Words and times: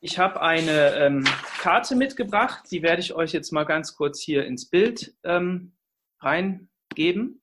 Ich 0.00 0.18
habe 0.18 0.40
eine 0.40 0.94
ähm, 0.94 1.24
Karte 1.58 1.96
mitgebracht, 1.96 2.64
die 2.70 2.82
werde 2.82 3.00
ich 3.00 3.14
euch 3.14 3.32
jetzt 3.32 3.50
mal 3.50 3.64
ganz 3.64 3.96
kurz 3.96 4.20
hier 4.20 4.46
ins 4.46 4.70
Bild 4.70 5.14
ähm, 5.24 5.76
reingeben. 6.20 7.42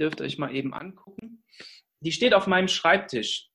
Dürft 0.00 0.20
ihr 0.20 0.26
euch 0.26 0.38
mal 0.38 0.52
eben 0.52 0.74
angucken. 0.74 1.44
Die 2.00 2.10
steht 2.10 2.34
auf 2.34 2.48
meinem 2.48 2.66
Schreibtisch. 2.66 3.48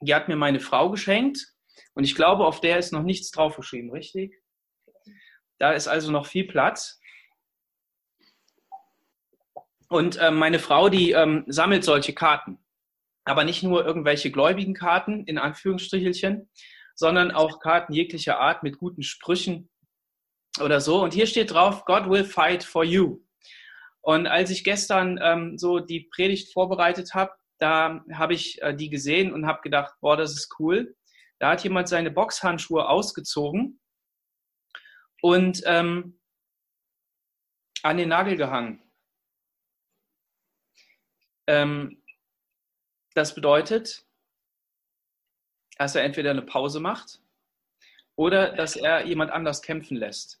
Die 0.00 0.14
hat 0.14 0.28
mir 0.28 0.36
meine 0.36 0.60
Frau 0.60 0.90
geschenkt 0.90 1.56
und 1.94 2.04
ich 2.04 2.14
glaube, 2.14 2.46
auf 2.46 2.60
der 2.60 2.78
ist 2.78 2.92
noch 2.92 3.02
nichts 3.02 3.32
draufgeschrieben, 3.32 3.90
richtig? 3.90 4.40
Da 5.58 5.72
ist 5.72 5.88
also 5.88 6.12
noch 6.12 6.26
viel 6.26 6.46
Platz. 6.46 7.00
Und 9.88 10.18
äh, 10.18 10.30
meine 10.30 10.60
Frau, 10.60 10.88
die 10.88 11.12
ähm, 11.12 11.44
sammelt 11.48 11.82
solche 11.82 12.12
Karten. 12.12 12.58
Aber 13.24 13.42
nicht 13.42 13.64
nur 13.64 13.84
irgendwelche 13.84 14.30
gläubigen 14.30 14.74
Karten, 14.74 15.24
in 15.24 15.38
Anführungsstrichelchen, 15.38 16.48
sondern 16.96 17.30
auch 17.30 17.60
Karten 17.60 17.92
jeglicher 17.92 18.40
Art 18.40 18.62
mit 18.62 18.78
guten 18.78 19.02
Sprüchen 19.02 19.70
oder 20.60 20.80
so. 20.80 21.02
Und 21.02 21.14
hier 21.14 21.26
steht 21.26 21.52
drauf, 21.52 21.84
God 21.84 22.10
will 22.10 22.24
fight 22.24 22.64
for 22.64 22.82
you. 22.82 23.22
Und 24.00 24.26
als 24.26 24.50
ich 24.50 24.64
gestern 24.64 25.18
ähm, 25.22 25.58
so 25.58 25.78
die 25.78 26.08
Predigt 26.14 26.52
vorbereitet 26.52 27.14
habe, 27.14 27.32
da 27.58 28.04
habe 28.12 28.34
ich 28.34 28.60
äh, 28.62 28.74
die 28.74 28.88
gesehen 28.88 29.32
und 29.32 29.46
habe 29.46 29.60
gedacht, 29.62 29.94
boah, 30.00 30.16
das 30.16 30.32
ist 30.32 30.54
cool. 30.58 30.96
Da 31.38 31.50
hat 31.50 31.64
jemand 31.64 31.88
seine 31.88 32.10
Boxhandschuhe 32.10 32.88
ausgezogen 32.88 33.80
und 35.20 35.62
ähm, 35.66 36.18
an 37.82 37.98
den 37.98 38.08
Nagel 38.08 38.36
gehangen. 38.36 38.82
Ähm, 41.46 42.02
das 43.14 43.34
bedeutet, 43.34 44.05
dass 45.78 45.94
er 45.94 46.04
entweder 46.04 46.30
eine 46.30 46.42
Pause 46.42 46.80
macht 46.80 47.20
oder 48.16 48.54
dass 48.54 48.76
er 48.76 49.04
jemand 49.06 49.30
anders 49.30 49.62
kämpfen 49.62 49.96
lässt. 49.96 50.40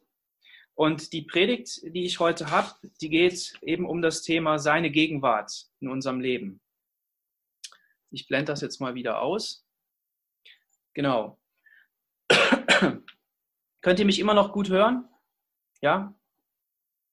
Und 0.74 1.12
die 1.12 1.22
Predigt, 1.22 1.80
die 1.84 2.04
ich 2.04 2.20
heute 2.20 2.50
habe, 2.50 2.70
die 3.00 3.08
geht 3.08 3.54
eben 3.62 3.86
um 3.86 4.02
das 4.02 4.22
Thema 4.22 4.58
seine 4.58 4.90
Gegenwart 4.90 5.66
in 5.80 5.88
unserem 5.88 6.20
Leben. 6.20 6.60
Ich 8.10 8.28
blende 8.28 8.52
das 8.52 8.60
jetzt 8.60 8.80
mal 8.80 8.94
wieder 8.94 9.20
aus. 9.22 9.66
Genau. 10.92 11.38
Könnt 13.80 13.98
ihr 13.98 14.04
mich 14.04 14.18
immer 14.18 14.34
noch 14.34 14.52
gut 14.52 14.68
hören? 14.68 15.08
Ja? 15.80 16.14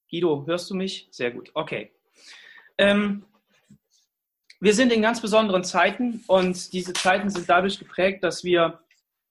Guido, 0.09 0.45
hörst 0.45 0.69
du 0.69 0.75
mich? 0.75 1.07
Sehr 1.11 1.31
gut. 1.31 1.51
Okay. 1.53 1.93
Ähm, 2.77 3.25
wir 4.63 4.73
sind 4.73 4.93
in 4.93 5.01
ganz 5.01 5.19
besonderen 5.19 5.65
Zeiten 5.65 6.23
und 6.27 6.71
diese 6.71 6.93
Zeiten 6.93 7.29
sind 7.29 7.49
dadurch 7.49 7.79
geprägt, 7.79 8.23
dass 8.23 8.45
wir, 8.45 8.79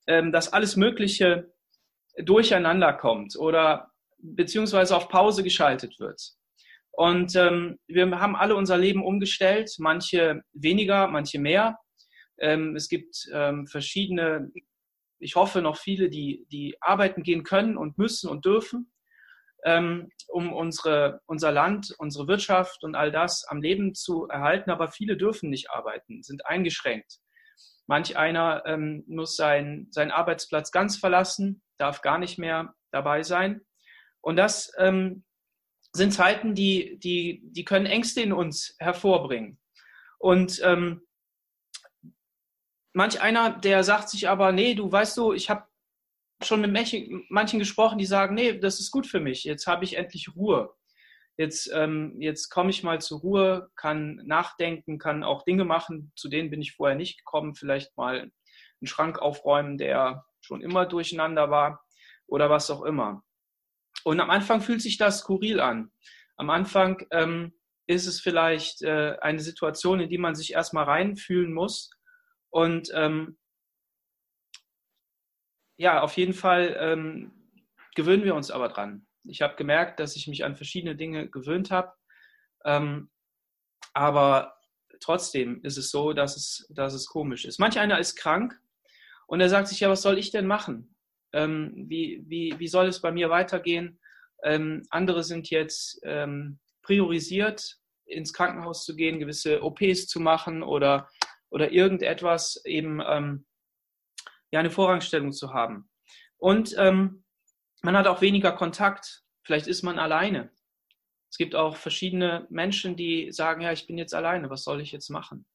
ähm, 0.06 0.30
dass 0.30 0.52
alles 0.52 0.76
Mögliche 0.76 1.50
durcheinander 2.18 2.92
kommt 2.92 3.36
oder 3.38 3.90
beziehungsweise 4.18 4.94
auf 4.94 5.08
Pause 5.08 5.42
geschaltet 5.42 5.98
wird. 5.98 6.20
Und 6.90 7.34
ähm, 7.34 7.78
wir 7.86 8.10
haben 8.20 8.36
alle 8.36 8.54
unser 8.54 8.76
Leben 8.76 9.02
umgestellt, 9.02 9.74
manche 9.78 10.42
weniger, 10.52 11.06
manche 11.06 11.38
mehr. 11.38 11.78
Ähm, 12.38 12.76
es 12.76 12.90
gibt 12.90 13.26
ähm, 13.32 13.66
verschiedene, 13.66 14.52
ich 15.18 15.34
hoffe 15.34 15.62
noch 15.62 15.78
viele, 15.78 16.10
die, 16.10 16.44
die 16.52 16.76
arbeiten 16.82 17.22
gehen 17.22 17.42
können 17.42 17.78
und 17.78 17.96
müssen 17.96 18.28
und 18.28 18.44
dürfen 18.44 18.92
ähm, 19.64 20.10
um 20.28 20.52
unsere, 20.52 21.20
unser 21.26 21.52
Land, 21.52 21.94
unsere 21.98 22.26
Wirtschaft 22.26 22.82
und 22.84 22.94
all 22.94 23.12
das 23.12 23.44
am 23.48 23.60
Leben 23.60 23.94
zu 23.94 24.26
erhalten. 24.28 24.70
Aber 24.70 24.88
viele 24.88 25.16
dürfen 25.16 25.50
nicht 25.50 25.70
arbeiten, 25.70 26.22
sind 26.22 26.46
eingeschränkt. 26.46 27.18
Manch 27.86 28.16
einer 28.16 28.62
ähm, 28.66 29.04
muss 29.06 29.36
sein, 29.36 29.88
seinen 29.90 30.10
Arbeitsplatz 30.10 30.70
ganz 30.70 30.96
verlassen, 30.96 31.62
darf 31.78 32.00
gar 32.00 32.18
nicht 32.18 32.38
mehr 32.38 32.74
dabei 32.90 33.22
sein. 33.22 33.60
Und 34.20 34.36
das 34.36 34.72
ähm, 34.78 35.24
sind 35.92 36.12
Zeiten, 36.12 36.54
die, 36.54 36.98
die, 36.98 37.42
die 37.44 37.64
können 37.64 37.86
Ängste 37.86 38.22
in 38.22 38.32
uns 38.32 38.74
hervorbringen. 38.78 39.58
Und 40.18 40.60
ähm, 40.62 41.02
manch 42.92 43.20
einer, 43.20 43.58
der 43.58 43.82
sagt 43.84 44.08
sich 44.08 44.28
aber, 44.28 44.52
nee, 44.52 44.74
du 44.74 44.90
weißt 44.90 45.16
du, 45.16 45.32
ich 45.32 45.50
habe 45.50 45.66
schon 46.44 46.60
mit 46.60 46.72
manchen, 46.72 47.58
gesprochen, 47.58 47.98
die 47.98 48.06
sagen, 48.06 48.34
nee, 48.34 48.58
das 48.58 48.80
ist 48.80 48.90
gut 48.90 49.06
für 49.06 49.20
mich. 49.20 49.44
Jetzt 49.44 49.66
habe 49.66 49.84
ich 49.84 49.96
endlich 49.96 50.34
Ruhe. 50.36 50.72
Jetzt, 51.36 51.70
ähm, 51.72 52.16
jetzt 52.18 52.50
komme 52.50 52.70
ich 52.70 52.82
mal 52.82 53.00
zur 53.00 53.20
Ruhe, 53.20 53.70
kann 53.74 54.16
nachdenken, 54.24 54.98
kann 54.98 55.24
auch 55.24 55.44
Dinge 55.44 55.64
machen, 55.64 56.12
zu 56.14 56.28
denen 56.28 56.50
bin 56.50 56.60
ich 56.60 56.72
vorher 56.72 56.96
nicht 56.96 57.18
gekommen. 57.18 57.54
Vielleicht 57.54 57.96
mal 57.96 58.20
einen 58.20 58.86
Schrank 58.86 59.18
aufräumen, 59.18 59.78
der 59.78 60.24
schon 60.40 60.60
immer 60.60 60.86
durcheinander 60.86 61.50
war 61.50 61.82
oder 62.26 62.50
was 62.50 62.70
auch 62.70 62.82
immer. 62.82 63.22
Und 64.04 64.20
am 64.20 64.30
Anfang 64.30 64.60
fühlt 64.60 64.82
sich 64.82 64.98
das 64.98 65.20
skurril 65.20 65.60
an. 65.60 65.90
Am 66.36 66.50
Anfang 66.50 67.06
ähm, 67.10 67.52
ist 67.86 68.06
es 68.06 68.20
vielleicht 68.20 68.82
äh, 68.82 69.16
eine 69.20 69.40
Situation, 69.40 70.00
in 70.00 70.08
die 70.08 70.18
man 70.18 70.34
sich 70.34 70.52
erstmal 70.52 70.84
reinfühlen 70.84 71.52
muss. 71.52 71.90
Und 72.50 72.90
ähm, 72.94 73.38
ja, 75.82 76.00
auf 76.00 76.16
jeden 76.16 76.32
Fall 76.32 76.76
ähm, 76.78 77.32
gewöhnen 77.96 78.22
wir 78.22 78.36
uns 78.36 78.52
aber 78.52 78.68
dran. 78.68 79.04
Ich 79.24 79.42
habe 79.42 79.56
gemerkt, 79.56 79.98
dass 79.98 80.14
ich 80.14 80.28
mich 80.28 80.44
an 80.44 80.54
verschiedene 80.54 80.94
Dinge 80.94 81.28
gewöhnt 81.28 81.72
habe. 81.72 81.92
Ähm, 82.64 83.10
aber 83.92 84.54
trotzdem 85.00 85.60
ist 85.64 85.76
es 85.76 85.90
so, 85.90 86.12
dass 86.12 86.36
es, 86.36 86.68
dass 86.70 86.94
es 86.94 87.06
komisch 87.06 87.44
ist. 87.44 87.58
Manch 87.58 87.80
einer 87.80 87.98
ist 87.98 88.14
krank 88.14 88.60
und 89.26 89.40
er 89.40 89.48
sagt 89.48 89.66
sich, 89.66 89.80
ja, 89.80 89.90
was 89.90 90.02
soll 90.02 90.18
ich 90.18 90.30
denn 90.30 90.46
machen? 90.46 90.94
Ähm, 91.32 91.72
wie, 91.88 92.22
wie, 92.28 92.54
wie 92.60 92.68
soll 92.68 92.86
es 92.86 93.00
bei 93.00 93.10
mir 93.10 93.28
weitergehen? 93.28 93.98
Ähm, 94.44 94.84
andere 94.90 95.24
sind 95.24 95.50
jetzt 95.50 96.00
ähm, 96.04 96.60
priorisiert, 96.82 97.78
ins 98.04 98.32
Krankenhaus 98.32 98.84
zu 98.84 98.94
gehen, 98.94 99.18
gewisse 99.18 99.64
OPs 99.64 100.06
zu 100.06 100.20
machen 100.20 100.62
oder, 100.62 101.08
oder 101.50 101.72
irgendetwas 101.72 102.62
eben 102.64 103.02
ähm, 103.04 103.46
ja 104.52 104.60
eine 104.60 104.70
Vorrangstellung 104.70 105.32
zu 105.32 105.52
haben. 105.52 105.88
Und 106.36 106.74
ähm, 106.78 107.24
man 107.82 107.96
hat 107.96 108.06
auch 108.06 108.20
weniger 108.20 108.52
Kontakt. 108.52 109.22
Vielleicht 109.44 109.66
ist 109.66 109.82
man 109.82 109.98
alleine. 109.98 110.50
Es 111.30 111.38
gibt 111.38 111.54
auch 111.54 111.76
verschiedene 111.76 112.46
Menschen, 112.50 112.94
die 112.94 113.32
sagen, 113.32 113.62
ja, 113.62 113.72
ich 113.72 113.86
bin 113.86 113.98
jetzt 113.98 114.14
alleine, 114.14 114.50
was 114.50 114.64
soll 114.64 114.80
ich 114.80 114.92
jetzt 114.92 115.08
machen? 115.08 115.46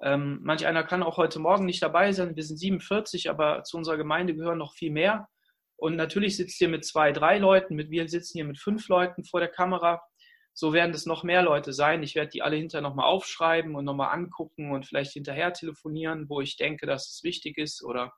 Ähm, 0.00 0.40
manch 0.42 0.66
einer 0.66 0.84
kann 0.84 1.02
auch 1.02 1.16
heute 1.16 1.40
Morgen 1.40 1.66
nicht 1.66 1.82
dabei 1.82 2.12
sein. 2.12 2.36
Wir 2.36 2.42
sind 2.44 2.56
47, 2.56 3.28
aber 3.28 3.64
zu 3.64 3.76
unserer 3.76 3.96
Gemeinde 3.96 4.34
gehören 4.34 4.58
noch 4.58 4.74
viel 4.74 4.92
mehr. 4.92 5.28
Und 5.76 5.96
natürlich 5.96 6.36
sitzt 6.36 6.60
ihr 6.60 6.68
mit 6.68 6.84
zwei, 6.84 7.10
drei 7.10 7.38
Leuten, 7.38 7.74
mit 7.74 7.90
wir 7.90 8.08
sitzen 8.08 8.38
hier 8.38 8.44
mit 8.44 8.58
fünf 8.58 8.88
Leuten 8.88 9.24
vor 9.24 9.40
der 9.40 9.48
Kamera. 9.48 10.00
So 10.54 10.72
werden 10.72 10.94
es 10.94 11.06
noch 11.06 11.24
mehr 11.24 11.42
Leute 11.42 11.72
sein. 11.72 12.02
Ich 12.02 12.14
werde 12.14 12.30
die 12.30 12.42
alle 12.42 12.56
hinterher 12.56 12.82
nochmal 12.82 13.06
aufschreiben 13.06 13.74
und 13.74 13.84
nochmal 13.84 14.12
angucken 14.12 14.70
und 14.72 14.86
vielleicht 14.86 15.12
hinterher 15.12 15.52
telefonieren, 15.52 16.28
wo 16.28 16.40
ich 16.40 16.56
denke, 16.56 16.86
dass 16.86 17.10
es 17.10 17.22
wichtig 17.22 17.56
ist. 17.58 17.82
Oder 17.82 18.12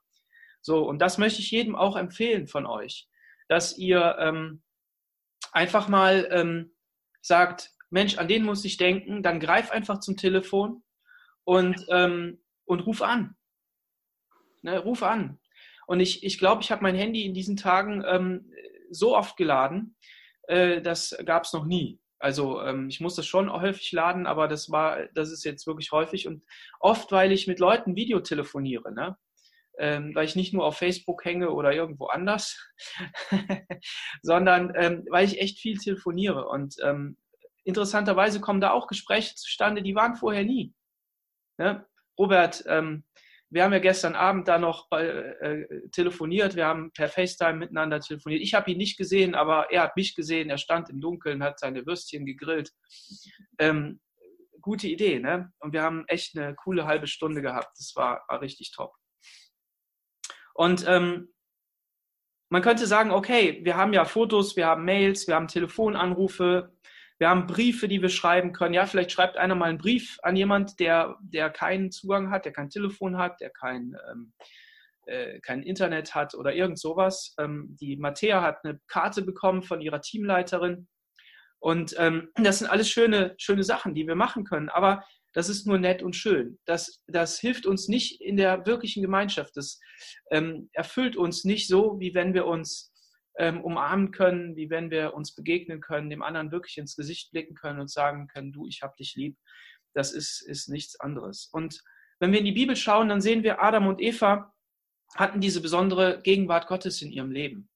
so, 0.61 0.83
und 0.87 0.99
das 0.99 1.17
möchte 1.17 1.41
ich 1.41 1.51
jedem 1.51 1.75
auch 1.75 1.95
empfehlen 1.95 2.47
von 2.47 2.65
euch, 2.65 3.07
dass 3.47 3.77
ihr 3.77 4.17
ähm, 4.19 4.63
einfach 5.51 5.87
mal 5.87 6.27
ähm, 6.31 6.75
sagt, 7.21 7.71
Mensch, 7.89 8.17
an 8.17 8.27
den 8.27 8.43
muss 8.43 8.65
ich 8.65 8.77
denken, 8.77 9.23
dann 9.23 9.39
greif 9.39 9.71
einfach 9.71 9.99
zum 9.99 10.17
Telefon 10.17 10.83
und, 11.43 11.85
ähm, 11.89 12.43
und 12.65 12.81
ruf 12.81 13.01
an. 13.01 13.35
Ne, 14.63 14.79
ruf 14.79 15.03
an. 15.03 15.39
Und 15.87 15.99
ich 15.99 16.19
glaube, 16.19 16.27
ich, 16.27 16.39
glaub, 16.39 16.61
ich 16.61 16.71
habe 16.71 16.81
mein 16.81 16.95
Handy 16.95 17.23
in 17.25 17.33
diesen 17.33 17.55
Tagen 17.55 18.03
ähm, 18.05 18.51
so 18.89 19.15
oft 19.15 19.37
geladen, 19.37 19.95
äh, 20.47 20.81
das 20.81 21.15
gab 21.25 21.43
es 21.43 21.53
noch 21.53 21.65
nie. 21.65 21.99
Also 22.25 22.59
ähm, 22.63 22.89
ich 22.89 23.01
muss 23.01 23.13
das 23.13 23.27
schon 23.27 23.53
häufig 23.53 23.91
laden, 23.91 24.25
aber 24.25 24.47
das 24.47 24.71
war, 24.71 25.05
das 25.13 25.31
ist 25.31 25.45
jetzt 25.45 25.67
wirklich 25.67 25.91
häufig 25.91 26.27
und 26.27 26.43
oft, 26.79 27.11
weil 27.11 27.31
ich 27.31 27.45
mit 27.45 27.59
Leuten 27.59 27.95
Videotelefoniere, 27.95 28.91
ne? 28.91 29.15
Ähm, 29.77 30.15
weil 30.15 30.25
ich 30.25 30.35
nicht 30.35 30.51
nur 30.51 30.65
auf 30.65 30.75
Facebook 30.75 31.23
hänge 31.23 31.51
oder 31.51 31.71
irgendwo 31.71 32.07
anders, 32.07 32.57
sondern 34.23 34.73
ähm, 34.75 35.05
weil 35.11 35.27
ich 35.27 35.39
echt 35.39 35.59
viel 35.59 35.77
telefoniere. 35.77 36.47
Und 36.47 36.77
ähm, 36.81 37.15
interessanterweise 37.63 38.41
kommen 38.41 38.59
da 38.59 38.71
auch 38.71 38.87
Gespräche 38.87 39.35
zustande, 39.35 39.83
die 39.83 39.93
waren 39.93 40.15
vorher 40.15 40.45
nie. 40.45 40.73
Ne? 41.59 41.85
Robert, 42.17 42.63
ähm, 42.67 43.03
wir 43.55 43.63
haben 43.63 43.71
ja 43.71 43.79
gestern 43.79 44.15
Abend 44.15 44.49
da 44.49 44.57
noch 44.59 44.91
äh, 44.91 45.05
äh, 45.05 45.89
telefoniert, 45.89 46.57
wir 46.57 46.65
haben 46.65 46.91
per 46.91 47.07
FaceTime 47.07 47.53
miteinander 47.53 48.01
telefoniert. 48.01 48.41
Ich 48.41 48.53
habe 48.53 48.69
ihn 48.69 48.77
nicht 48.77 48.97
gesehen, 48.97 49.33
aber 49.33 49.71
er 49.71 49.83
hat 49.83 49.95
mich 49.95 50.13
gesehen. 50.13 50.49
Er 50.49 50.57
stand 50.57 50.89
im 50.89 50.99
Dunkeln, 50.99 51.41
hat 51.41 51.57
seine 51.57 51.85
Würstchen 51.85 52.25
gegrillt. 52.25 52.73
Ähm, 53.57 54.01
gute 54.59 54.89
Idee, 54.89 55.19
ne? 55.19 55.53
Und 55.59 55.71
wir 55.71 55.83
haben 55.83 56.03
echt 56.07 56.37
eine 56.37 56.53
coole 56.53 56.85
halbe 56.85 57.07
Stunde 57.07 57.41
gehabt. 57.41 57.79
Das 57.79 57.93
war, 57.95 58.25
war 58.27 58.41
richtig 58.41 58.73
top. 58.73 58.93
Und 60.53 60.85
ähm, 60.85 61.29
man 62.49 62.61
könnte 62.61 62.87
sagen, 62.87 63.11
okay, 63.11 63.61
wir 63.63 63.77
haben 63.77 63.93
ja 63.93 64.03
Fotos, 64.03 64.57
wir 64.57 64.67
haben 64.67 64.83
Mails, 64.83 65.29
wir 65.29 65.35
haben 65.35 65.47
Telefonanrufe, 65.47 66.74
wir 67.17 67.29
haben 67.29 67.47
Briefe, 67.47 67.87
die 67.87 68.01
wir 68.01 68.09
schreiben 68.09 68.51
können. 68.51 68.73
Ja, 68.73 68.85
vielleicht 68.85 69.11
schreibt 69.11 69.37
einer 69.37 69.55
mal 69.55 69.69
einen 69.69 69.77
Brief 69.77 70.17
an 70.23 70.35
jemand, 70.35 70.79
der, 70.79 71.17
der 71.21 71.49
keinen 71.49 71.91
Zugang 71.91 72.29
hat, 72.29 72.45
der 72.45 72.51
kein 72.51 72.69
Telefon 72.69 73.17
hat, 73.17 73.39
der 73.39 73.51
kein, 73.51 73.95
ähm, 74.11 74.33
äh, 75.05 75.39
kein 75.39 75.63
Internet 75.63 76.13
hat 76.13 76.35
oder 76.35 76.53
irgend 76.53 76.79
sowas. 76.79 77.33
Ähm, 77.39 77.77
die 77.79 77.95
Mattea 77.95 78.41
hat 78.41 78.63
eine 78.63 78.79
Karte 78.87 79.21
bekommen 79.21 79.63
von 79.63 79.81
ihrer 79.81 80.01
Teamleiterin. 80.01 80.87
Und 81.59 81.95
ähm, 81.97 82.29
das 82.35 82.59
sind 82.59 82.67
alles 82.67 82.89
schöne, 82.89 83.33
schöne 83.37 83.63
Sachen, 83.63 83.95
die 83.95 84.07
wir 84.07 84.15
machen 84.15 84.43
können. 84.43 84.69
Aber 84.69 85.03
das 85.33 85.49
ist 85.49 85.67
nur 85.67 85.77
nett 85.77 86.03
und 86.03 86.15
schön. 86.15 86.59
Das, 86.65 87.01
das 87.07 87.39
hilft 87.39 87.65
uns 87.65 87.87
nicht 87.87 88.21
in 88.21 88.37
der 88.37 88.65
wirklichen 88.65 89.01
Gemeinschaft. 89.01 89.55
Das 89.55 89.79
ähm, 90.31 90.69
erfüllt 90.73 91.15
uns 91.15 91.43
nicht 91.43 91.67
so, 91.67 91.99
wie 91.99 92.13
wenn 92.13 92.33
wir 92.33 92.45
uns 92.45 92.93
ähm, 93.37 93.61
umarmen 93.61 94.11
können, 94.11 94.55
wie 94.55 94.69
wenn 94.69 94.91
wir 94.91 95.13
uns 95.13 95.35
begegnen 95.35 95.81
können, 95.81 96.09
dem 96.09 96.21
anderen 96.21 96.51
wirklich 96.51 96.77
ins 96.77 96.95
Gesicht 96.95 97.31
blicken 97.31 97.55
können 97.55 97.79
und 97.79 97.91
sagen 97.91 98.27
können, 98.27 98.51
du, 98.51 98.67
ich 98.67 98.81
habe 98.81 98.95
dich 98.97 99.15
lieb. 99.15 99.37
Das 99.93 100.11
ist, 100.11 100.41
ist 100.41 100.69
nichts 100.69 100.99
anderes. 100.99 101.49
Und 101.51 101.81
wenn 102.19 102.31
wir 102.31 102.39
in 102.39 102.45
die 102.45 102.51
Bibel 102.51 102.75
schauen, 102.75 103.09
dann 103.09 103.21
sehen 103.21 103.43
wir, 103.43 103.61
Adam 103.61 103.87
und 103.87 104.01
Eva 104.01 104.53
hatten 105.15 105.41
diese 105.41 105.61
besondere 105.61 106.21
Gegenwart 106.21 106.67
Gottes 106.67 107.01
in 107.01 107.11
ihrem 107.11 107.31
Leben. 107.31 107.69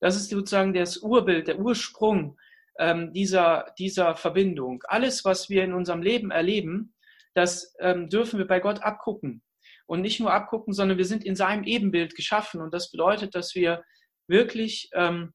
Das 0.00 0.16
ist 0.16 0.30
sozusagen 0.30 0.74
das 0.74 0.98
Urbild, 0.98 1.46
der 1.46 1.58
Ursprung 1.58 2.38
ähm, 2.78 3.12
dieser, 3.12 3.72
dieser 3.78 4.16
Verbindung. 4.16 4.82
Alles, 4.86 5.24
was 5.24 5.48
wir 5.48 5.62
in 5.62 5.74
unserem 5.74 6.02
Leben 6.02 6.30
erleben, 6.30 6.94
das 7.34 7.74
ähm, 7.80 8.08
dürfen 8.08 8.38
wir 8.38 8.46
bei 8.46 8.60
Gott 8.60 8.82
abgucken. 8.82 9.42
Und 9.86 10.00
nicht 10.00 10.20
nur 10.20 10.32
abgucken, 10.32 10.72
sondern 10.72 10.98
wir 10.98 11.04
sind 11.04 11.24
in 11.24 11.36
seinem 11.36 11.64
Ebenbild 11.64 12.14
geschaffen. 12.14 12.60
Und 12.60 12.72
das 12.72 12.90
bedeutet, 12.90 13.34
dass 13.34 13.54
wir 13.54 13.84
wirklich 14.28 14.90
ähm, 14.94 15.32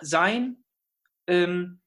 sein, 0.00 0.64
ähm, 1.26 1.80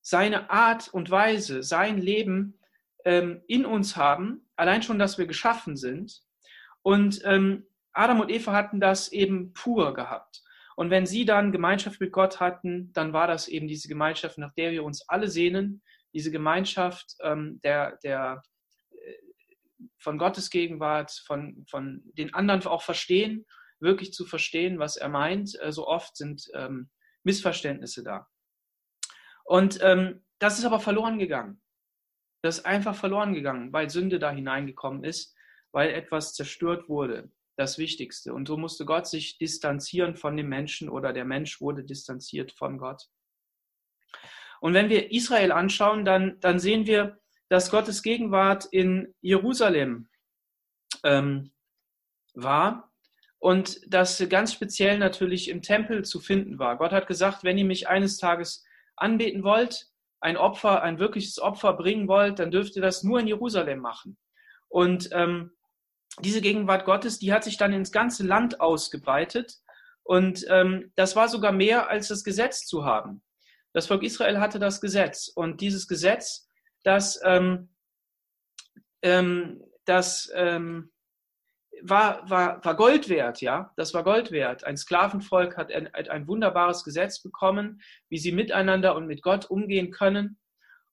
seine 0.00 0.50
Art 0.50 0.88
und 0.88 1.10
Weise, 1.10 1.62
sein 1.62 1.98
Leben 1.98 2.58
ähm, 3.04 3.42
in 3.46 3.64
uns 3.64 3.96
haben, 3.96 4.48
allein 4.56 4.82
schon, 4.82 4.98
dass 4.98 5.18
wir 5.18 5.26
geschaffen 5.26 5.76
sind. 5.76 6.22
Und 6.82 7.20
ähm, 7.24 7.66
Adam 7.92 8.20
und 8.20 8.30
Eva 8.30 8.52
hatten 8.52 8.80
das 8.80 9.12
eben 9.12 9.52
pur 9.52 9.94
gehabt. 9.94 10.42
Und 10.76 10.90
wenn 10.90 11.06
sie 11.06 11.24
dann 11.24 11.52
Gemeinschaft 11.52 12.00
mit 12.00 12.12
Gott 12.12 12.40
hatten, 12.40 12.92
dann 12.92 13.12
war 13.12 13.26
das 13.26 13.48
eben 13.48 13.68
diese 13.68 13.88
Gemeinschaft, 13.88 14.38
nach 14.38 14.52
der 14.54 14.72
wir 14.72 14.84
uns 14.84 15.06
alle 15.08 15.28
sehnen, 15.28 15.82
diese 16.14 16.30
Gemeinschaft 16.30 17.14
ähm, 17.20 17.60
der, 17.62 17.98
der, 18.02 18.42
äh, 18.90 19.14
von 19.98 20.18
Gottes 20.18 20.50
Gegenwart, 20.50 21.12
von, 21.26 21.64
von 21.68 22.02
den 22.14 22.34
anderen 22.34 22.64
auch 22.66 22.82
verstehen, 22.82 23.46
wirklich 23.82 24.12
zu 24.12 24.24
verstehen, 24.24 24.78
was 24.78 24.96
er 24.96 25.08
meint. 25.08 25.60
Äh, 25.60 25.72
so 25.72 25.86
oft 25.86 26.16
sind 26.16 26.48
ähm, 26.54 26.90
Missverständnisse 27.24 28.02
da. 28.02 28.28
Und 29.44 29.78
ähm, 29.82 30.24
das 30.38 30.58
ist 30.58 30.64
aber 30.64 30.80
verloren 30.80 31.18
gegangen. 31.18 31.60
Das 32.42 32.58
ist 32.58 32.66
einfach 32.66 32.96
verloren 32.96 33.34
gegangen, 33.34 33.72
weil 33.72 33.90
Sünde 33.90 34.18
da 34.18 34.30
hineingekommen 34.30 35.04
ist, 35.04 35.36
weil 35.70 35.90
etwas 35.90 36.34
zerstört 36.34 36.88
wurde, 36.88 37.30
das 37.56 37.78
Wichtigste. 37.78 38.34
Und 38.34 38.48
so 38.48 38.56
musste 38.56 38.84
Gott 38.84 39.06
sich 39.06 39.38
distanzieren 39.38 40.16
von 40.16 40.36
dem 40.36 40.48
Menschen 40.48 40.88
oder 40.88 41.12
der 41.12 41.24
Mensch 41.24 41.60
wurde 41.60 41.84
distanziert 41.84 42.52
von 42.52 42.78
Gott. 42.78 43.08
Und 44.60 44.74
wenn 44.74 44.88
wir 44.88 45.12
Israel 45.12 45.52
anschauen, 45.52 46.04
dann, 46.04 46.38
dann 46.40 46.58
sehen 46.58 46.86
wir, 46.86 47.20
dass 47.48 47.70
Gottes 47.70 48.02
Gegenwart 48.02 48.64
in 48.64 49.14
Jerusalem 49.20 50.08
ähm, 51.04 51.52
war 52.34 52.91
und 53.42 53.80
das 53.92 54.24
ganz 54.28 54.52
speziell 54.52 54.98
natürlich 54.98 55.48
im 55.48 55.62
Tempel 55.62 56.04
zu 56.04 56.20
finden 56.20 56.60
war. 56.60 56.78
Gott 56.78 56.92
hat 56.92 57.08
gesagt, 57.08 57.42
wenn 57.42 57.58
ihr 57.58 57.64
mich 57.64 57.88
eines 57.88 58.16
Tages 58.16 58.64
anbeten 58.94 59.42
wollt, 59.42 59.88
ein 60.20 60.36
Opfer, 60.36 60.84
ein 60.84 61.00
wirkliches 61.00 61.40
Opfer 61.40 61.72
bringen 61.72 62.06
wollt, 62.06 62.38
dann 62.38 62.52
dürft 62.52 62.76
ihr 62.76 62.82
das 62.82 63.02
nur 63.02 63.18
in 63.18 63.26
Jerusalem 63.26 63.80
machen. 63.80 64.16
Und 64.68 65.08
ähm, 65.10 65.50
diese 66.20 66.40
Gegenwart 66.40 66.84
Gottes, 66.84 67.18
die 67.18 67.32
hat 67.32 67.42
sich 67.42 67.56
dann 67.56 67.72
ins 67.72 67.90
ganze 67.90 68.24
Land 68.24 68.60
ausgebreitet. 68.60 69.56
Und 70.04 70.46
ähm, 70.48 70.92
das 70.94 71.16
war 71.16 71.28
sogar 71.28 71.50
mehr 71.50 71.90
als 71.90 72.06
das 72.06 72.22
Gesetz 72.22 72.64
zu 72.64 72.84
haben. 72.84 73.24
Das 73.72 73.88
Volk 73.88 74.04
Israel 74.04 74.38
hatte 74.38 74.60
das 74.60 74.80
Gesetz 74.80 75.26
und 75.26 75.60
dieses 75.60 75.88
Gesetz, 75.88 76.46
das, 76.84 77.20
ähm, 77.24 77.70
ähm, 79.02 79.64
das 79.84 80.30
ähm, 80.32 80.92
war, 81.82 82.28
war, 82.30 82.64
war 82.64 82.76
Gold 82.76 83.08
wert, 83.08 83.40
ja, 83.40 83.72
das 83.76 83.92
war 83.94 84.04
Gold 84.04 84.30
wert. 84.30 84.64
Ein 84.64 84.76
Sklavenvolk 84.76 85.56
hat 85.56 85.72
ein, 85.72 85.92
ein 85.94 86.26
wunderbares 86.26 86.84
Gesetz 86.84 87.20
bekommen, 87.20 87.82
wie 88.08 88.18
sie 88.18 88.32
miteinander 88.32 88.94
und 88.94 89.06
mit 89.06 89.22
Gott 89.22 89.46
umgehen 89.46 89.90
können. 89.90 90.38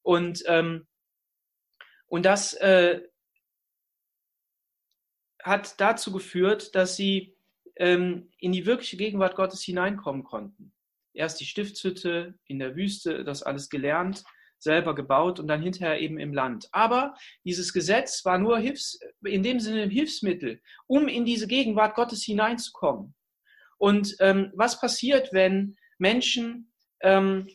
Und, 0.01 0.43
ähm, 0.47 0.87
und 2.07 2.25
das 2.25 2.53
äh, 2.55 3.01
hat 5.43 5.79
dazu 5.79 6.11
geführt, 6.11 6.75
dass 6.75 6.95
sie 6.95 7.35
ähm, 7.75 8.31
in 8.39 8.51
die 8.51 8.65
wirkliche 8.65 8.97
Gegenwart 8.97 9.35
Gottes 9.35 9.61
hineinkommen 9.61 10.23
konnten 10.23 10.73
erst 11.13 11.39
die 11.39 11.45
Stiftshütte 11.45 12.35
in 12.45 12.59
der 12.59 12.75
Wüste, 12.75 13.23
das 13.23 13.43
alles 13.43 13.69
gelernt, 13.69 14.23
selber 14.59 14.93
gebaut 14.93 15.39
und 15.39 15.47
dann 15.47 15.61
hinterher 15.61 15.99
eben 15.99 16.19
im 16.19 16.33
Land. 16.33 16.67
Aber 16.71 17.15
dieses 17.43 17.73
Gesetz 17.73 18.23
war 18.25 18.37
nur 18.37 18.59
Hilfs, 18.59 18.99
in 19.23 19.43
dem 19.43 19.59
Sinne 19.59 19.85
Hilfsmittel, 19.85 20.61
um 20.87 21.07
in 21.07 21.25
diese 21.25 21.47
Gegenwart 21.47 21.95
Gottes 21.95 22.23
hineinzukommen. 22.23 23.15
Und 23.77 24.15
ähm, 24.19 24.51
was 24.55 24.79
passiert, 24.79 25.31
wenn 25.31 25.77
Menschen 25.97 26.73
ähm, 27.01 27.47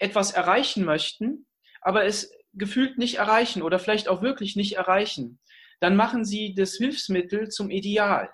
etwas 0.00 0.32
erreichen 0.32 0.84
möchten, 0.84 1.46
aber 1.80 2.04
es 2.04 2.32
gefühlt 2.52 2.98
nicht 2.98 3.16
erreichen 3.16 3.62
oder 3.62 3.78
vielleicht 3.78 4.08
auch 4.08 4.22
wirklich 4.22 4.56
nicht 4.56 4.76
erreichen? 4.76 5.40
Dann 5.80 5.96
machen 5.96 6.24
sie 6.24 6.54
das 6.54 6.74
Hilfsmittel 6.74 7.48
zum 7.48 7.70
Ideal. 7.70 8.30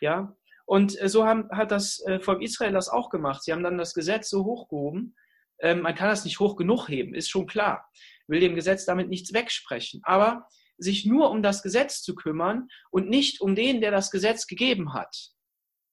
Ja, 0.00 0.36
und 0.66 1.00
äh, 1.00 1.08
so 1.08 1.26
haben, 1.26 1.48
hat 1.50 1.70
das 1.70 2.00
äh, 2.06 2.20
Volk 2.20 2.42
Israel 2.42 2.72
das 2.72 2.88
auch 2.88 3.10
gemacht. 3.10 3.42
Sie 3.42 3.52
haben 3.52 3.62
dann 3.62 3.78
das 3.78 3.94
Gesetz 3.94 4.30
so 4.30 4.44
hochgehoben. 4.44 5.16
Ähm, 5.62 5.80
man 5.80 5.94
kann 5.94 6.08
das 6.08 6.24
nicht 6.24 6.40
hoch 6.40 6.56
genug 6.56 6.88
heben, 6.88 7.14
ist 7.14 7.30
schon 7.30 7.46
klar. 7.46 7.88
Will 8.26 8.40
dem 8.40 8.54
Gesetz 8.54 8.84
damit 8.84 9.08
nichts 9.08 9.32
wegsprechen. 9.32 10.00
Aber 10.04 10.46
sich 10.76 11.06
nur 11.06 11.30
um 11.30 11.42
das 11.42 11.62
Gesetz 11.62 12.02
zu 12.02 12.14
kümmern 12.14 12.68
und 12.90 13.08
nicht 13.08 13.40
um 13.40 13.54
den, 13.54 13.80
der 13.80 13.90
das 13.90 14.10
Gesetz 14.10 14.46
gegeben 14.46 14.92
hat. 14.92 15.30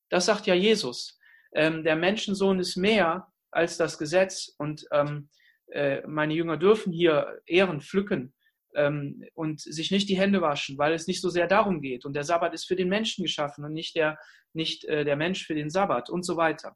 Das 0.10 0.26
sagt 0.26 0.48
ja 0.48 0.56
Jesus. 0.56 1.20
Ähm, 1.54 1.84
der 1.84 1.96
Menschensohn 1.96 2.60
ist 2.60 2.76
mehr 2.76 3.28
als 3.52 3.78
das 3.78 3.98
Gesetz 3.98 4.54
und 4.58 4.86
ähm, 4.92 5.30
äh, 5.72 6.02
meine 6.08 6.34
Jünger 6.34 6.58
dürfen 6.58 6.92
hier 6.92 7.42
Ehren 7.46 7.82
pflücken 7.82 8.34
ähm, 8.76 9.24
und 9.34 9.62
sich 9.62 9.92
nicht 9.92 10.10
die 10.10 10.18
Hände 10.18 10.42
waschen, 10.42 10.78
weil 10.78 10.94
es 10.94 11.08
nicht 11.08 11.22
so 11.22 11.30
sehr 11.30 11.48
darum 11.48 11.82
geht. 11.82 12.06
Und 12.06 12.14
der 12.14 12.24
Sabbat 12.24 12.54
ist 12.54 12.66
für 12.66 12.76
den 12.76 12.90
Menschen 12.90 13.24
geschaffen 13.24 13.64
und 13.66 13.74
nicht 13.74 13.96
der, 13.96 14.18
nicht, 14.54 14.86
äh, 14.86 15.04
der 15.04 15.16
Mensch 15.16 15.46
für 15.46 15.56
den 15.56 15.70
Sabbat 15.70 16.10
und 16.10 16.24
so 16.24 16.38
weiter. 16.38 16.76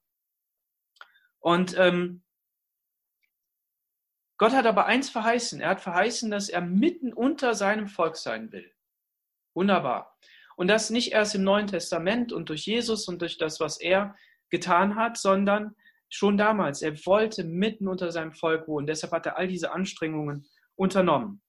Und 1.39 1.75
ähm, 1.77 2.23
Gott 4.37 4.53
hat 4.53 4.65
aber 4.65 4.85
eins 4.85 5.09
verheißen. 5.09 5.61
Er 5.61 5.69
hat 5.69 5.81
verheißen, 5.81 6.31
dass 6.31 6.49
er 6.49 6.61
mitten 6.61 7.13
unter 7.13 7.53
seinem 7.53 7.87
Volk 7.87 8.17
sein 8.17 8.51
will. 8.51 8.71
Wunderbar. 9.53 10.17
Und 10.55 10.67
das 10.67 10.89
nicht 10.89 11.11
erst 11.11 11.35
im 11.35 11.43
Neuen 11.43 11.67
Testament 11.67 12.31
und 12.31 12.49
durch 12.49 12.65
Jesus 12.65 13.07
und 13.07 13.21
durch 13.21 13.37
das, 13.37 13.59
was 13.59 13.79
er 13.79 14.15
getan 14.49 14.95
hat, 14.95 15.17
sondern 15.17 15.75
schon 16.09 16.37
damals. 16.37 16.81
Er 16.81 16.93
wollte 17.05 17.43
mitten 17.43 17.87
unter 17.87 18.11
seinem 18.11 18.33
Volk 18.33 18.67
wohnen. 18.67 18.87
Deshalb 18.87 19.13
hat 19.13 19.25
er 19.25 19.37
all 19.37 19.47
diese 19.47 19.71
Anstrengungen 19.71 20.47
unternommen. 20.75 21.41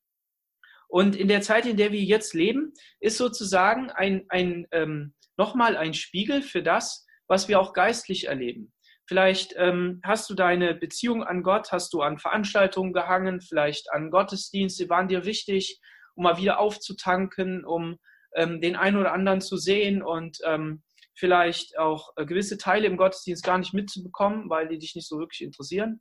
Und 0.88 1.16
in 1.16 1.28
der 1.28 1.42
Zeit, 1.42 1.66
in 1.66 1.76
der 1.76 1.92
wir 1.92 2.02
jetzt 2.02 2.34
leben, 2.34 2.72
ist 3.00 3.16
sozusagen 3.16 3.90
ein, 3.90 4.26
ein 4.28 4.66
ähm, 4.70 5.14
nochmal 5.36 5.76
ein 5.76 5.94
Spiegel 5.94 6.42
für 6.42 6.62
das, 6.62 7.06
was 7.26 7.48
wir 7.48 7.58
auch 7.58 7.72
geistlich 7.72 8.28
erleben. 8.28 8.72
Vielleicht 9.06 9.54
ähm, 9.56 10.00
hast 10.02 10.30
du 10.30 10.34
deine 10.34 10.74
Beziehung 10.74 11.22
an 11.22 11.42
Gott, 11.42 11.72
hast 11.72 11.92
du 11.92 12.00
an 12.00 12.18
Veranstaltungen 12.18 12.92
gehangen, 12.92 13.40
vielleicht 13.40 13.92
an 13.92 14.10
Gottesdienste, 14.10 14.88
waren 14.88 15.08
dir 15.08 15.24
wichtig, 15.24 15.80
um 16.14 16.24
mal 16.24 16.38
wieder 16.38 16.58
aufzutanken, 16.58 17.64
um 17.64 17.98
ähm, 18.34 18.60
den 18.60 18.76
einen 18.76 18.96
oder 18.96 19.12
anderen 19.12 19.40
zu 19.40 19.56
sehen 19.56 20.02
und 20.02 20.38
ähm, 20.44 20.82
vielleicht 21.14 21.78
auch 21.78 22.12
äh, 22.16 22.24
gewisse 22.24 22.58
Teile 22.58 22.86
im 22.86 22.96
Gottesdienst 22.96 23.44
gar 23.44 23.58
nicht 23.58 23.74
mitzubekommen, 23.74 24.48
weil 24.48 24.68
die 24.68 24.78
dich 24.78 24.94
nicht 24.94 25.08
so 25.08 25.18
wirklich 25.18 25.42
interessieren. 25.42 26.00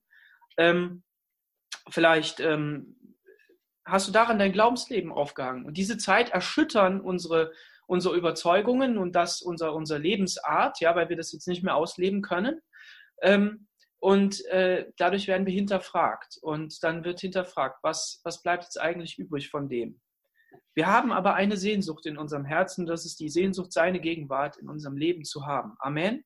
Ähm, 0.57 1.03
vielleicht 1.89 2.39
ähm, 2.39 2.95
hast 3.85 4.07
du 4.07 4.11
daran 4.11 4.39
dein 4.39 4.53
Glaubensleben 4.53 5.11
aufgehangen. 5.11 5.65
Und 5.65 5.77
diese 5.77 5.97
Zeit 5.97 6.29
erschüttern 6.29 7.01
unsere, 7.01 7.51
unsere 7.85 8.15
Überzeugungen 8.15 8.97
und 8.97 9.13
das 9.13 9.41
unser, 9.41 9.73
unsere 9.75 9.99
Lebensart, 9.99 10.79
ja, 10.79 10.95
weil 10.95 11.09
wir 11.09 11.17
das 11.17 11.31
jetzt 11.31 11.47
nicht 11.47 11.63
mehr 11.63 11.75
ausleben 11.75 12.21
können. 12.21 12.61
Ähm, 13.21 13.67
und 13.99 14.45
äh, 14.47 14.91
dadurch 14.97 15.27
werden 15.27 15.45
wir 15.45 15.53
hinterfragt. 15.53 16.37
Und 16.41 16.83
dann 16.83 17.05
wird 17.05 17.21
hinterfragt, 17.21 17.79
was, 17.83 18.19
was 18.23 18.41
bleibt 18.41 18.63
jetzt 18.63 18.79
eigentlich 18.79 19.17
übrig 19.17 19.49
von 19.49 19.69
dem? 19.69 20.01
Wir 20.75 20.87
haben 20.87 21.11
aber 21.11 21.35
eine 21.35 21.55
Sehnsucht 21.55 22.05
in 22.05 22.17
unserem 22.17 22.45
Herzen, 22.45 22.85
das 22.85 23.05
ist 23.05 23.19
die 23.19 23.29
Sehnsucht, 23.29 23.71
seine 23.71 23.99
Gegenwart 23.99 24.57
in 24.57 24.69
unserem 24.69 24.97
Leben 24.97 25.23
zu 25.23 25.45
haben. 25.45 25.75
Amen. 25.79 26.25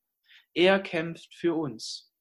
Er 0.53 0.79
kämpft 0.79 1.36
für 1.36 1.53
uns. 1.53 2.12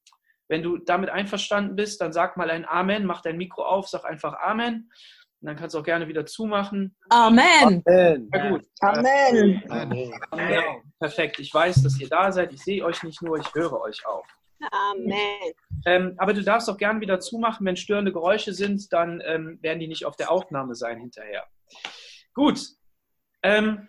Wenn 0.49 0.61
du 0.61 0.77
damit 0.77 1.09
einverstanden 1.09 1.75
bist, 1.75 2.01
dann 2.01 2.13
sag 2.13 2.37
mal 2.37 2.49
ein 2.49 2.65
Amen, 2.65 3.05
mach 3.05 3.21
dein 3.21 3.37
Mikro 3.37 3.65
auf, 3.65 3.87
sag 3.87 4.05
einfach 4.05 4.35
Amen. 4.39 4.91
Und 5.39 5.47
dann 5.47 5.55
kannst 5.55 5.75
du 5.75 5.79
auch 5.79 5.83
gerne 5.83 6.07
wieder 6.07 6.25
zumachen. 6.25 6.95
Amen. 7.09 7.83
Amen. 7.85 8.29
Ja, 8.33 8.49
gut. 8.49 8.65
Amen. 8.81 9.61
Genau. 10.31 10.81
Perfekt. 10.99 11.39
Ich 11.39 11.53
weiß, 11.53 11.83
dass 11.83 11.99
ihr 11.99 12.09
da 12.09 12.31
seid. 12.31 12.53
Ich 12.53 12.63
sehe 12.63 12.83
euch 12.83 13.03
nicht 13.03 13.21
nur, 13.21 13.37
ich 13.37 13.53
höre 13.53 13.79
euch 13.81 14.05
auch. 14.07 14.25
Amen. 14.71 15.53
Ähm, 15.85 16.13
aber 16.17 16.33
du 16.33 16.43
darfst 16.43 16.69
auch 16.69 16.77
gerne 16.77 17.01
wieder 17.01 17.19
zumachen. 17.19 17.65
Wenn 17.65 17.77
störende 17.77 18.11
Geräusche 18.11 18.53
sind, 18.53 18.91
dann 18.91 19.21
ähm, 19.25 19.59
werden 19.61 19.79
die 19.79 19.87
nicht 19.87 20.05
auf 20.05 20.15
der 20.15 20.31
Aufnahme 20.31 20.75
sein 20.75 20.99
hinterher. 20.99 21.45
Gut. 22.33 22.59
Ähm, 23.43 23.87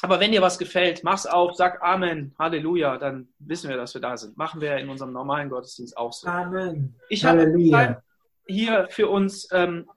aber 0.00 0.20
wenn 0.20 0.30
dir 0.30 0.42
was 0.42 0.58
gefällt, 0.58 1.02
mach's 1.02 1.26
auf, 1.26 1.56
sag 1.56 1.82
Amen, 1.82 2.34
Halleluja, 2.38 2.98
dann 2.98 3.28
wissen 3.40 3.68
wir, 3.68 3.76
dass 3.76 3.94
wir 3.94 4.00
da 4.00 4.16
sind. 4.16 4.36
Machen 4.36 4.60
wir 4.60 4.76
in 4.76 4.88
unserem 4.88 5.12
normalen 5.12 5.50
Gottesdienst 5.50 5.96
auch 5.96 6.12
so. 6.12 6.28
Amen. 6.28 6.94
Ich 7.08 7.24
habe 7.24 8.02
hier 8.46 8.86
für 8.90 9.08
uns 9.08 9.48
ähm, 9.52 9.90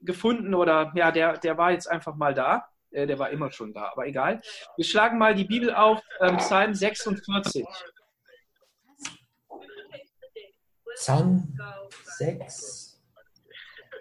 gefunden 0.00 0.54
oder 0.54 0.92
ja, 0.94 1.12
der, 1.12 1.36
der 1.38 1.58
war 1.58 1.70
jetzt 1.72 1.88
einfach 1.88 2.16
mal 2.16 2.34
da. 2.34 2.66
Äh, 2.90 3.06
der 3.06 3.18
war 3.18 3.30
immer 3.30 3.50
schon 3.50 3.72
da, 3.72 3.90
aber 3.92 4.06
egal. 4.06 4.40
Wir 4.76 4.84
schlagen 4.84 5.18
mal 5.18 5.34
die 5.34 5.44
Bibel 5.44 5.74
auf, 5.74 6.02
ähm, 6.20 6.38
Psalm 6.38 6.74
46. 6.74 7.66
Psalm 10.94 11.58
6. 12.18 13.00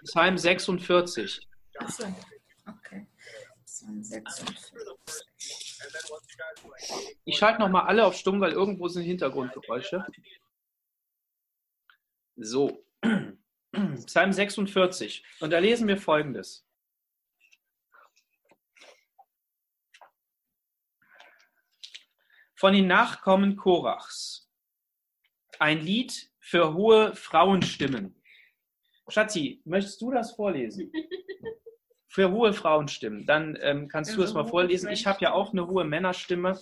Psalm 0.03 0.38
46. 0.38 1.48
Achso, 1.77 2.03
okay. 2.67 3.07
Psalm 3.65 4.03
46. 4.03 5.25
Ich 7.25 7.38
schalte 7.38 7.60
nochmal 7.60 7.88
alle 7.88 8.05
auf 8.05 8.15
stumm, 8.15 8.41
weil 8.41 8.51
irgendwo 8.51 8.88
sind 8.88 9.03
Hintergrundgeräusche. 9.03 10.05
So. 12.36 12.86
Psalm 14.05 14.33
46. 14.33 15.24
Und 15.39 15.51
da 15.51 15.60
lesen 15.60 15.88
wir 15.88 15.98
folgendes. 15.98 16.65
Von 22.55 22.74
den 22.74 22.88
Nachkommen 22.88 23.55
Korachs. 23.55 24.50
Ein 25.57 25.79
Lied 25.79 26.31
für 26.51 26.74
hohe 26.74 27.15
Frauenstimmen. 27.15 28.13
Schatzi, 29.08 29.62
möchtest 29.63 30.01
du 30.01 30.12
das 30.12 30.34
vorlesen? 30.34 30.91
Für 32.10 32.29
hohe 32.29 32.51
Frauenstimmen. 32.51 33.25
Dann 33.25 33.58
ähm, 33.62 33.88
kannst 33.88 34.17
du 34.17 34.22
es 34.22 34.34
mal 34.34 34.46
vorlesen. 34.46 34.89
Ich 34.89 35.08
habe 35.08 35.22
ja 35.22 35.31
auch 35.31 35.53
eine 35.53 35.65
hohe 35.65 35.86
Männerstimme, 35.86 36.60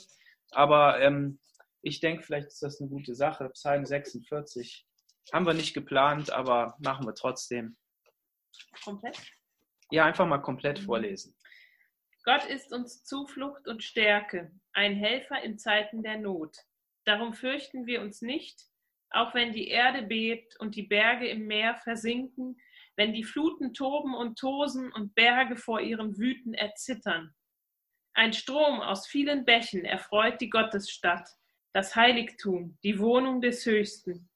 aber 0.52 1.00
ähm, 1.02 1.40
ich 1.82 2.02
denke, 2.02 2.22
vielleicht 2.22 2.50
ist 2.50 2.62
das 2.62 2.80
eine 2.80 2.88
gute 2.88 3.16
Sache. 3.16 3.50
Psalm 3.50 3.84
46. 3.84 4.86
Haben 5.34 5.48
wir 5.48 5.56
nicht 5.56 5.74
geplant, 5.74 6.32
aber 6.32 6.76
machen 6.78 7.08
wir 7.08 7.16
trotzdem. 7.16 7.76
Komplett? 8.84 9.18
Ja, 9.90 10.06
einfach 10.06 10.28
mal 10.28 10.38
komplett 10.38 10.78
vorlesen. 10.78 11.36
Gott 12.26 12.46
ist 12.46 12.72
uns 12.72 13.04
Zuflucht 13.04 13.68
und 13.68 13.84
Stärke, 13.84 14.52
ein 14.74 14.94
Helfer 14.94 15.42
in 15.42 15.58
Zeiten 15.58 16.04
der 16.04 16.20
Not. 16.20 16.56
Darum 17.06 17.34
fürchten 17.34 17.88
wir 17.88 18.02
uns 18.02 18.22
nicht, 18.22 18.69
auch 19.12 19.34
wenn 19.34 19.54
die 19.54 19.68
Erde 19.68 20.04
bebt 20.04 20.60
und 20.60 20.76
die 20.76 20.84
Berge 20.84 21.28
im 21.28 21.48
Meer 21.48 21.76
versinken, 21.76 22.60
wenn 22.96 23.14
die 23.14 23.24
Fluten 23.24 23.74
toben 23.74 24.14
und 24.14 24.38
tosen 24.38 24.92
und 24.92 25.16
Berge 25.16 25.56
vor 25.56 25.82
ihrem 25.82 26.18
Wüten 26.18 26.54
erzittern. 26.54 27.34
Ein 28.14 28.34
Strom 28.34 28.82
aus 28.82 29.08
vielen 29.08 29.46
Bächen 29.46 29.86
erfreut 29.86 30.42
die 30.42 30.50
Gottesstadt, 30.50 31.30
das 31.74 31.96
Heiligtum, 31.96 32.78
die 32.84 33.00
Wohnung 33.00 33.42
des 33.42 33.66
Höchsten. 33.66 34.30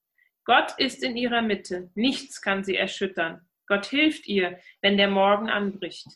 Gott 0.46 0.74
ist 0.78 1.04
in 1.04 1.18
ihrer 1.18 1.42
Mitte, 1.42 1.92
nichts 1.96 2.42
kann 2.42 2.64
sie 2.64 2.76
erschüttern. 2.76 3.48
Gott 3.68 3.86
hilft 3.86 4.28
ihr, 4.28 4.60
wenn 4.82 4.98
der 4.98 5.10
Morgen 5.10 5.50
anbricht. 5.50 6.08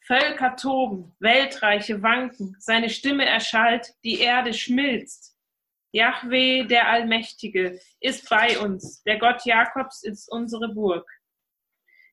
Völker 0.00 0.56
toben, 0.56 1.14
Weltreiche 1.18 2.02
wanken, 2.02 2.56
seine 2.58 2.88
Stimme 2.88 3.26
erschallt, 3.26 3.94
die 4.04 4.20
Erde 4.20 4.54
schmilzt. 4.54 5.37
Jahweh, 5.92 6.64
der 6.64 6.88
Allmächtige, 6.88 7.80
ist 8.00 8.28
bei 8.28 8.58
uns, 8.58 9.02
der 9.04 9.18
Gott 9.18 9.44
Jakobs 9.46 10.02
ist 10.02 10.30
unsere 10.30 10.68
Burg. 10.68 11.08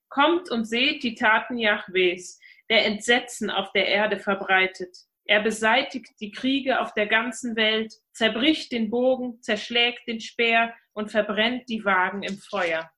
Kommt 0.07 0.49
und 0.49 0.65
seht 0.65 1.03
die 1.03 1.15
Taten 1.15 1.57
Jahwes, 1.57 2.39
der 2.69 2.85
Entsetzen 2.85 3.49
auf 3.49 3.71
der 3.73 3.87
Erde 3.87 4.17
verbreitet. 4.17 4.95
Er 5.25 5.41
beseitigt 5.41 6.19
die 6.19 6.31
Kriege 6.31 6.79
auf 6.79 6.93
der 6.93 7.07
ganzen 7.07 7.55
Welt, 7.55 7.93
zerbricht 8.13 8.71
den 8.71 8.89
Bogen, 8.89 9.41
zerschlägt 9.41 10.07
den 10.07 10.21
Speer 10.21 10.73
und 10.93 11.11
verbrennt 11.11 11.67
die 11.67 11.83
Wagen 11.83 12.23
im 12.23 12.37
Feuer. 12.37 12.89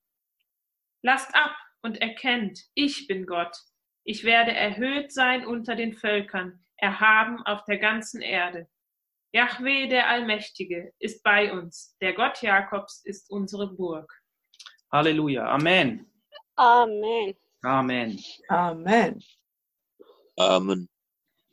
Lasst 1.01 1.33
ab 1.33 1.55
und 1.81 2.01
erkennt, 2.01 2.59
ich 2.73 3.07
bin 3.07 3.25
Gott. 3.25 3.55
Ich 4.03 4.23
werde 4.23 4.51
erhöht 4.53 5.11
sein 5.11 5.45
unter 5.45 5.75
den 5.75 5.93
Völkern, 5.93 6.63
erhaben 6.75 7.41
auf 7.43 7.63
der 7.63 7.77
ganzen 7.77 8.21
Erde. 8.21 8.67
Jahweh, 9.33 9.87
der 9.87 10.09
Allmächtige, 10.09 10.93
ist 10.99 11.21
bei 11.23 11.51
uns. 11.51 11.95
Der 12.01 12.13
Gott 12.13 12.41
Jakobs 12.41 13.01
ist 13.03 13.29
unsere 13.29 13.73
Burg. 13.73 14.11
Halleluja. 14.91 15.45
Amen. 15.45 16.09
Amen. 16.55 17.35
Amen. 17.61 18.19
Amen. 18.47 19.23
Amen. 20.37 20.89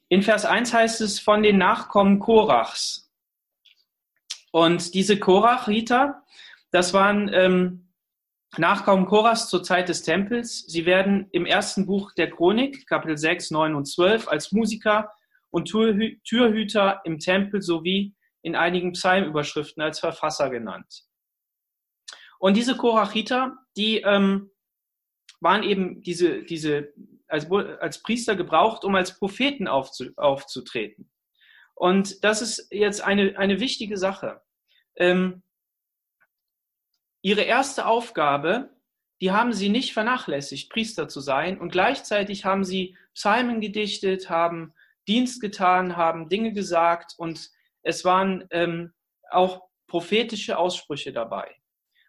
In 0.09 0.23
Vers 0.23 0.45
1 0.45 0.73
heißt 0.73 1.01
es 1.01 1.19
von 1.19 1.43
den 1.43 1.59
Nachkommen 1.59 2.21
Korachs. 2.21 3.11
Und 4.53 4.95
diese 4.95 5.19
Korachiter, 5.19 6.23
das 6.71 6.95
waren 6.95 7.29
ähm, 7.33 7.93
Nachkommen 8.57 9.07
Korachs 9.07 9.49
zur 9.49 9.65
Zeit 9.65 9.89
des 9.89 10.03
Tempels. 10.03 10.65
Sie 10.69 10.87
werden 10.87 11.29
im 11.33 11.45
ersten 11.45 11.87
Buch 11.87 12.13
der 12.13 12.31
Chronik, 12.31 12.87
Kapitel 12.87 13.19
6, 13.19 13.51
9 13.51 13.75
und 13.75 13.87
12, 13.87 14.29
als 14.29 14.53
Musiker 14.53 15.11
und 15.55 15.67
Türhü 15.67 16.19
Türhüter 16.25 17.01
im 17.05 17.21
Tempel 17.21 17.63
sowie 17.63 18.17
in 18.43 18.57
einigen 18.57 18.93
Psalmüberschriften 18.93 19.83
als 19.83 20.01
Verfasser 20.01 20.51
genannt. 20.51 21.05
Und 22.41 22.57
diese 22.57 22.77
Korachiter, 22.77 23.57
die 23.77 23.99
ähm, 23.99 24.51
waren 25.39 25.63
eben 25.63 26.03
diese, 26.03 26.43
diese 26.43 26.93
als, 27.29 27.49
als 27.51 28.03
Priester 28.03 28.35
gebraucht, 28.35 28.85
um 28.85 28.97
als 28.97 29.17
Propheten 29.17 29.69
aufzu, 29.69 30.11
aufzutreten. 30.17 31.09
Und 31.77 32.25
das 32.25 32.43
ist 32.43 32.67
jetzt 32.73 33.01
eine, 33.03 33.39
eine 33.39 33.61
wichtige 33.61 33.97
Sache. 33.97 34.43
Ähm, 34.97 35.45
ihre 37.23 37.43
erste 37.43 37.87
Aufgabe, 37.87 38.71
die 39.21 39.31
haben 39.31 39.53
sie 39.53 39.69
nicht 39.69 39.93
vernachlässigt, 39.93 40.69
Priester 40.71 41.07
zu 41.07 41.21
sein. 41.21 41.61
Und 41.61 41.71
gleichzeitig 41.71 42.45
haben 42.45 42.65
sie 42.65 42.97
Psalmen 43.15 43.61
gedichtet, 43.61 44.29
haben 44.29 44.75
Dienst 45.09 45.41
getan, 45.41 45.97
haben 45.97 46.29
Dinge 46.29 46.53
gesagt 46.53 47.15
und 47.19 47.51
es 47.83 48.05
waren 48.05 48.47
ähm, 48.51 48.93
auch 49.31 49.69
prophetische 49.87 50.59
Aussprüche 50.59 51.13
dabei. 51.13 51.55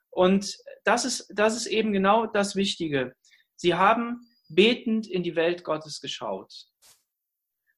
Und 0.09 0.57
das 0.85 1.03
ist, 1.03 1.31
das 1.35 1.55
ist 1.57 1.67
eben 1.67 1.91
genau 1.91 2.25
das 2.25 2.55
Wichtige. 2.55 3.15
Sie 3.55 3.75
haben 3.75 4.21
betend 4.47 5.07
in 5.07 5.23
die 5.23 5.35
Welt 5.35 5.63
Gottes 5.63 5.99
geschaut. 5.99 6.67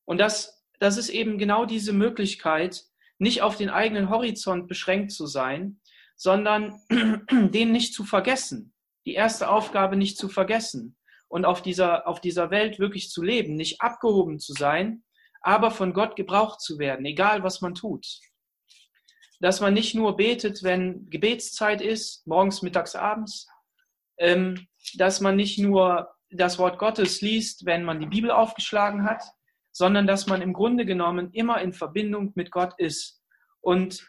Und 0.05 0.19
das, 0.19 0.63
das 0.79 0.97
ist 0.97 1.09
eben 1.09 1.37
genau 1.37 1.65
diese 1.65 1.93
Möglichkeit, 1.93 2.83
nicht 3.17 3.41
auf 3.41 3.57
den 3.57 3.69
eigenen 3.69 4.09
Horizont 4.09 4.67
beschränkt 4.67 5.11
zu 5.11 5.25
sein, 5.25 5.81
sondern 6.15 6.79
den 7.31 7.71
nicht 7.71 7.93
zu 7.93 8.03
vergessen, 8.03 8.73
die 9.05 9.13
erste 9.13 9.49
Aufgabe 9.49 9.95
nicht 9.95 10.17
zu 10.17 10.29
vergessen 10.29 10.97
und 11.27 11.45
auf 11.45 11.61
dieser, 11.61 12.07
auf 12.07 12.21
dieser 12.21 12.51
Welt 12.51 12.79
wirklich 12.79 13.09
zu 13.09 13.23
leben, 13.23 13.55
nicht 13.55 13.81
abgehoben 13.81 14.39
zu 14.39 14.53
sein, 14.53 15.03
aber 15.47 15.71
von 15.71 15.93
Gott 15.93 16.17
gebraucht 16.17 16.59
zu 16.59 16.77
werden, 16.77 17.05
egal 17.05 17.41
was 17.41 17.61
man 17.61 17.73
tut. 17.73 18.05
Dass 19.39 19.61
man 19.61 19.73
nicht 19.73 19.95
nur 19.95 20.17
betet, 20.17 20.61
wenn 20.61 21.09
Gebetszeit 21.09 21.81
ist, 21.81 22.27
morgens, 22.27 22.63
mittags, 22.63 22.95
abends, 22.95 23.47
ähm, 24.17 24.67
dass 24.95 25.21
man 25.21 25.37
nicht 25.37 25.57
nur 25.57 26.13
das 26.29 26.59
Wort 26.59 26.77
Gottes 26.79 27.21
liest, 27.21 27.65
wenn 27.65 27.85
man 27.85 28.01
die 28.01 28.07
Bibel 28.07 28.29
aufgeschlagen 28.29 29.05
hat, 29.05 29.23
sondern 29.71 30.05
dass 30.05 30.27
man 30.27 30.41
im 30.41 30.51
Grunde 30.51 30.85
genommen 30.85 31.31
immer 31.31 31.61
in 31.61 31.71
Verbindung 31.71 32.33
mit 32.35 32.51
Gott 32.51 32.73
ist. 32.77 33.23
Und 33.61 34.05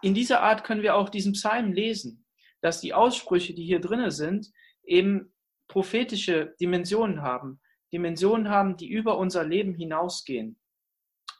in 0.00 0.14
dieser 0.14 0.40
Art 0.40 0.64
können 0.64 0.80
wir 0.82 0.94
auch 0.94 1.10
diesen 1.10 1.34
Psalm 1.34 1.74
lesen, 1.74 2.24
dass 2.62 2.80
die 2.80 2.94
Aussprüche, 2.94 3.52
die 3.52 3.66
hier 3.66 3.80
drinne 3.80 4.12
sind, 4.12 4.50
eben 4.82 5.34
prophetische 5.68 6.54
Dimensionen 6.58 7.20
haben, 7.20 7.60
Dimensionen 7.92 8.48
haben, 8.48 8.78
die 8.78 8.88
über 8.88 9.18
unser 9.18 9.44
Leben 9.44 9.74
hinausgehen 9.74 10.56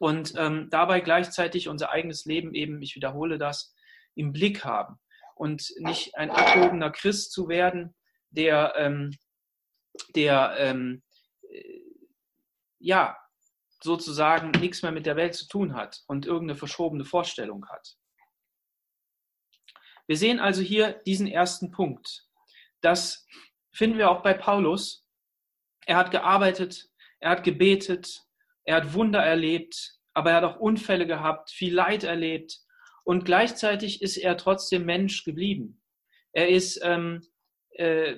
und 0.01 0.33
ähm, 0.39 0.69
dabei 0.71 1.01
gleichzeitig 1.01 1.69
unser 1.69 1.91
eigenes 1.91 2.25
Leben 2.25 2.55
eben, 2.55 2.81
ich 2.81 2.97
wiederhole 2.97 3.37
das, 3.37 3.75
im 4.15 4.33
Blick 4.33 4.65
haben 4.65 4.99
und 5.35 5.75
nicht 5.77 6.17
ein 6.17 6.31
abgehobener 6.31 6.91
Christ 6.91 7.33
zu 7.33 7.49
werden, 7.49 7.95
der, 8.31 8.73
ähm, 8.77 9.15
der 10.15 10.55
ähm, 10.57 11.03
äh, 11.51 11.81
ja 12.79 13.15
sozusagen 13.83 14.53
nichts 14.53 14.83
mehr 14.83 14.91
mit 14.91 15.05
der 15.05 15.17
Welt 15.17 15.35
zu 15.35 15.47
tun 15.49 15.75
hat 15.75 16.03
und 16.07 16.25
irgendeine 16.25 16.57
verschobene 16.59 17.05
Vorstellung 17.05 17.69
hat. 17.69 17.99
Wir 20.07 20.17
sehen 20.17 20.41
also 20.41 20.63
hier 20.63 20.95
diesen 21.05 21.27
ersten 21.27 21.73
Punkt. 21.73 22.27
Das 22.81 23.27
finden 23.71 23.99
wir 23.99 24.11
auch 24.11 24.23
bei 24.23 24.33
Paulus. 24.33 25.07
Er 25.85 25.99
hat 25.99 26.11
gearbeitet, 26.11 26.89
er 27.19 27.33
hat 27.33 27.45
gebetet, 27.45 28.27
er 28.71 28.77
hat 28.77 28.95
Wunder 28.95 29.19
erlebt, 29.19 29.97
aber 30.15 30.31
er 30.31 30.37
hat 30.37 30.45
auch 30.45 30.61
Unfälle 30.61 31.05
gehabt, 31.05 31.51
viel 31.51 31.75
Leid 31.75 32.05
erlebt 32.05 32.61
und 33.03 33.25
gleichzeitig 33.25 34.01
ist 34.01 34.17
er 34.17 34.37
trotzdem 34.37 34.85
Mensch 34.85 35.25
geblieben. 35.25 35.83
Er 36.33 36.51
ist, 36.51 36.81
ähm, 36.85 37.21
äh, 37.71 38.15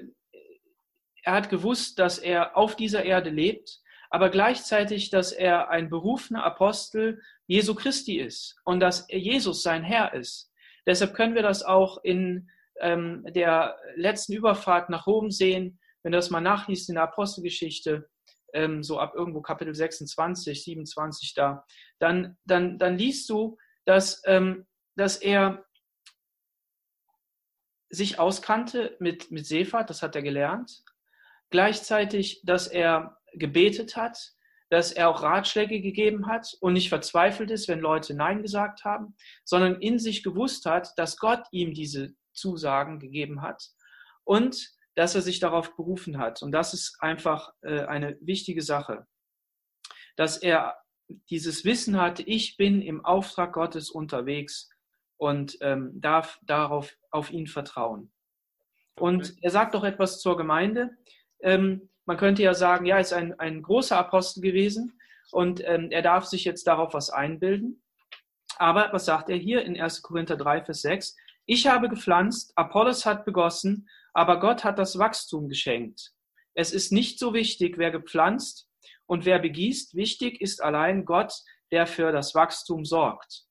er 1.23 1.33
hat 1.33 1.49
gewusst, 1.49 1.99
dass 1.99 2.19
er 2.19 2.55
auf 2.55 2.77
dieser 2.77 3.03
Erde 3.03 3.31
lebt, 3.31 3.81
aber 4.11 4.29
gleichzeitig, 4.29 5.09
dass 5.09 5.33
er 5.33 5.71
ein 5.71 5.89
berufener 5.89 6.45
Apostel 6.45 7.23
Jesu 7.47 7.75
Christi 7.75 8.19
ist 8.19 8.55
und 8.67 8.81
dass 8.81 9.07
Jesus 9.09 9.63
sein 9.63 9.83
Herr 9.83 10.13
ist. 10.13 10.53
Deshalb 10.87 11.15
können 11.15 11.35
wir 11.35 11.43
das 11.43 11.63
auch 11.63 12.05
in 12.05 12.51
ähm, 12.79 13.25
der 13.31 13.79
letzten 13.97 14.35
Überfahrt 14.35 14.91
nach 14.91 15.07
Rom 15.07 15.31
sehen, 15.31 15.81
wenn 16.03 16.13
du 16.13 16.19
das 16.19 16.29
mal 16.29 16.43
nachliest 16.43 16.91
in 16.91 16.97
der 16.97 17.05
Apostelgeschichte, 17.05 18.11
ähm, 18.53 18.83
so 18.83 18.99
ab 18.99 19.15
irgendwo 19.15 19.41
Kapitel 19.43 19.75
26, 19.75 20.65
27 20.65 21.35
da, 21.35 21.65
dann, 21.99 22.37
dann, 22.45 22.79
dann 22.79 22.97
liest 22.97 23.29
du, 23.29 23.57
dass, 23.85 24.23
ähm, 24.27 24.67
dass 24.97 25.17
er 25.17 25.65
sich 27.89 28.19
auskannte 28.19 28.97
mit, 29.01 29.31
mit 29.31 29.47
Seefahrt, 29.47 29.91
das 29.91 30.03
hat 30.03 30.17
er 30.17 30.23
gelernt. 30.23 30.83
Gleichzeitig, 31.51 32.41
dass 32.45 32.67
er 32.67 33.19
gebetet 33.35 33.97
hat, 33.97 34.33
dass 34.71 34.91
er 34.91 35.11
auch 35.11 35.23
Ratschläge 35.23 35.83
gegeben 35.83 36.27
hat 36.27 36.57
und 36.61 36.73
nicht 36.73 36.89
verzweifelt 36.89 37.51
ist, 37.51 37.69
wenn 37.69 37.81
Leute 37.81 38.15
Nein 38.15 38.41
gesagt 38.41 38.85
haben, 38.85 39.15
sondern 39.45 39.83
in 39.83 39.99
sich 39.99 40.23
gewusst 40.23 40.65
hat, 40.65 40.95
dass 40.97 41.19
Gott 41.19 41.45
ihm 41.51 41.75
diese 41.75 42.15
Zusagen 42.33 42.99
gegeben 42.99 43.43
hat 43.43 43.63
und 44.25 44.73
dass 44.95 45.15
er 45.15 45.23
sich 45.23 45.41
darauf 45.41 45.75
berufen 45.77 46.19
hat. 46.19 46.43
Und 46.43 46.53
das 46.53 46.75
ist 46.75 46.97
einfach 47.01 47.53
äh, 47.63 47.85
eine 47.85 48.17
wichtige 48.21 48.63
Sache, 48.63 49.07
dass 50.17 50.37
er 50.37 50.77
dieses 51.31 51.65
Wissen 51.65 52.01
hatte, 52.01 52.23
ich 52.23 52.57
bin 52.57 52.81
im 52.81 53.05
Auftrag 53.05 53.53
Gottes 53.53 53.91
unterwegs 53.91 54.71
und 55.17 55.57
ähm, 55.61 55.93
darf 55.95 56.39
darauf 56.43 56.97
auf 57.11 57.31
ihn 57.31 57.47
vertrauen. 57.47 58.13
Und 58.99 59.35
er 59.43 59.51
sagt 59.51 59.75
doch 59.75 59.85
etwas 59.85 60.21
zur 60.21 60.37
Gemeinde. 60.37 60.91
Ähm, 61.41 61.89
man 62.05 62.17
könnte 62.17 62.43
ja 62.43 62.55
sagen, 62.55 62.87
ja, 62.87 62.97
er 62.97 63.01
ist 63.01 63.13
ein, 63.13 63.39
ein 63.39 63.63
großer 63.63 63.97
Apostel 63.97 64.43
gewesen 64.43 64.99
und 65.31 65.63
ähm, 65.65 65.91
er 65.91 66.03
darf 66.03 66.27
sich 66.27 66.45
jetzt 66.45 66.67
darauf 66.67 66.95
was 66.95 67.11
einbilden. 67.11 67.83
Aber 68.57 68.93
was 68.93 69.07
sagt 69.07 69.31
er 69.31 69.37
hier 69.37 69.63
in 69.63 69.81
1. 69.81 70.03
Korinther 70.03 70.37
3, 70.37 70.65
Vers 70.65 70.83
6? 70.83 71.17
Ich 71.47 71.67
habe 71.67 71.89
gepflanzt, 71.89 72.53
Apollos 72.57 73.07
hat 73.07 73.25
begossen, 73.25 73.89
aber 74.13 74.41
Gott 74.41 74.65
hat 74.65 74.79
das 74.79 74.99
Wachstum 74.99 75.49
geschenkt. 75.49 76.13
Es 76.55 76.73
ist 76.73 76.93
nicht 76.93 77.19
so 77.19 77.35
wichtig, 77.35 77.79
wer 77.79 77.91
gepflanzt 77.91 78.69
und 79.07 79.25
wer 79.25 79.39
begießt. 79.39 79.95
Wichtig 79.95 80.41
ist 80.41 80.63
allein 80.63 81.05
Gott, 81.05 81.33
der 81.71 81.87
für 81.87 82.13
das 82.13 82.35
Wachstum 82.35 82.85
sorgt. 82.85 83.45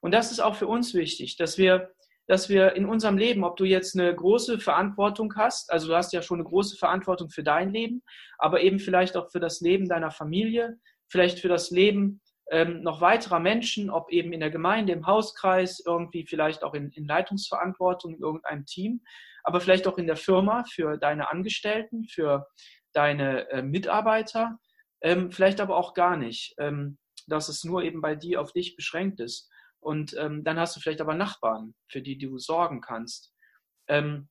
Und 0.00 0.12
das 0.12 0.32
ist 0.32 0.40
auch 0.40 0.56
für 0.56 0.66
uns 0.66 0.94
wichtig, 0.94 1.36
dass 1.36 1.58
wir, 1.58 1.92
dass 2.26 2.48
wir 2.48 2.74
in 2.74 2.86
unserem 2.86 3.18
Leben, 3.18 3.44
ob 3.44 3.56
du 3.56 3.64
jetzt 3.64 3.98
eine 3.98 4.14
große 4.14 4.58
Verantwortung 4.58 5.34
hast, 5.36 5.70
also 5.70 5.88
du 5.88 5.94
hast 5.94 6.12
ja 6.12 6.22
schon 6.22 6.40
eine 6.40 6.48
große 6.48 6.76
Verantwortung 6.76 7.30
für 7.30 7.42
dein 7.42 7.72
Leben, 7.72 8.02
aber 8.38 8.62
eben 8.62 8.78
vielleicht 8.78 9.16
auch 9.16 9.30
für 9.30 9.40
das 9.40 9.60
Leben 9.60 9.88
deiner 9.88 10.10
Familie, 10.10 10.78
vielleicht 11.08 11.38
für 11.38 11.48
das 11.48 11.70
Leben 11.70 12.20
ähm, 12.50 12.82
noch 12.82 13.00
weiterer 13.00 13.38
Menschen, 13.38 13.90
ob 13.90 14.10
eben 14.10 14.32
in 14.32 14.40
der 14.40 14.50
Gemeinde, 14.50 14.92
im 14.92 15.06
Hauskreis, 15.06 15.80
irgendwie 15.84 16.26
vielleicht 16.26 16.64
auch 16.64 16.74
in, 16.74 16.90
in 16.90 17.06
Leitungsverantwortung 17.06 18.14
in 18.16 18.20
irgendeinem 18.20 18.66
Team, 18.66 19.02
aber 19.44 19.60
vielleicht 19.60 19.86
auch 19.86 19.98
in 19.98 20.06
der 20.06 20.16
Firma 20.16 20.64
für 20.64 20.98
deine 20.98 21.30
Angestellten, 21.30 22.06
für 22.06 22.48
deine 22.92 23.48
äh, 23.50 23.62
Mitarbeiter, 23.62 24.58
ähm, 25.00 25.30
vielleicht 25.30 25.60
aber 25.60 25.76
auch 25.76 25.94
gar 25.94 26.16
nicht, 26.16 26.54
ähm, 26.58 26.98
dass 27.28 27.48
es 27.48 27.64
nur 27.64 27.82
eben 27.84 28.00
bei 28.00 28.16
dir 28.16 28.40
auf 28.40 28.52
dich 28.52 28.76
beschränkt 28.76 29.20
ist. 29.20 29.48
Und 29.78 30.14
ähm, 30.18 30.44
dann 30.44 30.58
hast 30.58 30.76
du 30.76 30.80
vielleicht 30.80 31.00
aber 31.00 31.14
Nachbarn, 31.14 31.74
für 31.88 32.02
die 32.02 32.18
du 32.18 32.38
sorgen 32.38 32.80
kannst. 32.80 33.32
Ähm, 33.88 34.28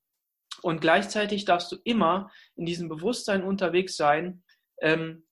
und 0.62 0.82
gleichzeitig 0.82 1.46
darfst 1.46 1.72
du 1.72 1.78
immer 1.86 2.30
in 2.56 2.66
diesem 2.66 2.90
Bewusstsein 2.90 3.44
unterwegs 3.44 3.96
sein, 3.96 4.44
ähm, 4.82 5.26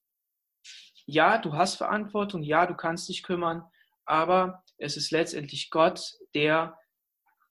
ja, 1.08 1.38
du 1.38 1.54
hast 1.54 1.76
Verantwortung, 1.76 2.44
ja, 2.44 2.66
du 2.66 2.76
kannst 2.76 3.10
dich 3.10 3.24
kümmern, 3.24 3.64
aber 4.06 4.64
es 4.78 4.98
ist 4.98 5.12
letztendlich 5.12 5.70
Gott, 5.72 6.14
der 6.36 6.78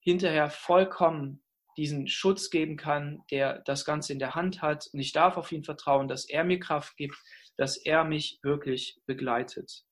hinterher 0.00 0.50
vollkommen 0.50 1.42
diesen 1.76 2.06
Schutz 2.06 2.50
geben 2.50 2.76
kann, 2.76 3.22
der 3.30 3.60
das 3.60 3.84
Ganze 3.84 4.12
in 4.12 4.18
der 4.18 4.34
Hand 4.34 4.62
hat. 4.62 4.88
Und 4.92 5.00
ich 5.00 5.12
darf 5.12 5.36
auf 5.36 5.52
ihn 5.52 5.64
vertrauen, 5.64 6.08
dass 6.08 6.28
er 6.28 6.44
mir 6.44 6.60
Kraft 6.60 6.96
gibt, 6.96 7.16
dass 7.56 7.76
er 7.76 8.04
mich 8.04 8.38
wirklich 8.42 9.00
begleitet. 9.06 9.84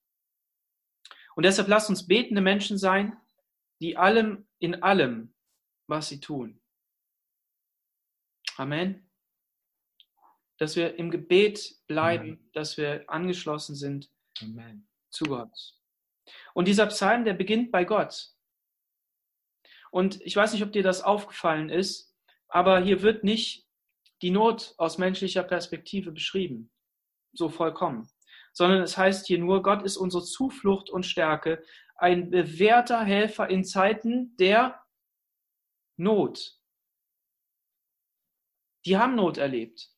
Und 1.35 1.45
deshalb 1.45 1.69
lasst 1.69 1.91
uns 1.91 2.07
betende 2.07 2.41
Menschen 2.41 2.79
sein, 2.79 3.17
die 3.81 3.97
allem 3.97 4.47
in 4.61 4.83
allem, 4.83 5.35
was 5.87 6.09
sie 6.09 6.21
tun. 6.21 6.61
Amen. 8.57 9.04
Dass 10.59 10.77
wir 10.77 10.97
im 10.97 11.11
Gebet 11.11 11.77
bleiben, 11.87 12.49
dass 12.53 12.77
wir 12.77 13.05
angeschlossen 13.09 13.75
sind 13.75 14.11
Amen. 14.41 14.87
zu 15.11 15.25
Gott. 15.25 15.75
Und 16.55 16.69
dieser 16.69 16.87
Psalm, 16.87 17.25
der 17.25 17.35
beginnt 17.35 17.73
bei 17.73 17.85
Gott. 17.85 18.31
Und 19.91 20.21
ich 20.23 20.35
weiß 20.35 20.53
nicht, 20.53 20.63
ob 20.63 20.73
dir 20.73 20.83
das 20.83 21.03
aufgefallen 21.03 21.71
ist, 21.71 22.17
aber 22.49 22.81
hier 22.81 23.03
wird 23.03 23.25
nicht 23.25 23.67
die 24.23 24.31
Not 24.31 24.75
aus 24.79 24.99
menschlicher 24.99 25.43
Perspektive 25.43 26.13
beschrieben, 26.13 26.71
so 27.33 27.49
vollkommen, 27.49 28.09
sondern 28.53 28.83
es 28.83 28.97
heißt 28.97 29.27
hier 29.27 29.39
nur, 29.39 29.63
Gott 29.63 29.83
ist 29.83 29.97
unsere 29.97 30.25
Zuflucht 30.25 30.89
und 30.89 31.05
Stärke, 31.05 31.63
ein 31.97 32.31
bewährter 32.31 33.05
Helfer 33.05 33.49
in 33.51 33.65
Zeiten 33.65 34.37
der 34.37 34.83
Not. 35.97 36.59
Die 38.85 38.97
haben 38.97 39.15
Not 39.15 39.39
erlebt. 39.39 39.94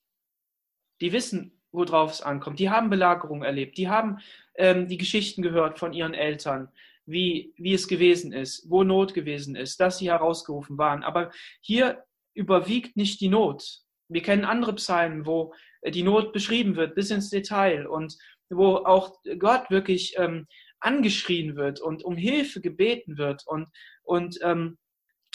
Die 1.00 1.12
wissen, 1.12 1.61
worauf 1.72 2.12
es 2.12 2.22
ankommt. 2.22 2.59
Die 2.59 2.70
haben 2.70 2.90
Belagerung 2.90 3.42
erlebt. 3.42 3.78
Die 3.78 3.88
haben 3.88 4.18
ähm, 4.56 4.88
die 4.88 4.98
Geschichten 4.98 5.42
gehört 5.42 5.78
von 5.78 5.92
ihren 5.92 6.14
Eltern, 6.14 6.68
wie, 7.04 7.52
wie 7.56 7.74
es 7.74 7.88
gewesen 7.88 8.32
ist, 8.32 8.68
wo 8.68 8.82
Not 8.82 9.14
gewesen 9.14 9.56
ist, 9.56 9.78
dass 9.80 9.98
sie 9.98 10.11
herausgerufen 10.11 10.78
waren. 10.78 11.02
Aber 11.02 11.30
hier 11.61 12.04
überwiegt 12.35 12.96
nicht 12.96 13.20
die 13.20 13.28
Not. 13.28 13.80
Wir 14.09 14.22
kennen 14.22 14.44
andere 14.44 14.74
Psalmen, 14.74 15.26
wo 15.26 15.52
die 15.85 16.02
Not 16.02 16.32
beschrieben 16.32 16.76
wird 16.76 16.94
bis 16.94 17.11
ins 17.11 17.30
Detail 17.30 17.87
und 17.87 18.16
wo 18.48 18.76
auch 18.76 19.18
Gott 19.38 19.70
wirklich 19.70 20.14
ähm, 20.18 20.46
angeschrien 20.80 21.56
wird 21.56 21.80
und 21.80 22.04
um 22.04 22.16
Hilfe 22.16 22.61
gebeten 22.61 23.18
wird. 23.18 23.42
Und, 23.46 23.68
und 24.02 24.38
ähm, 24.42 24.78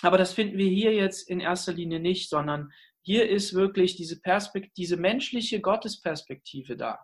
aber 0.01 0.17
das 0.17 0.33
finden 0.33 0.57
wir 0.57 0.69
hier 0.69 0.93
jetzt 0.93 1.29
in 1.29 1.39
erster 1.39 1.73
Linie 1.73 1.99
nicht, 1.99 2.29
sondern 2.29 2.71
hier 3.03 3.29
ist 3.29 3.53
wirklich 3.53 3.95
diese, 3.95 4.19
Perspekt 4.21 4.77
diese 4.77 4.97
menschliche 4.97 5.61
Gottesperspektive 5.61 6.77
da. 6.77 6.99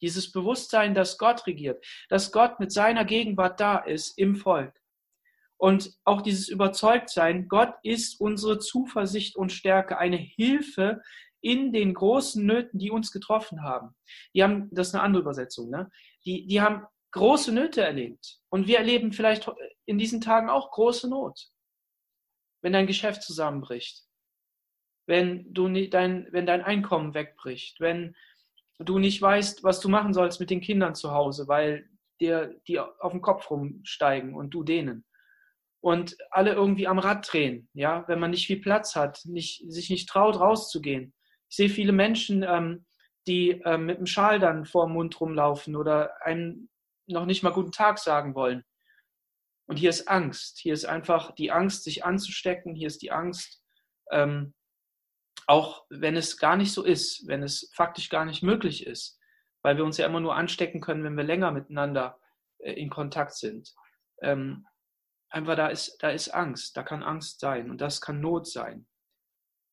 Dieses 0.00 0.30
Bewusstsein, 0.30 0.94
dass 0.94 1.18
Gott 1.18 1.46
regiert, 1.46 1.84
dass 2.08 2.30
Gott 2.32 2.60
mit 2.60 2.72
seiner 2.72 3.04
Gegenwart 3.04 3.60
da 3.60 3.78
ist 3.78 4.16
im 4.16 4.36
Volk. 4.36 4.74
Und 5.60 5.92
auch 6.04 6.22
dieses 6.22 6.48
Überzeugtsein, 6.48 7.48
Gott 7.48 7.74
ist 7.82 8.20
unsere 8.20 8.60
Zuversicht 8.60 9.36
und 9.36 9.52
Stärke, 9.52 9.98
eine 9.98 10.16
Hilfe 10.16 11.02
in 11.40 11.72
den 11.72 11.94
großen 11.94 12.44
Nöten, 12.44 12.78
die 12.78 12.90
uns 12.90 13.10
getroffen 13.10 13.62
haben. 13.62 13.94
Die 14.34 14.42
haben, 14.42 14.68
das 14.70 14.88
ist 14.88 14.94
eine 14.94 15.02
andere 15.02 15.22
Übersetzung, 15.22 15.68
ne? 15.68 15.90
Die, 16.24 16.46
die 16.46 16.60
haben 16.60 16.86
große 17.12 17.52
Nöte 17.52 17.82
erlebt. 17.82 18.38
Und 18.50 18.66
wir 18.66 18.78
erleben 18.78 19.12
vielleicht 19.12 19.50
in 19.86 19.98
diesen 19.98 20.20
Tagen 20.20 20.48
auch 20.48 20.70
große 20.70 21.08
Not. 21.08 21.48
Wenn 22.62 22.72
dein 22.72 22.86
Geschäft 22.86 23.22
zusammenbricht, 23.22 24.07
wenn 25.08 25.52
du 25.54 25.68
nicht 25.68 25.94
dein, 25.94 26.28
wenn 26.32 26.44
dein 26.44 26.62
Einkommen 26.62 27.14
wegbricht, 27.14 27.80
wenn 27.80 28.14
du 28.78 28.98
nicht 28.98 29.20
weißt, 29.20 29.64
was 29.64 29.80
du 29.80 29.88
machen 29.88 30.12
sollst 30.12 30.38
mit 30.38 30.50
den 30.50 30.60
Kindern 30.60 30.94
zu 30.94 31.12
Hause, 31.12 31.48
weil 31.48 31.88
dir 32.20 32.60
die 32.68 32.78
auf 32.78 33.12
den 33.12 33.22
Kopf 33.22 33.50
rumsteigen 33.50 34.34
und 34.34 34.50
du 34.50 34.62
denen. 34.62 35.06
Und 35.80 36.16
alle 36.30 36.52
irgendwie 36.52 36.86
am 36.86 36.98
Rad 36.98 37.26
drehen, 37.32 37.70
ja, 37.72 38.04
wenn 38.06 38.18
man 38.20 38.32
nicht 38.32 38.46
viel 38.46 38.60
Platz 38.60 38.96
hat, 38.96 39.22
nicht, 39.24 39.64
sich 39.72 39.88
nicht 39.88 40.08
traut, 40.08 40.38
rauszugehen. 40.38 41.14
Ich 41.48 41.56
sehe 41.56 41.70
viele 41.70 41.92
Menschen, 41.92 42.42
ähm, 42.42 42.84
die 43.26 43.62
ähm, 43.64 43.86
mit 43.86 43.98
dem 43.98 44.06
Schal 44.06 44.38
dann 44.38 44.66
vor 44.66 44.86
dem 44.86 44.92
Mund 44.92 45.18
rumlaufen 45.18 45.74
oder 45.74 46.22
einem 46.22 46.68
noch 47.06 47.24
nicht 47.24 47.42
mal 47.42 47.50
guten 47.50 47.72
Tag 47.72 47.98
sagen 47.98 48.34
wollen. 48.34 48.62
Und 49.66 49.78
hier 49.78 49.88
ist 49.88 50.08
Angst. 50.08 50.58
Hier 50.58 50.74
ist 50.74 50.84
einfach 50.84 51.34
die 51.34 51.50
Angst, 51.50 51.84
sich 51.84 52.04
anzustecken. 52.04 52.74
Hier 52.74 52.88
ist 52.88 53.00
die 53.00 53.12
Angst, 53.12 53.62
ähm, 54.10 54.52
auch 55.46 55.86
wenn 55.90 56.16
es 56.16 56.38
gar 56.38 56.56
nicht 56.56 56.72
so 56.72 56.84
ist, 56.84 57.26
wenn 57.26 57.42
es 57.42 57.70
faktisch 57.74 58.08
gar 58.08 58.24
nicht 58.24 58.42
möglich 58.42 58.86
ist, 58.86 59.18
weil 59.62 59.76
wir 59.76 59.84
uns 59.84 59.96
ja 59.96 60.06
immer 60.06 60.20
nur 60.20 60.36
anstecken 60.36 60.80
können, 60.80 61.04
wenn 61.04 61.16
wir 61.16 61.24
länger 61.24 61.50
miteinander 61.50 62.18
äh, 62.58 62.72
in 62.72 62.90
Kontakt 62.90 63.34
sind. 63.34 63.74
Ähm, 64.22 64.66
einfach 65.30 65.56
da 65.56 65.68
ist, 65.68 65.96
da 66.00 66.10
ist 66.10 66.28
Angst, 66.28 66.76
da 66.76 66.82
kann 66.82 67.02
Angst 67.02 67.40
sein 67.40 67.70
und 67.70 67.80
das 67.80 68.00
kann 68.00 68.20
Not 68.20 68.46
sein. 68.46 68.86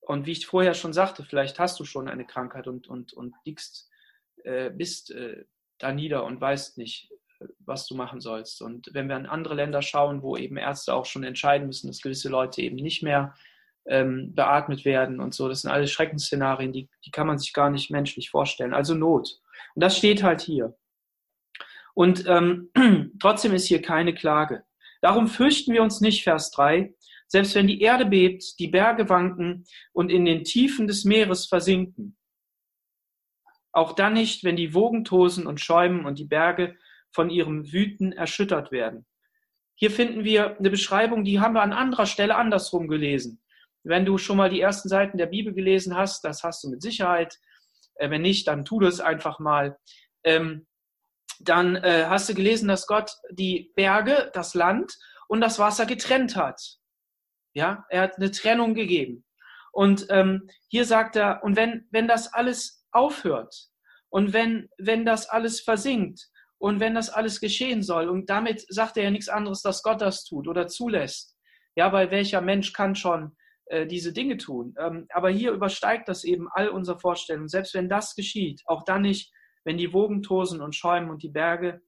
Und 0.02 0.26
wie 0.28 0.34
ich 0.34 0.46
vorher 0.46 0.76
schon 0.76 0.94
sagte, 0.94 1.24
vielleicht 1.24 1.60
hast 1.60 1.80
du 1.80 1.86
schon 1.86 2.08
eine 2.08 2.26
Krankheit 2.26 2.68
und, 2.68 2.88
und, 2.88 3.14
und 3.14 3.36
liegst, 3.44 3.90
äh, 4.44 4.70
bist 4.70 5.12
äh, 5.12 5.46
da 5.80 5.92
nieder 5.92 6.24
und 6.26 6.40
weißt 6.40 6.78
nicht, 6.78 7.10
was 7.60 7.88
du 7.88 7.96
machen 7.96 8.22
sollst. 8.22 8.62
Und 8.62 8.90
wenn 8.94 9.10
wir 9.10 9.16
an 9.16 9.26
andere 9.26 9.56
Länder 9.56 9.82
schauen, 9.82 10.22
wo 10.22 10.38
eben 10.38 10.58
Ärzte 10.58 10.94
auch 10.94 11.06
schon 11.06 11.24
entscheiden 11.24 11.68
müssen, 11.68 11.88
dass 11.88 12.02
gewisse 12.02 12.30
Leute 12.30 12.62
eben 12.62 12.76
nicht 12.76 13.04
mehr 13.04 13.34
ähm, 13.88 14.34
beatmet 14.34 14.86
werden 14.86 15.20
und 15.20 15.34
so, 15.34 15.48
das 15.48 15.62
sind 15.62 15.72
alles 15.72 15.92
Schreckensszenarien, 15.92 16.72
die, 16.72 16.90
die 17.06 17.12
kann 17.12 17.28
man 17.28 17.38
sich 17.38 17.54
gar 17.54 17.70
nicht 17.70 17.92
menschlich 17.92 18.30
vorstellen. 18.30 18.74
Also 18.74 18.96
Not. 18.96 19.40
Und 19.76 19.84
das 19.84 19.98
steht 19.98 20.24
halt 20.24 20.42
hier. 20.42 20.76
Und 21.94 22.26
ähm, 22.28 22.72
trotzdem 23.20 23.54
ist 23.54 23.68
hier 23.68 23.82
keine 23.82 24.14
Klage. 24.14 24.64
Darum 25.02 25.28
fürchten 25.28 25.74
wir 25.74 25.84
uns 25.84 26.02
nicht, 26.02 26.24
Vers 26.24 26.52
3, 26.52 26.94
selbst 27.28 27.56
wenn 27.56 27.68
die 27.68 27.82
Erde 27.82 28.06
bebt, 28.06 28.60
die 28.60 28.68
Berge 28.68 29.10
wanken 29.10 29.66
und 29.94 30.12
in 30.12 30.26
den 30.26 30.44
Tiefen 30.44 30.88
des 30.88 31.06
Meeres 31.06 31.46
versinken. 31.46 32.18
Auch 33.72 33.94
dann 33.94 34.14
nicht, 34.14 34.44
wenn 34.44 34.56
die 34.56 34.74
Wogen 34.74 35.04
tosen 35.04 35.48
und 35.48 35.60
schäumen 35.60 36.06
und 36.06 36.18
die 36.18 36.26
Berge 36.26 36.76
von 37.12 37.30
ihrem 37.30 37.72
Wüten 37.72 38.14
erschüttert 38.14 38.72
werden. 38.72 39.06
Hier 39.76 39.92
finden 39.92 40.24
wir 40.24 40.58
eine 40.58 40.70
Beschreibung, 40.70 41.24
die 41.26 41.40
haben 41.40 41.54
wir 41.54 41.62
an 41.62 41.74
anderer 41.74 42.06
Stelle 42.06 42.36
andersrum 42.36 42.88
gelesen. 42.88 43.42
Wenn 43.86 44.04
du 44.04 44.18
schon 44.18 44.38
mal 44.38 44.50
die 44.50 44.62
ersten 44.62 44.90
Seiten 44.90 45.18
der 45.18 45.28
Bibel 45.28 45.54
gelesen 45.54 45.96
hast, 45.96 46.24
das 46.24 46.44
hast 46.44 46.64
du 46.64 46.70
mit 46.70 46.82
Sicherheit. 46.82 47.38
Äh, 47.96 48.10
wenn 48.10 48.24
nicht, 48.24 48.48
dann 48.48 48.66
tu 48.66 48.80
das 48.80 49.00
einfach 49.00 49.40
mal. 49.40 49.78
Ähm, 50.24 50.66
dann 51.40 51.76
äh, 51.76 52.06
hast 52.08 52.28
du 52.28 52.34
gelesen, 52.34 52.68
dass 52.68 52.88
Gott 52.88 53.12
die 53.30 53.72
Berge, 53.76 54.32
das 54.34 54.56
Land 54.56 54.98
und 55.28 55.42
das 55.42 55.60
Wasser 55.60 55.86
getrennt 55.86 56.36
hat. 56.36 56.80
Ja, 57.54 57.86
er 57.90 58.02
hat 58.02 58.18
eine 58.18 58.32
Trennung 58.32 58.74
gegeben. 58.74 59.24
Und 59.72 60.08
ähm, 60.10 60.50
hier 60.68 60.86
sagt 60.86 61.16
er, 61.16 61.44
und 61.44 61.56
wenn, 61.56 61.88
wenn 61.92 62.08
das 62.08 62.34
alles 62.34 62.86
aufhört 62.92 63.54
und 64.10 64.34
wenn, 64.34 64.70
wenn 64.78 65.06
das 65.06 65.30
alles 65.30 65.62
versinkt 65.62 66.30
und 66.58 66.80
wenn 66.80 66.96
das 66.96 67.10
alles 67.10 67.40
geschehen 67.40 67.84
soll, 67.84 68.10
und 68.10 68.30
damit 68.30 68.66
sagt 68.70 68.98
er 68.98 69.04
ja 69.04 69.12
nichts 69.12 69.30
anderes, 69.30 69.62
dass 69.62 69.84
Gott 69.84 70.02
das 70.02 70.24
tut 70.24 70.48
oder 70.48 70.68
zulässt. 70.68 71.38
Ja, 71.76 71.92
weil 71.92 72.10
welcher 72.10 72.42
Mensch 72.42 72.72
kann 72.74 72.96
schon 72.96 73.36
äh, 73.68 73.86
diese 73.86 74.14
Dinge 74.14 74.38
tun? 74.38 74.76
Ähm, 74.80 75.08
aber 75.10 75.30
hier 75.30 75.52
übersteigt 75.52 76.08
das 76.08 76.24
eben 76.24 76.48
all 76.52 76.70
unsere 76.70 77.00
Vorstellungen. 77.00 77.48
Selbst 77.48 77.74
wenn 77.74 77.90
das 77.90 78.16
geschieht, 78.16 78.62
auch 78.66 78.84
dann 78.84 79.04
nicht, 79.04 79.32
wenn 79.64 79.78
die 79.78 79.94
Wogen 79.94 80.22
tosen 80.22 80.62
und 80.62 80.76
schäumen 80.76 81.10
und 81.10 81.24
die 81.24 81.30
Berge 81.30 81.82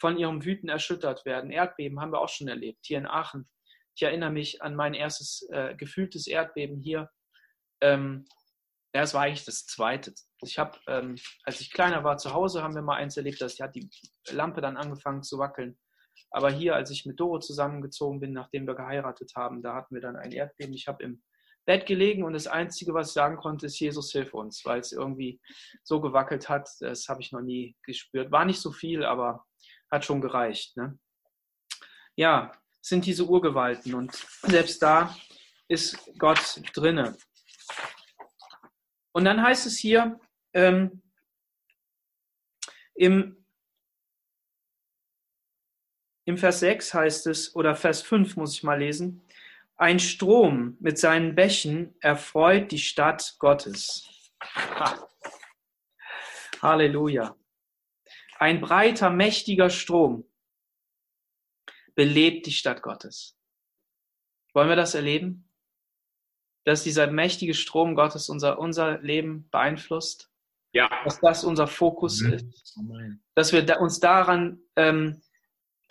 von 0.00 0.18
ihrem 0.18 0.44
Wüten 0.44 0.68
erschüttert 0.68 1.24
werden. 1.24 1.50
Erdbeben 1.50 2.00
haben 2.00 2.12
wir 2.12 2.20
auch 2.20 2.28
schon 2.28 2.48
erlebt, 2.48 2.80
hier 2.84 2.98
in 2.98 3.06
Aachen. 3.06 3.48
Ich 3.94 4.02
erinnere 4.02 4.30
mich 4.30 4.62
an 4.62 4.74
mein 4.74 4.94
erstes 4.94 5.46
äh, 5.50 5.74
gefühltes 5.76 6.26
Erdbeben 6.26 6.80
hier. 6.80 7.10
Ähm, 7.80 8.24
ja, 8.94 9.02
es 9.02 9.14
war 9.14 9.22
eigentlich 9.22 9.44
das 9.44 9.64
zweite. 9.66 10.12
Ich 10.42 10.58
habe, 10.58 10.78
ähm, 10.86 11.16
als 11.44 11.60
ich 11.60 11.72
kleiner 11.72 12.04
war 12.04 12.18
zu 12.18 12.34
Hause, 12.34 12.62
haben 12.62 12.74
wir 12.74 12.82
mal 12.82 12.96
eins 12.96 13.16
erlebt, 13.16 13.40
dass 13.40 13.58
hat 13.60 13.74
die 13.74 13.88
Lampe 14.30 14.60
dann 14.60 14.76
angefangen 14.76 15.22
zu 15.22 15.38
wackeln. 15.38 15.78
Aber 16.30 16.50
hier, 16.50 16.74
als 16.74 16.90
ich 16.90 17.06
mit 17.06 17.20
Doro 17.20 17.38
zusammengezogen 17.38 18.20
bin, 18.20 18.32
nachdem 18.32 18.66
wir 18.66 18.74
geheiratet 18.74 19.32
haben, 19.36 19.62
da 19.62 19.74
hatten 19.74 19.94
wir 19.94 20.02
dann 20.02 20.16
ein 20.16 20.32
Erdbeben. 20.32 20.74
Ich 20.74 20.88
habe 20.88 21.02
im 21.04 21.22
Bett 21.64 21.86
gelegen 21.86 22.24
und 22.24 22.32
das 22.32 22.46
Einzige, 22.46 22.92
was 22.94 23.08
ich 23.08 23.14
sagen 23.14 23.36
konnte, 23.36 23.66
ist, 23.66 23.78
Jesus 23.78 24.10
hilf 24.10 24.34
uns, 24.34 24.64
weil 24.64 24.80
es 24.80 24.92
irgendwie 24.92 25.40
so 25.84 26.00
gewackelt 26.00 26.48
hat. 26.48 26.68
Das 26.80 27.08
habe 27.08 27.20
ich 27.20 27.32
noch 27.32 27.42
nie 27.42 27.76
gespürt. 27.84 28.32
War 28.32 28.44
nicht 28.44 28.60
so 28.60 28.72
viel, 28.72 29.04
aber 29.04 29.44
hat 29.90 30.04
schon 30.04 30.20
gereicht. 30.20 30.76
Ne? 30.76 30.98
Ja, 32.16 32.52
sind 32.80 33.06
diese 33.06 33.26
Urgewalten 33.26 33.94
und 33.94 34.12
selbst 34.42 34.82
da 34.82 35.14
ist 35.68 35.98
Gott 36.18 36.60
drinne. 36.74 37.16
Und 39.12 39.24
dann 39.24 39.42
heißt 39.42 39.66
es 39.66 39.78
hier 39.78 40.18
ähm, 40.54 41.02
im, 42.94 43.41
im 46.24 46.36
Vers 46.38 46.60
6 46.60 46.94
heißt 46.94 47.26
es, 47.26 47.54
oder 47.56 47.74
Vers 47.74 48.02
5 48.02 48.36
muss 48.36 48.54
ich 48.54 48.62
mal 48.62 48.78
lesen, 48.78 49.22
ein 49.76 49.98
Strom 49.98 50.76
mit 50.80 50.98
seinen 50.98 51.34
Bächen 51.34 51.94
erfreut 52.00 52.70
die 52.70 52.78
Stadt 52.78 53.34
Gottes. 53.38 54.30
Ha. 54.40 55.08
Halleluja. 56.60 57.36
Ein 58.38 58.60
breiter, 58.60 59.10
mächtiger 59.10 59.70
Strom 59.70 60.24
belebt 61.94 62.46
die 62.46 62.52
Stadt 62.52 62.82
Gottes. 62.82 63.36
Wollen 64.54 64.68
wir 64.68 64.76
das 64.76 64.94
erleben? 64.94 65.48
Dass 66.64 66.84
dieser 66.84 67.08
mächtige 67.10 67.54
Strom 67.54 67.94
Gottes 67.96 68.28
unser, 68.28 68.58
unser 68.58 68.98
Leben 69.00 69.48
beeinflusst? 69.50 70.30
Ja. 70.72 70.88
Dass 71.04 71.20
das 71.20 71.44
unser 71.44 71.66
Fokus 71.66 72.20
Mhm. 72.20 72.32
ist? 72.34 72.78
Dass 73.34 73.52
wir 73.52 73.80
uns 73.80 73.98
daran, 74.00 74.60
ähm, 74.76 75.20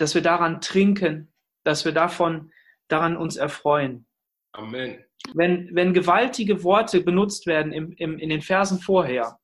dass 0.01 0.15
wir 0.15 0.21
daran 0.21 0.61
trinken, 0.61 1.31
dass 1.63 1.85
wir 1.85 1.91
davon 1.91 2.51
daran 2.87 3.15
uns 3.15 3.37
erfreuen. 3.37 4.07
Amen. 4.53 5.05
Wenn, 5.33 5.69
wenn 5.73 5.93
gewaltige 5.93 6.63
Worte 6.63 7.01
benutzt 7.01 7.45
werden 7.45 7.71
im, 7.71 7.91
im, 7.93 8.17
in 8.17 8.29
den 8.29 8.41
Versen 8.41 8.79
vorher, 8.79 9.37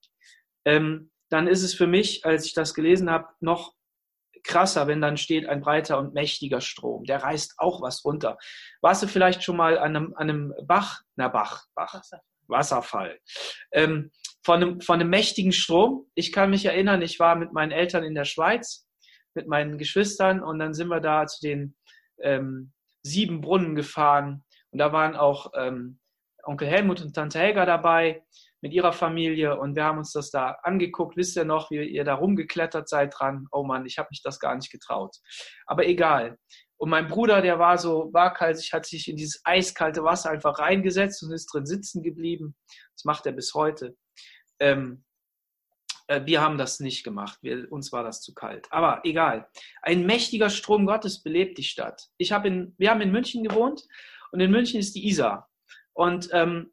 ähm, 0.66 1.12
dann 1.30 1.48
ist 1.48 1.62
es 1.62 1.76
für 1.76 1.88
mich, 1.88 2.26
als 2.26 2.46
ich 2.46 2.54
das 2.54 2.74
gelesen 2.74 3.10
habe, 3.10 3.28
noch 3.40 3.74
krasser, 4.44 4.88
wenn 4.88 5.02
dann 5.02 5.18
steht 5.18 5.48
ein 5.48 5.62
breiter 5.62 6.00
und 6.00 6.14
mächtiger 6.14 6.62
Strom. 6.62 7.04
Der 7.04 7.22
reißt 7.22 7.56
auch 7.58 7.82
was 7.82 8.04
runter. 8.04 8.38
Warst 8.82 9.04
du 9.04 9.08
vielleicht 9.08 9.44
schon 9.44 9.58
mal 9.58 9.78
an 9.78 9.96
einem, 9.96 10.14
an 10.16 10.30
einem 10.30 10.54
Bach, 10.64 11.02
na 11.16 11.28
Bach, 11.28 11.66
Bach, 11.76 12.02
Wasserfall, 12.48 13.20
ähm, 13.74 14.12
von, 14.44 14.64
einem, 14.64 14.82
von 14.82 15.00
einem 15.00 15.10
mächtigen 15.10 15.52
Strom? 15.52 16.10
Ich 16.16 16.32
kann 16.32 16.50
mich 16.50 16.66
erinnern, 16.66 17.02
ich 17.02 17.20
war 17.20 17.36
mit 17.36 17.54
meinen 17.54 17.72
Eltern 17.72 18.04
in 18.04 18.16
der 18.16 18.26
Schweiz, 18.26 18.87
mit 19.38 19.48
meinen 19.48 19.78
Geschwistern 19.78 20.44
und 20.44 20.60
dann 20.60 20.74
sind 20.74 20.90
wir 20.90 21.00
da 21.00 21.26
zu 21.26 21.40
den 21.42 21.76
ähm, 22.22 22.74
sieben 23.04 23.40
Brunnen 23.40 23.76
gefahren 23.76 24.44
und 24.72 24.80
da 24.80 24.92
waren 24.92 25.16
auch 25.16 25.52
ähm, 25.56 26.00
Onkel 26.44 26.68
Helmut 26.68 27.02
und 27.02 27.14
Tante 27.14 27.40
Helga 27.40 27.66
dabei 27.66 28.24
mit 28.62 28.74
ihrer 28.74 28.94
Familie 28.94 29.60
und 29.60 29.76
wir 29.76 29.84
haben 29.84 30.00
uns 30.00 30.12
das 30.12 30.32
da 30.32 30.58
angeguckt. 30.64 31.16
Wisst 31.16 31.38
ihr 31.38 31.46
noch, 31.46 31.70
wie 31.72 31.84
ihr 31.84 32.04
da 32.04 32.16
rumgeklettert 32.16 32.90
seid 32.90 33.14
dran? 33.18 33.48
Oh 33.52 33.64
Mann, 33.64 33.86
ich 33.86 33.98
habe 33.98 34.08
mich 34.10 34.22
das 34.24 34.40
gar 34.40 34.56
nicht 34.56 34.72
getraut. 34.72 35.16
Aber 35.66 35.86
egal. 35.86 36.38
Und 36.78 36.90
mein 36.90 37.08
Bruder, 37.08 37.42
der 37.42 37.60
war 37.60 37.78
so 37.78 38.10
waghalsig, 38.14 38.74
hat 38.74 38.86
sich 38.86 39.08
in 39.08 39.16
dieses 39.16 39.42
eiskalte 39.44 40.04
Wasser 40.04 40.30
einfach 40.30 40.60
reingesetzt 40.60 41.24
und 41.24 41.32
ist 41.32 41.48
drin 41.48 41.66
sitzen 41.66 42.04
geblieben. 42.04 42.56
Das 42.96 43.04
macht 43.04 43.26
er 43.26 43.32
bis 43.32 43.54
heute. 43.54 43.96
Ähm, 44.60 45.04
äh, 45.04 45.07
wir 46.08 46.42
haben 46.42 46.58
das 46.58 46.80
nicht 46.80 47.04
gemacht. 47.04 47.40
Wir, 47.42 47.72
uns 47.72 47.92
war 47.92 48.04
das 48.04 48.22
zu 48.22 48.34
kalt. 48.34 48.68
Aber 48.72 49.02
egal. 49.04 49.50
Ein 49.82 50.06
mächtiger 50.06 50.50
Strom 50.50 50.86
Gottes 50.86 51.22
belebt 51.22 51.58
die 51.58 51.64
Stadt. 51.64 52.08
Ich 52.18 52.32
hab 52.32 52.46
in, 52.46 52.74
wir 52.78 52.92
haben 52.92 53.02
in 53.02 53.12
München 53.12 53.44
gewohnt 53.44 53.84
und 54.32 54.40
in 54.40 54.52
München 54.52 54.80
ist 54.80 54.96
die 54.96 55.08
Isar. 55.08 55.50
Und 55.94 56.30
ähm, 56.32 56.72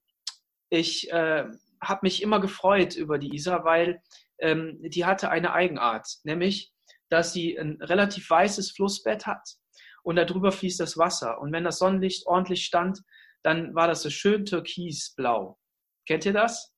ich 0.71 1.11
äh, 1.11 1.47
habe 1.81 2.01
mich 2.03 2.23
immer 2.23 2.41
gefreut 2.41 2.95
über 2.97 3.19
die 3.19 3.35
Isar, 3.35 3.65
weil 3.65 4.03
ähm, 4.39 4.79
die 4.83 5.05
hatte 5.05 5.31
eine 5.31 5.53
Eigenart, 5.53 6.19
nämlich, 6.25 6.73
dass 7.09 7.33
sie 7.33 7.59
ein 7.59 7.81
relativ 7.81 8.29
weißes 8.29 8.73
Flussbett 8.73 9.27
hat 9.27 9.57
und 10.03 10.17
darüber 10.17 10.53
fließt 10.53 10.81
das 10.81 10.99
Wasser. 10.99 11.41
Und 11.41 11.53
wenn 11.53 11.65
das 11.65 11.79
Sonnenlicht 11.79 12.27
ordentlich 12.27 12.65
stand, 12.65 13.03
dann 13.43 13.75
war 13.75 13.87
das 13.87 14.03
so 14.03 14.11
schön 14.11 14.45
türkisblau. 14.45 15.59
Kennt 16.07 16.27
ihr 16.27 16.33
das? 16.33 16.74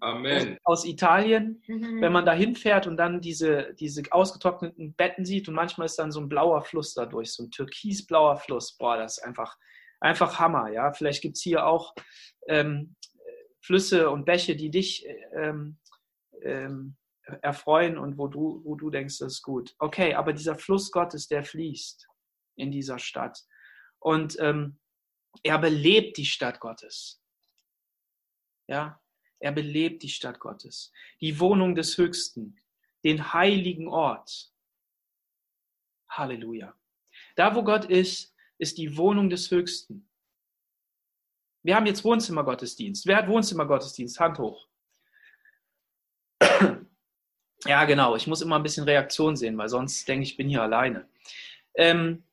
Amen. 0.00 0.58
Aus 0.64 0.84
Italien, 0.84 1.62
Mhm. 1.66 2.00
wenn 2.00 2.12
man 2.12 2.26
da 2.26 2.32
hinfährt 2.32 2.86
und 2.86 2.96
dann 2.96 3.20
diese, 3.20 3.74
diese 3.74 4.02
ausgetrockneten 4.10 4.94
Betten 4.94 5.24
sieht 5.24 5.48
und 5.48 5.54
manchmal 5.54 5.86
ist 5.86 5.98
dann 5.98 6.12
so 6.12 6.20
ein 6.20 6.28
blauer 6.28 6.62
Fluss 6.62 6.94
dadurch, 6.94 7.32
so 7.32 7.44
ein 7.44 7.50
türkisblauer 7.50 8.36
Fluss. 8.36 8.76
Boah, 8.76 8.96
das 8.96 9.18
ist 9.18 9.24
einfach, 9.24 9.56
einfach 10.00 10.38
Hammer. 10.38 10.70
Ja, 10.70 10.92
vielleicht 10.92 11.22
gibt 11.22 11.36
es 11.36 11.42
hier 11.42 11.66
auch 11.66 11.94
ähm, 12.48 12.96
Flüsse 13.60 14.10
und 14.10 14.24
Bäche, 14.24 14.56
die 14.56 14.70
dich 14.70 15.06
ähm, 15.34 15.78
ähm, 16.42 16.96
erfreuen 17.40 17.98
und 17.98 18.18
wo 18.18 18.26
du, 18.26 18.60
wo 18.64 18.74
du 18.74 18.90
denkst, 18.90 19.18
das 19.18 19.34
ist 19.34 19.42
gut. 19.42 19.74
Okay, 19.78 20.14
aber 20.14 20.32
dieser 20.32 20.56
Fluss 20.56 20.90
Gottes, 20.90 21.28
der 21.28 21.44
fließt 21.44 22.06
in 22.56 22.70
dieser 22.72 22.98
Stadt. 22.98 23.40
Und 24.00 24.36
ähm, 24.40 24.78
er 25.42 25.58
belebt 25.58 26.16
die 26.16 26.26
Stadt 26.26 26.60
Gottes. 26.60 27.22
Ja, 28.68 29.00
er 29.42 29.52
belebt 29.52 30.02
die 30.04 30.08
Stadt 30.08 30.38
Gottes, 30.38 30.92
die 31.20 31.40
Wohnung 31.40 31.74
des 31.74 31.98
Höchsten, 31.98 32.60
den 33.04 33.32
heiligen 33.32 33.88
Ort. 33.88 34.52
Halleluja. 36.08 36.74
Da, 37.34 37.54
wo 37.54 37.64
Gott 37.64 37.86
ist, 37.86 38.34
ist 38.58 38.78
die 38.78 38.96
Wohnung 38.96 39.30
des 39.30 39.50
Höchsten. 39.50 40.08
Wir 41.64 41.74
haben 41.74 41.86
jetzt 41.86 42.04
Wohnzimmergottesdienst. 42.04 43.06
Wer 43.06 43.16
hat 43.16 43.28
Wohnzimmergottesdienst? 43.28 44.20
Hand 44.20 44.38
hoch. 44.38 44.68
Ja, 47.64 47.84
genau. 47.84 48.16
Ich 48.16 48.26
muss 48.26 48.40
immer 48.40 48.56
ein 48.56 48.64
bisschen 48.64 48.82
Reaktion 48.82 49.36
sehen, 49.36 49.56
weil 49.56 49.68
sonst 49.68 50.08
denke 50.08 50.24
ich, 50.24 50.32
ich 50.32 50.36
bin 50.36 50.48
hier 50.48 50.62
alleine. 50.62 51.08
Ähm, 51.76 52.24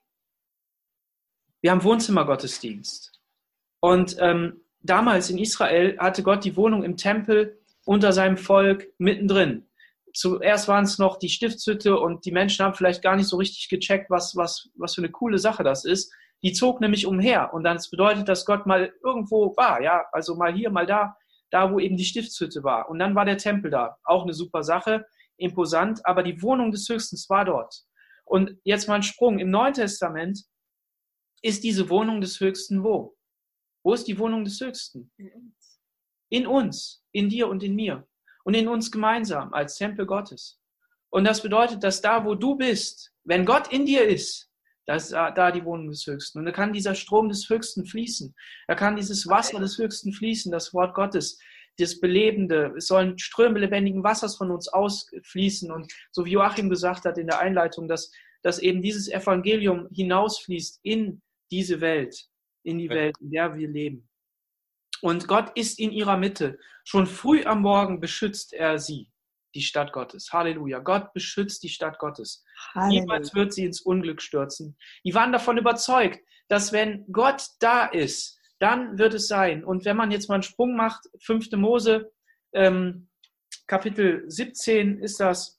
wir 1.61 1.69
haben 1.69 1.83
Wohnzimmergottesdienst. 1.83 3.21
Und 3.79 4.17
ähm, 4.19 4.63
damals 4.81 5.29
in 5.29 5.37
Israel 5.37 5.97
hatte 5.99 6.23
Gott 6.23 6.43
die 6.43 6.55
Wohnung 6.55 6.83
im 6.83 6.97
Tempel 6.97 7.59
unter 7.85 8.13
seinem 8.13 8.37
Volk 8.37 8.87
mittendrin. 8.97 9.67
Zuerst 10.13 10.67
waren 10.67 10.85
es 10.85 10.97
noch 10.97 11.17
die 11.17 11.29
Stiftshütte 11.29 11.97
und 11.97 12.25
die 12.25 12.31
Menschen 12.31 12.65
haben 12.65 12.73
vielleicht 12.73 13.01
gar 13.01 13.15
nicht 13.15 13.27
so 13.27 13.37
richtig 13.37 13.69
gecheckt, 13.69 14.09
was, 14.09 14.35
was, 14.35 14.69
was 14.75 14.95
für 14.95 15.01
eine 15.01 15.11
coole 15.11 15.37
Sache 15.37 15.63
das 15.63 15.85
ist. 15.85 16.11
Die 16.41 16.53
zog 16.53 16.81
nämlich 16.81 17.05
umher 17.05 17.53
und 17.53 17.63
dann 17.63 17.79
bedeutet, 17.91 18.27
dass 18.27 18.45
Gott 18.45 18.65
mal 18.65 18.93
irgendwo 19.03 19.55
war, 19.57 19.81
ja, 19.81 20.05
also 20.11 20.35
mal 20.35 20.53
hier, 20.53 20.69
mal 20.71 20.85
da, 20.85 21.15
da 21.51 21.71
wo 21.71 21.79
eben 21.79 21.97
die 21.97 22.05
Stiftshütte 22.05 22.63
war. 22.63 22.89
Und 22.89 22.99
dann 22.99 23.15
war 23.15 23.25
der 23.25 23.37
Tempel 23.37 23.69
da. 23.69 23.97
Auch 24.03 24.23
eine 24.23 24.33
super 24.33 24.63
Sache, 24.63 25.05
imposant, 25.37 26.05
aber 26.05 26.23
die 26.23 26.41
Wohnung 26.41 26.71
des 26.71 26.87
Höchstens 26.87 27.29
war 27.29 27.45
dort. 27.45 27.83
Und 28.25 28.57
jetzt 28.63 28.87
mal 28.87 28.95
ein 28.95 29.03
Sprung. 29.03 29.39
Im 29.39 29.49
Neuen 29.49 29.73
Testament 29.73 30.43
ist 31.41 31.63
diese 31.63 31.89
Wohnung 31.89 32.21
des 32.21 32.39
Höchsten 32.39 32.83
wo? 32.83 33.15
Wo 33.83 33.93
ist 33.93 34.07
die 34.07 34.17
Wohnung 34.17 34.43
des 34.43 34.59
Höchsten? 34.59 35.11
In 36.29 36.47
uns, 36.47 37.03
in 37.11 37.29
dir 37.29 37.47
und 37.47 37.63
in 37.63 37.75
mir. 37.75 38.07
Und 38.43 38.53
in 38.53 38.67
uns 38.67 38.91
gemeinsam 38.91 39.53
als 39.53 39.75
Tempel 39.75 40.05
Gottes. 40.05 40.59
Und 41.09 41.23
das 41.23 41.41
bedeutet, 41.41 41.83
dass 41.83 42.01
da, 42.01 42.23
wo 42.25 42.35
du 42.35 42.55
bist, 42.55 43.11
wenn 43.23 43.45
Gott 43.45 43.71
in 43.71 43.85
dir 43.85 44.07
ist, 44.07 44.49
da 44.85 44.95
ist 44.95 45.11
da 45.11 45.51
die 45.51 45.63
Wohnung 45.65 45.89
des 45.89 46.07
Höchsten. 46.07 46.39
Und 46.39 46.45
da 46.45 46.51
kann 46.51 46.73
dieser 46.73 46.95
Strom 46.95 47.29
des 47.29 47.47
Höchsten 47.47 47.85
fließen. 47.85 48.33
Da 48.67 48.73
kann 48.73 48.95
dieses 48.95 49.27
Wasser 49.27 49.59
des 49.59 49.77
Höchsten 49.77 50.11
fließen, 50.13 50.51
das 50.51 50.73
Wort 50.73 50.95
Gottes, 50.95 51.39
das 51.77 51.99
Belebende. 51.99 52.73
Es 52.75 52.87
sollen 52.87 53.17
Ströme 53.19 53.59
lebendigen 53.59 54.03
Wassers 54.03 54.35
von 54.35 54.49
uns 54.49 54.67
ausfließen. 54.67 55.71
Und 55.71 55.93
so 56.11 56.25
wie 56.25 56.31
Joachim 56.31 56.69
gesagt 56.69 57.05
hat 57.05 57.19
in 57.19 57.27
der 57.27 57.39
Einleitung, 57.39 57.87
dass, 57.87 58.11
dass 58.41 58.57
eben 58.57 58.81
dieses 58.81 59.07
Evangelium 59.07 59.87
hinausfließt 59.91 60.79
in 60.81 61.21
diese 61.51 61.81
Welt, 61.81 62.27
in 62.63 62.77
die 62.77 62.89
Welt, 62.89 63.15
in 63.19 63.31
der 63.31 63.55
wir 63.55 63.67
leben. 63.67 64.09
Und 65.01 65.27
Gott 65.27 65.51
ist 65.55 65.79
in 65.79 65.91
ihrer 65.91 66.17
Mitte. 66.17 66.59
Schon 66.83 67.07
früh 67.07 67.43
am 67.43 67.61
Morgen 67.61 67.99
beschützt 67.99 68.53
er 68.53 68.79
sie, 68.79 69.11
die 69.55 69.61
Stadt 69.61 69.93
Gottes. 69.93 70.31
Halleluja. 70.33 70.79
Gott 70.79 71.13
beschützt 71.13 71.63
die 71.63 71.69
Stadt 71.69 71.99
Gottes. 71.99 72.43
Halleluja. 72.73 73.01
Niemals 73.01 73.33
wird 73.33 73.53
sie 73.53 73.65
ins 73.65 73.81
Unglück 73.81 74.21
stürzen. 74.21 74.77
Die 75.05 75.13
waren 75.13 75.31
davon 75.31 75.57
überzeugt, 75.57 76.19
dass 76.49 76.73
wenn 76.73 77.05
Gott 77.11 77.43
da 77.59 77.85
ist, 77.85 78.39
dann 78.59 78.97
wird 78.97 79.13
es 79.13 79.27
sein. 79.27 79.63
Und 79.63 79.85
wenn 79.85 79.95
man 79.97 80.11
jetzt 80.11 80.27
mal 80.27 80.35
einen 80.35 80.43
Sprung 80.43 80.75
macht, 80.75 81.05
5. 81.21 81.51
Mose, 81.53 82.11
ähm, 82.53 83.09
Kapitel 83.67 84.29
17 84.29 84.99
ist 84.99 85.19
das, 85.19 85.57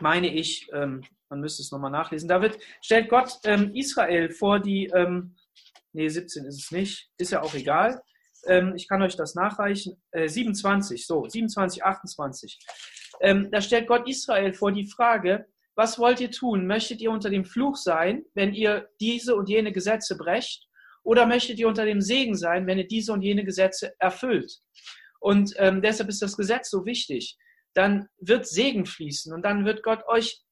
meine 0.00 0.32
ich, 0.32 0.68
ähm, 0.72 1.02
man 1.28 1.40
müsste 1.40 1.62
es 1.62 1.70
nochmal 1.70 1.90
nachlesen. 1.90 2.28
Da 2.28 2.42
wird, 2.42 2.58
stellt 2.82 3.08
Gott 3.08 3.38
ähm, 3.44 3.74
Israel 3.74 4.30
vor 4.30 4.58
die, 4.58 4.86
ähm, 4.86 5.36
nee, 5.92 6.08
17 6.08 6.44
ist 6.44 6.64
es 6.64 6.70
nicht, 6.70 7.10
ist 7.18 7.32
ja 7.32 7.42
auch 7.42 7.54
egal. 7.54 8.00
Ähm, 8.46 8.74
ich 8.76 8.88
kann 8.88 9.02
euch 9.02 9.16
das 9.16 9.34
nachreichen. 9.34 10.02
Äh, 10.12 10.28
27, 10.28 11.06
so, 11.06 11.28
27, 11.28 11.84
28. 11.84 12.58
Ähm, 13.20 13.50
da 13.50 13.60
stellt 13.60 13.86
Gott 13.86 14.08
Israel 14.08 14.52
vor 14.52 14.72
die 14.72 14.86
Frage, 14.86 15.46
was 15.76 15.98
wollt 15.98 16.20
ihr 16.20 16.30
tun? 16.30 16.66
Möchtet 16.66 17.00
ihr 17.00 17.10
unter 17.10 17.30
dem 17.30 17.44
Fluch 17.44 17.76
sein, 17.76 18.24
wenn 18.34 18.52
ihr 18.52 18.88
diese 19.00 19.34
und 19.34 19.48
jene 19.48 19.72
Gesetze 19.72 20.16
brecht? 20.16 20.66
Oder 21.02 21.26
möchtet 21.26 21.58
ihr 21.58 21.68
unter 21.68 21.84
dem 21.84 22.00
Segen 22.00 22.36
sein, 22.36 22.66
wenn 22.66 22.78
ihr 22.78 22.86
diese 22.86 23.12
und 23.12 23.22
jene 23.22 23.44
Gesetze 23.44 23.94
erfüllt? 23.98 24.52
Und 25.20 25.54
ähm, 25.56 25.80
deshalb 25.82 26.08
ist 26.08 26.22
das 26.22 26.36
Gesetz 26.36 26.70
so 26.70 26.84
wichtig. 26.84 27.36
Dann 27.74 28.08
wird 28.18 28.46
Segen 28.46 28.84
fließen 28.84 29.32
und 29.32 29.42
dann 29.42 29.64
wird 29.64 29.82
Gott 29.82 30.06
euch 30.08 30.42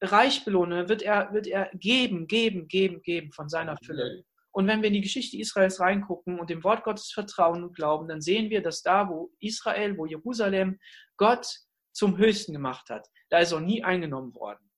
reich 0.00 0.44
belohnen, 0.44 0.88
wird 0.88 1.02
er, 1.02 1.32
wird 1.32 1.46
er 1.46 1.70
geben, 1.74 2.26
geben, 2.26 2.68
geben, 2.68 3.02
geben 3.02 3.32
von 3.32 3.48
seiner 3.48 3.76
Fülle. 3.84 4.24
Und 4.58 4.66
wenn 4.66 4.82
wir 4.82 4.88
in 4.88 4.94
die 4.94 5.02
Geschichte 5.02 5.38
Israels 5.38 5.78
reingucken 5.78 6.40
und 6.40 6.50
dem 6.50 6.64
Wort 6.64 6.82
Gottes 6.82 7.12
vertrauen 7.12 7.62
und 7.62 7.76
glauben, 7.76 8.08
dann 8.08 8.20
sehen 8.20 8.50
wir, 8.50 8.60
dass 8.60 8.82
da, 8.82 9.08
wo 9.08 9.32
Israel, 9.38 9.96
wo 9.96 10.04
Jerusalem 10.04 10.80
Gott 11.16 11.46
zum 11.92 12.18
Höchsten 12.18 12.54
gemacht 12.54 12.90
hat, 12.90 13.06
da 13.28 13.38
ist 13.38 13.52
er 13.52 13.60
nie 13.60 13.84
eingenommen 13.84 14.34
worden. 14.34 14.68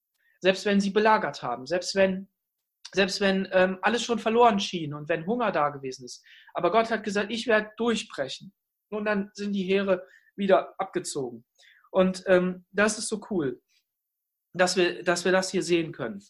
Selbst 0.41 0.67
wenn 0.67 0.83
sie 0.83 0.91
belagert 0.91 1.43
haben, 1.43 1.67
selbst 1.67 1.95
wenn, 1.95 2.29
selbst 2.93 3.23
wenn 3.23 3.49
ähm, 3.53 3.79
alles 3.81 4.05
schon 4.05 4.19
verloren 4.19 4.61
schien 4.61 4.93
und 4.93 5.09
wenn 5.09 5.25
Hunger 5.25 5.51
da 5.51 5.71
gewesen 5.71 6.05
ist. 6.05 6.23
Aber 6.53 6.71
Gott 6.73 6.91
hat 6.91 7.03
gesagt, 7.03 7.31
ich 7.31 7.47
werde 7.47 7.71
durchbrechen. 7.79 8.53
Und 8.91 9.07
dann 9.07 9.31
sind 9.33 9.55
die 9.55 9.65
Heere 9.65 10.07
wieder 10.37 10.75
abgezogen. 10.79 11.47
Und 11.91 12.23
ähm, 12.27 12.67
das 12.71 12.99
ist 12.99 13.09
so 13.09 13.19
cool, 13.31 13.63
dass 14.53 14.77
wir, 14.77 15.03
dass 15.05 15.25
wir 15.25 15.33
das 15.33 15.51
hier 15.51 15.63
sehen 15.63 15.93
können. 15.93 16.23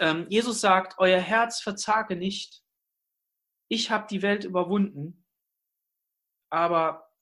Ähm, 0.00 0.26
Jesus 0.30 0.60
sagt, 0.60 0.94
euer 0.98 1.20
Herz 1.20 1.60
verzage 1.60 2.16
nicht. 2.16 2.62
Ich 3.68 3.90
habe 3.90 4.06
die 4.10 4.22
Welt 4.22 4.44
überwunden, 4.44 5.24
aber 6.50 7.12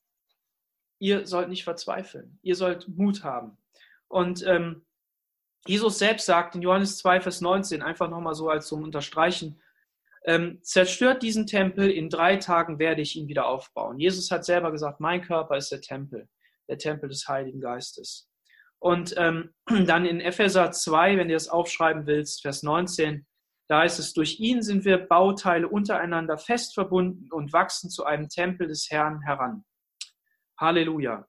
ihr 1.00 1.26
sollt 1.26 1.48
nicht 1.48 1.64
verzweifeln. 1.64 2.38
Ihr 2.42 2.54
sollt 2.54 2.88
Mut 2.88 3.24
haben. 3.24 3.58
Und 4.06 4.46
ähm, 4.46 4.86
Jesus 5.66 5.98
selbst 5.98 6.26
sagt 6.26 6.54
in 6.54 6.62
Johannes 6.62 6.98
2, 6.98 7.20
Vers 7.20 7.40
19, 7.40 7.82
einfach 7.82 8.08
nochmal 8.08 8.34
so 8.34 8.48
als 8.48 8.68
zum 8.68 8.84
Unterstreichen, 8.84 9.60
ähm, 10.24 10.60
zerstört 10.62 11.22
diesen 11.22 11.46
Tempel, 11.46 11.90
in 11.90 12.08
drei 12.08 12.36
Tagen 12.36 12.78
werde 12.78 13.02
ich 13.02 13.16
ihn 13.16 13.28
wieder 13.28 13.46
aufbauen. 13.46 13.98
Jesus 13.98 14.30
hat 14.30 14.44
selber 14.44 14.70
gesagt, 14.70 15.00
mein 15.00 15.22
Körper 15.22 15.56
ist 15.56 15.72
der 15.72 15.80
Tempel, 15.80 16.28
der 16.68 16.78
Tempel 16.78 17.08
des 17.08 17.26
Heiligen 17.28 17.60
Geistes. 17.60 18.30
Und 18.80 19.14
ähm, 19.16 19.54
dann 19.86 20.06
in 20.06 20.20
Epheser 20.20 20.70
2, 20.70 21.16
wenn 21.16 21.28
du 21.28 21.34
das 21.34 21.48
aufschreiben 21.48 22.06
willst, 22.06 22.42
Vers 22.42 22.62
19, 22.62 23.26
da 23.68 23.80
heißt 23.80 23.98
es, 23.98 24.14
durch 24.14 24.40
ihn 24.40 24.62
sind 24.62 24.84
wir 24.84 24.96
Bauteile 24.96 25.68
untereinander 25.68 26.38
fest 26.38 26.74
verbunden 26.74 27.30
und 27.30 27.52
wachsen 27.52 27.90
zu 27.90 28.04
einem 28.04 28.28
Tempel 28.28 28.66
des 28.66 28.88
Herrn 28.90 29.20
heran. 29.22 29.64
Halleluja. 30.58 31.28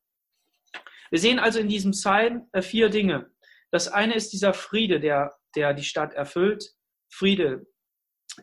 Wir 1.12 1.20
sehen 1.20 1.40
also 1.40 1.60
in 1.60 1.68
diesem 1.68 1.92
Psalm 1.92 2.48
äh, 2.54 2.62
vier 2.62 2.90
Dinge. 2.90 3.32
Das 3.72 3.88
eine 3.88 4.16
ist 4.16 4.32
dieser 4.32 4.54
Friede, 4.54 5.00
der, 5.00 5.36
der 5.56 5.74
die 5.74 5.84
Stadt 5.84 6.14
erfüllt. 6.14 6.74
Friede, 7.12 7.68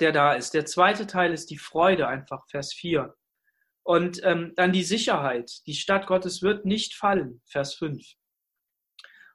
der 0.01 0.13
da 0.13 0.35
ist. 0.35 0.53
Der 0.53 0.67
zweite 0.67 1.07
Teil 1.07 1.33
ist 1.33 1.51
die 1.51 1.59
Freude, 1.59 2.07
einfach 2.07 2.45
Vers 2.51 2.73
4. 2.75 3.15
Und 3.83 4.21
ähm, 4.25 4.53
dann 4.57 4.73
die 4.73 4.83
Sicherheit. 4.83 5.51
Die 5.67 5.75
Stadt 5.75 6.07
Gottes 6.07 6.43
wird 6.43 6.67
nicht 6.67 6.95
fallen, 6.95 7.41
Vers 7.47 7.75
5. 7.75 8.05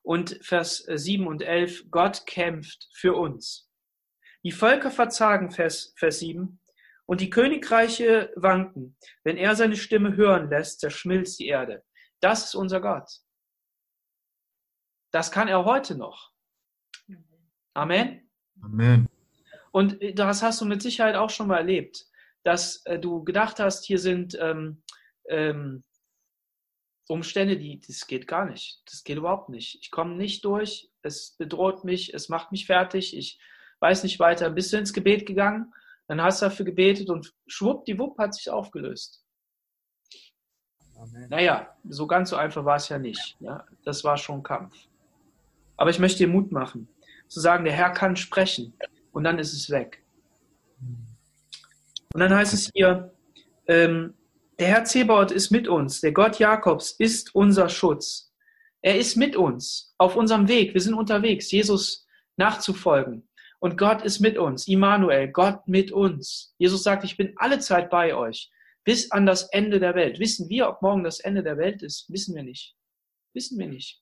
Und 0.04 0.40
Vers 0.42 0.86
7 0.88 1.28
und 1.28 1.42
11, 1.42 1.92
Gott 1.92 2.26
kämpft 2.26 2.90
für 2.94 3.16
uns. 3.16 3.70
Die 4.44 4.52
Völker 4.52 4.90
verzagen, 4.90 5.52
Vers, 5.52 5.94
Vers 5.98 6.20
7, 6.20 6.60
und 7.06 7.22
die 7.22 7.30
Königreiche 7.30 8.32
wanken. 8.36 8.98
Wenn 9.24 9.38
er 9.38 9.56
seine 9.56 9.76
Stimme 9.76 10.16
hören 10.16 10.50
lässt, 10.50 10.80
zerschmilzt 10.80 11.40
die 11.40 11.48
Erde. 11.48 11.84
Das 12.22 12.46
ist 12.46 12.56
unser 12.56 12.80
Gott. 12.80 13.10
Das 15.12 15.32
kann 15.32 15.48
er 15.48 15.66
heute 15.66 15.96
noch. 15.96 16.32
Amen. 17.74 18.30
Amen. 18.62 19.10
Und 19.72 20.00
das 20.16 20.42
hast 20.42 20.62
du 20.62 20.66
mit 20.66 20.82
Sicherheit 20.82 21.16
auch 21.16 21.30
schon 21.30 21.48
mal 21.48 21.58
erlebt, 21.58 22.06
dass 22.44 22.86
äh, 22.86 23.00
du 23.00 23.24
gedacht 23.24 23.60
hast, 23.60 23.86
hier 23.86 24.00
sind 24.00 24.38
ähm, 24.40 24.84
ähm, 25.30 25.84
Umstände, 27.12 27.58
die, 27.58 27.80
das 27.80 28.08
geht 28.08 28.28
gar 28.28 28.46
nicht. 28.46 28.82
Das 28.86 29.04
geht 29.04 29.18
überhaupt 29.18 29.50
nicht. 29.50 29.80
Ich 29.82 29.92
komme 29.92 30.16
nicht 30.16 30.46
durch. 30.46 30.90
Es 31.02 31.36
bedroht 31.38 31.84
mich. 31.84 32.14
Es 32.14 32.30
macht 32.30 32.52
mich 32.52 32.66
fertig. 32.66 33.16
Ich 33.16 33.40
weiß 33.80 34.04
nicht 34.04 34.20
weiter. 34.20 34.50
Bist 34.50 34.72
du 34.72 34.78
ins 34.78 34.94
Gebet 34.94 35.26
gegangen? 35.26 35.74
Dann 36.08 36.22
hast 36.22 36.42
du 36.42 36.46
dafür 36.46 36.66
gebetet 36.66 37.10
und 37.10 37.34
schwuppdiwupp 37.48 38.18
hat 38.18 38.34
sich 38.34 38.50
aufgelöst. 38.50 39.24
Amen. 40.96 41.30
Naja, 41.30 41.76
so 41.88 42.06
ganz 42.06 42.30
so 42.30 42.36
einfach 42.36 42.64
war 42.64 42.76
es 42.76 42.90
ja 42.90 43.00
nicht. 43.00 43.36
Ja? 43.40 43.66
Das 43.84 44.04
war 44.04 44.18
schon 44.18 44.44
Kampf. 44.44 44.76
Aber 45.78 45.90
ich 45.90 46.00
möchte 46.00 46.20
dir 46.20 46.28
Mut 46.28 46.52
machen, 46.52 46.88
zu 47.28 47.40
sagen, 47.40 47.66
der 47.66 47.74
Herr 47.74 47.92
kann 47.92 48.16
sprechen 48.16 48.74
und 49.12 49.24
dann 49.24 49.40
ist 49.40 49.54
es 49.54 49.70
weg. 49.70 50.04
Und 52.14 52.20
dann 52.20 52.34
heißt 52.34 52.54
es 52.54 52.70
hier, 52.74 53.14
ähm, 53.68 54.14
der 54.60 54.68
Herr 54.68 54.84
Zebaoth 54.86 55.32
ist 55.32 55.52
mit 55.52 55.68
uns, 55.68 56.02
der 56.02 56.12
Gott 56.12 56.40
Jakobs 56.40 56.92
ist 56.92 57.34
unser 57.34 57.70
Schutz. 57.70 58.32
Er 58.82 58.98
ist 58.98 59.16
mit 59.16 59.36
uns 59.36 59.94
auf 59.98 60.16
unserem 60.16 60.48
Weg. 60.48 60.74
Wir 60.74 60.82
sind 60.82 60.94
unterwegs, 60.94 61.52
Jesus 61.52 62.08
nachzufolgen. 62.38 63.28
Und 63.60 63.78
Gott 63.78 64.02
ist 64.02 64.20
mit 64.20 64.38
uns. 64.38 64.68
Immanuel, 64.68 65.28
Gott 65.28 65.68
mit 65.68 65.92
uns. 65.92 66.56
Jesus 66.58 66.82
sagt, 66.82 67.04
ich 67.04 67.16
bin 67.16 67.34
alle 67.38 67.60
Zeit 67.60 67.92
bei 67.92 68.16
euch, 68.16 68.52
bis 68.84 69.12
an 69.12 69.28
das 69.28 69.44
Ende 69.50 69.80
der 69.80 69.94
Welt. 69.94 70.20
Wissen 70.20 70.50
wir, 70.50 70.68
ob 70.68 70.82
morgen 70.82 71.04
das 71.04 71.20
Ende 71.20 71.44
der 71.44 71.58
Welt 71.58 71.84
ist? 71.84 72.10
Wissen 72.10 72.36
wir 72.36 72.44
nicht. 72.44 72.76
Wissen 73.34 73.60
wir 73.60 73.68
nicht. 73.68 74.02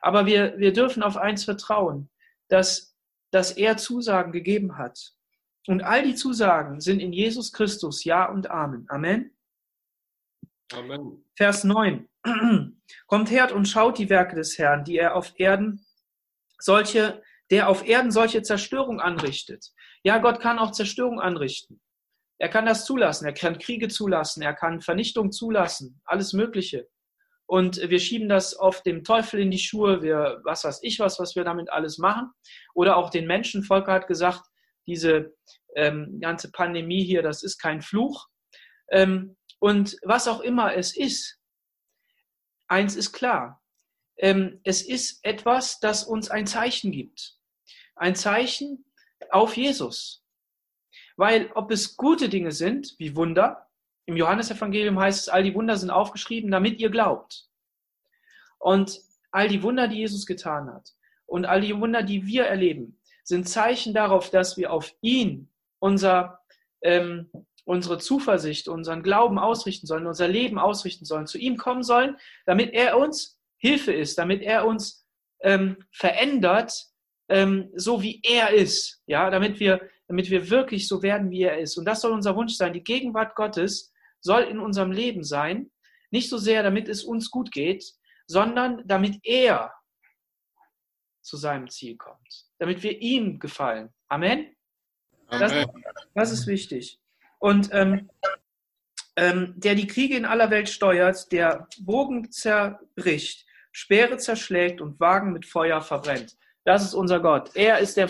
Aber 0.00 0.26
wir, 0.26 0.58
wir 0.58 0.72
dürfen 0.72 1.04
auf 1.04 1.16
eins 1.16 1.44
vertrauen, 1.44 2.10
dass, 2.48 2.96
dass 3.30 3.52
er 3.52 3.76
Zusagen 3.76 4.32
gegeben 4.32 4.76
hat. 4.78 5.12
Und 5.68 5.82
all 5.82 6.02
die 6.02 6.16
Zusagen 6.16 6.80
sind 6.80 6.98
in 6.98 7.12
Jesus 7.12 7.52
Christus 7.52 8.02
Ja 8.02 8.28
und 8.28 8.50
Amen. 8.50 8.86
Amen. 8.88 9.31
Amen. 10.74 11.24
Vers 11.36 11.64
9. 11.64 12.08
Kommt 13.06 13.30
her 13.30 13.54
und 13.54 13.66
schaut 13.66 13.98
die 13.98 14.08
Werke 14.10 14.36
des 14.36 14.58
Herrn, 14.58 14.84
die 14.84 14.96
er 14.96 15.16
auf 15.16 15.32
Erden 15.36 15.84
solche, 16.58 17.22
der 17.50 17.68
auf 17.68 17.86
Erden 17.86 18.10
solche 18.10 18.42
Zerstörung 18.42 19.00
anrichtet. 19.00 19.72
Ja, 20.02 20.18
Gott 20.18 20.40
kann 20.40 20.58
auch 20.58 20.72
Zerstörung 20.72 21.20
anrichten. 21.20 21.80
Er 22.38 22.48
kann 22.48 22.66
das 22.66 22.84
zulassen. 22.84 23.26
Er 23.26 23.34
kann 23.34 23.58
Kriege 23.58 23.88
zulassen. 23.88 24.42
Er 24.42 24.54
kann 24.54 24.80
Vernichtung 24.80 25.30
zulassen. 25.30 26.00
Alles 26.04 26.32
Mögliche. 26.32 26.88
Und 27.46 27.76
wir 27.76 28.00
schieben 28.00 28.28
das 28.28 28.58
oft 28.58 28.84
dem 28.86 29.04
Teufel 29.04 29.40
in 29.40 29.50
die 29.50 29.58
Schuhe. 29.58 30.02
Wir, 30.02 30.40
was 30.44 30.64
weiß 30.64 30.80
ich 30.82 30.98
was, 30.98 31.20
was 31.20 31.36
wir 31.36 31.44
damit 31.44 31.70
alles 31.70 31.98
machen. 31.98 32.30
Oder 32.74 32.96
auch 32.96 33.10
den 33.10 33.26
Menschen. 33.26 33.62
Volker 33.62 33.92
hat 33.92 34.06
gesagt, 34.08 34.42
diese 34.86 35.34
ähm, 35.76 36.18
ganze 36.20 36.50
Pandemie 36.50 37.04
hier, 37.04 37.22
das 37.22 37.42
ist 37.42 37.58
kein 37.58 37.80
Fluch. 37.80 38.26
Ähm, 38.90 39.36
und 39.62 39.96
was 40.02 40.26
auch 40.26 40.40
immer 40.40 40.74
es 40.74 40.96
ist, 40.96 41.38
eins 42.66 42.96
ist 42.96 43.12
klar. 43.12 43.62
Ähm, 44.16 44.60
es 44.64 44.82
ist 44.82 45.24
etwas, 45.24 45.78
das 45.78 46.02
uns 46.02 46.32
ein 46.32 46.48
Zeichen 46.48 46.90
gibt. 46.90 47.38
Ein 47.94 48.16
Zeichen 48.16 48.84
auf 49.30 49.56
Jesus. 49.56 50.26
Weil 51.16 51.52
ob 51.54 51.70
es 51.70 51.96
gute 51.96 52.28
Dinge 52.28 52.50
sind, 52.50 52.96
wie 52.98 53.14
Wunder, 53.14 53.70
im 54.06 54.16
Johannesevangelium 54.16 54.98
heißt 54.98 55.20
es, 55.20 55.28
all 55.28 55.44
die 55.44 55.54
Wunder 55.54 55.76
sind 55.76 55.90
aufgeschrieben, 55.90 56.50
damit 56.50 56.80
ihr 56.80 56.90
glaubt. 56.90 57.48
Und 58.58 58.98
all 59.30 59.46
die 59.46 59.62
Wunder, 59.62 59.86
die 59.86 59.98
Jesus 59.98 60.26
getan 60.26 60.74
hat 60.74 60.90
und 61.26 61.44
all 61.44 61.60
die 61.60 61.78
Wunder, 61.78 62.02
die 62.02 62.26
wir 62.26 62.46
erleben, 62.46 62.98
sind 63.22 63.48
Zeichen 63.48 63.94
darauf, 63.94 64.28
dass 64.28 64.56
wir 64.56 64.72
auf 64.72 64.92
ihn 65.02 65.52
unser, 65.78 66.40
ähm, 66.80 67.30
unsere 67.64 67.98
Zuversicht, 67.98 68.68
unseren 68.68 69.02
Glauben 69.02 69.38
ausrichten 69.38 69.86
sollen, 69.86 70.06
unser 70.06 70.28
Leben 70.28 70.58
ausrichten 70.58 71.04
sollen, 71.04 71.26
zu 71.26 71.38
ihm 71.38 71.56
kommen 71.56 71.82
sollen, 71.82 72.16
damit 72.46 72.72
er 72.72 72.98
uns 72.98 73.38
Hilfe 73.56 73.92
ist, 73.92 74.18
damit 74.18 74.42
er 74.42 74.66
uns 74.66 75.06
ähm, 75.42 75.76
verändert, 75.92 76.86
ähm, 77.28 77.70
so 77.76 78.02
wie 78.02 78.20
er 78.24 78.50
ist, 78.50 79.00
ja, 79.06 79.30
damit 79.30 79.60
wir 79.60 79.80
damit 80.12 80.28
wir 80.28 80.50
wirklich 80.50 80.88
so 80.88 81.02
werden, 81.02 81.30
wie 81.30 81.44
er 81.44 81.58
ist. 81.58 81.78
Und 81.78 81.86
das 81.86 82.02
soll 82.02 82.12
unser 82.12 82.36
Wunsch 82.36 82.52
sein. 82.52 82.74
Die 82.74 82.84
Gegenwart 82.84 83.34
Gottes 83.34 83.94
soll 84.20 84.42
in 84.42 84.58
unserem 84.58 84.92
Leben 84.92 85.24
sein, 85.24 85.70
nicht 86.10 86.28
so 86.28 86.36
sehr, 86.36 86.62
damit 86.62 86.86
es 86.86 87.02
uns 87.02 87.30
gut 87.30 87.50
geht, 87.50 87.94
sondern 88.26 88.86
damit 88.86 89.20
er 89.22 89.72
zu 91.22 91.38
seinem 91.38 91.70
Ziel 91.70 91.96
kommt, 91.96 92.44
damit 92.58 92.82
wir 92.82 93.00
ihm 93.00 93.38
gefallen. 93.38 93.88
Amen. 94.08 94.54
Das, 95.30 95.66
das 96.14 96.30
ist 96.30 96.46
wichtig. 96.46 97.00
Und 97.42 97.70
ähm, 97.72 98.08
ähm, 99.16 99.54
der 99.56 99.74
die 99.74 99.88
Kriege 99.88 100.16
in 100.16 100.24
aller 100.24 100.50
Welt 100.50 100.68
steuert, 100.68 101.32
der 101.32 101.66
Bogen 101.80 102.30
zerbricht, 102.30 103.44
Speere 103.72 104.16
zerschlägt 104.18 104.80
und 104.80 105.00
Wagen 105.00 105.32
mit 105.32 105.44
Feuer 105.44 105.82
verbrennt. 105.82 106.36
Das 106.64 106.84
ist 106.84 106.94
unser 106.94 107.18
Gott. 107.18 107.50
Er 107.54 107.80
ist 107.80 107.96
der, 107.96 108.08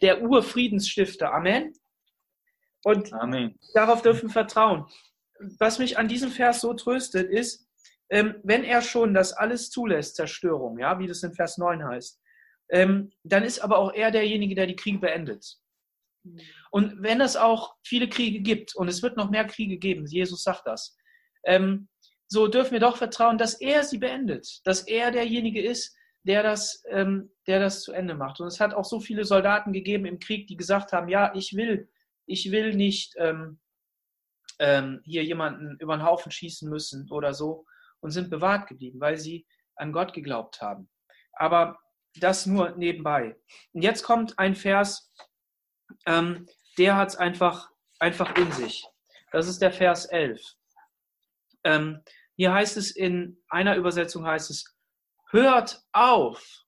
der 0.00 0.22
Urfriedensstifter. 0.22 1.30
Amen. 1.30 1.74
Und 2.82 3.12
Amen. 3.12 3.58
darauf 3.74 4.00
dürfen 4.00 4.30
wir 4.30 4.32
vertrauen. 4.32 4.86
Was 5.58 5.78
mich 5.78 5.98
an 5.98 6.08
diesem 6.08 6.30
Vers 6.30 6.62
so 6.62 6.72
tröstet, 6.72 7.30
ist, 7.30 7.68
ähm, 8.08 8.36
wenn 8.44 8.64
er 8.64 8.80
schon 8.80 9.12
das 9.12 9.34
alles 9.34 9.68
zulässt, 9.68 10.16
Zerstörung, 10.16 10.78
ja, 10.78 10.98
wie 10.98 11.06
das 11.06 11.22
in 11.22 11.34
Vers 11.34 11.58
9 11.58 11.84
heißt, 11.84 12.18
ähm, 12.70 13.12
dann 13.24 13.42
ist 13.42 13.58
aber 13.58 13.76
auch 13.76 13.92
er 13.92 14.10
derjenige, 14.10 14.54
der 14.54 14.66
die 14.66 14.76
Kriege 14.76 15.00
beendet. 15.00 15.60
Und 16.70 17.02
wenn 17.02 17.20
es 17.20 17.36
auch 17.36 17.74
viele 17.82 18.08
Kriege 18.08 18.40
gibt, 18.40 18.74
und 18.76 18.88
es 18.88 19.02
wird 19.02 19.16
noch 19.16 19.30
mehr 19.30 19.46
Kriege 19.46 19.78
geben, 19.78 20.06
Jesus 20.06 20.42
sagt 20.42 20.66
das, 20.66 20.96
ähm, 21.44 21.88
so 22.28 22.46
dürfen 22.46 22.72
wir 22.72 22.80
doch 22.80 22.96
vertrauen, 22.96 23.38
dass 23.38 23.54
er 23.54 23.82
sie 23.82 23.98
beendet, 23.98 24.60
dass 24.64 24.82
er 24.86 25.10
derjenige 25.10 25.62
ist, 25.62 25.96
der 26.22 26.42
das, 26.42 26.82
ähm, 26.88 27.32
der 27.46 27.60
das 27.60 27.82
zu 27.82 27.92
Ende 27.92 28.14
macht. 28.14 28.40
Und 28.40 28.46
es 28.46 28.60
hat 28.60 28.74
auch 28.74 28.84
so 28.84 29.00
viele 29.00 29.24
Soldaten 29.24 29.72
gegeben 29.72 30.04
im 30.04 30.18
Krieg, 30.18 30.46
die 30.46 30.56
gesagt 30.56 30.92
haben, 30.92 31.08
ja, 31.08 31.32
ich 31.34 31.56
will, 31.56 31.88
ich 32.26 32.52
will 32.52 32.74
nicht 32.74 33.14
ähm, 33.16 33.58
ähm, 34.58 35.00
hier 35.04 35.24
jemanden 35.24 35.76
über 35.80 35.96
den 35.96 36.04
Haufen 36.04 36.30
schießen 36.30 36.68
müssen 36.68 37.10
oder 37.10 37.34
so 37.34 37.64
und 38.00 38.10
sind 38.10 38.30
bewahrt 38.30 38.68
geblieben, 38.68 39.00
weil 39.00 39.16
sie 39.16 39.46
an 39.76 39.92
Gott 39.92 40.12
geglaubt 40.12 40.60
haben. 40.60 40.88
Aber 41.32 41.78
das 42.16 42.46
nur 42.46 42.76
nebenbei. 42.76 43.36
Und 43.72 43.82
jetzt 43.82 44.02
kommt 44.02 44.38
ein 44.38 44.54
Vers, 44.54 45.12
ähm, 46.06 46.48
der 46.78 46.96
hat 46.96 47.08
es 47.08 47.16
einfach, 47.16 47.70
einfach 47.98 48.34
in 48.36 48.50
sich. 48.52 48.86
Das 49.32 49.48
ist 49.48 49.60
der 49.60 49.72
Vers 49.72 50.06
11. 50.06 50.40
Ähm, 51.64 52.02
hier 52.36 52.52
heißt 52.52 52.76
es 52.76 52.90
in 52.90 53.38
einer 53.48 53.76
Übersetzung 53.76 54.26
heißt 54.26 54.50
es, 54.50 54.76
hört 55.30 55.82
auf. 55.92 56.64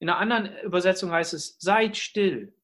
In 0.00 0.08
einer 0.08 0.18
anderen 0.18 0.58
Übersetzung 0.58 1.10
heißt 1.10 1.34
es, 1.34 1.56
seid 1.58 1.96
still, 1.96 2.54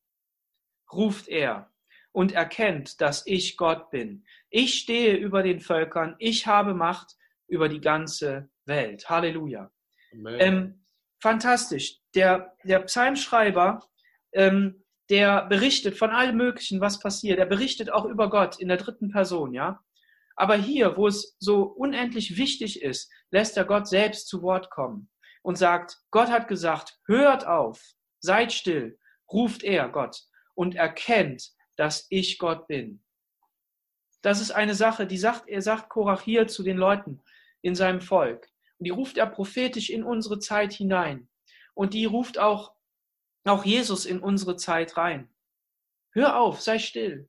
ruft 0.93 1.29
er 1.29 1.73
und 2.13 2.33
erkennt, 2.33 3.01
dass 3.01 3.27
ich 3.27 3.57
Gott 3.57 3.91
bin. 3.91 4.25
Ich 4.51 4.79
stehe 4.79 5.17
über 5.17 5.43
den 5.43 5.61
Völkern, 5.61 6.15
ich 6.19 6.47
habe 6.47 6.75
Macht 6.75 7.17
über 7.49 7.69
die 7.69 7.81
ganze 7.81 8.51
Welt. 8.67 9.09
Halleluja. 9.11 9.71
Ähm, 10.13 10.85
fantastisch. 11.21 11.99
Der, 12.15 12.57
der 12.63 12.81
Psalmschreiber, 12.81 13.85
ähm, 14.33 14.84
der 15.11 15.47
berichtet 15.47 15.97
von 15.99 16.11
allem 16.11 16.37
Möglichen, 16.37 16.81
was 16.81 16.99
passiert. 16.99 17.39
Er 17.39 17.47
berichtet 17.47 17.93
auch 17.93 18.05
über 18.05 18.31
Gott 18.31 18.59
in 18.59 18.69
der 18.69 18.79
dritten 18.79 19.11
Person, 19.11 19.53
ja. 19.53 19.81
Aber 20.37 20.57
hier, 20.57 20.97
wo 20.97 21.07
es 21.07 21.37
so 21.39 21.63
unendlich 21.63 22.37
wichtig 22.37 22.83
ist, 22.83 23.13
lässt 23.31 23.57
er 23.57 23.65
Gott 23.65 23.87
selbst 23.87 24.27
zu 24.29 24.43
Wort 24.43 24.71
kommen 24.71 25.09
und 25.43 25.57
sagt, 25.57 25.99
Gott 26.11 26.29
hat 26.29 26.49
gesagt, 26.49 26.99
hört 27.07 27.47
auf, 27.47 27.81
seid 28.21 28.53
still, 28.53 28.99
ruft 29.31 29.63
er 29.63 29.89
Gott 29.89 30.23
und 30.55 30.75
erkennt, 30.75 31.51
dass 31.77 32.07
ich 32.11 32.39
Gott 32.39 32.67
bin. 32.67 33.05
Das 34.23 34.41
ist 34.41 34.53
eine 34.53 34.75
Sache, 34.75 35.07
die 35.07 35.19
sagt, 35.19 35.49
er 35.49 35.61
sagt 35.61 35.91
Korach 35.91 36.23
hier 36.23 36.49
zu 36.49 36.63
den 36.63 36.79
Leuten 36.79 37.23
in 37.61 37.75
seinem 37.75 38.01
Volk. 38.01 38.49
Und 38.79 38.87
die 38.87 38.91
ruft 38.91 39.19
er 39.19 39.27
prophetisch 39.27 39.91
in 39.91 40.03
unsere 40.03 40.39
Zeit 40.39 40.73
hinein. 40.73 41.29
Und 41.75 41.95
die 41.95 42.07
ruft 42.07 42.39
auch, 42.39 42.74
auch 43.45 43.65
Jesus 43.65 44.07
in 44.07 44.21
unsere 44.21 44.57
Zeit 44.57 44.97
rein. 44.97 45.29
Hör 46.13 46.39
auf, 46.39 46.61
sei 46.61 46.79
still 46.79 47.29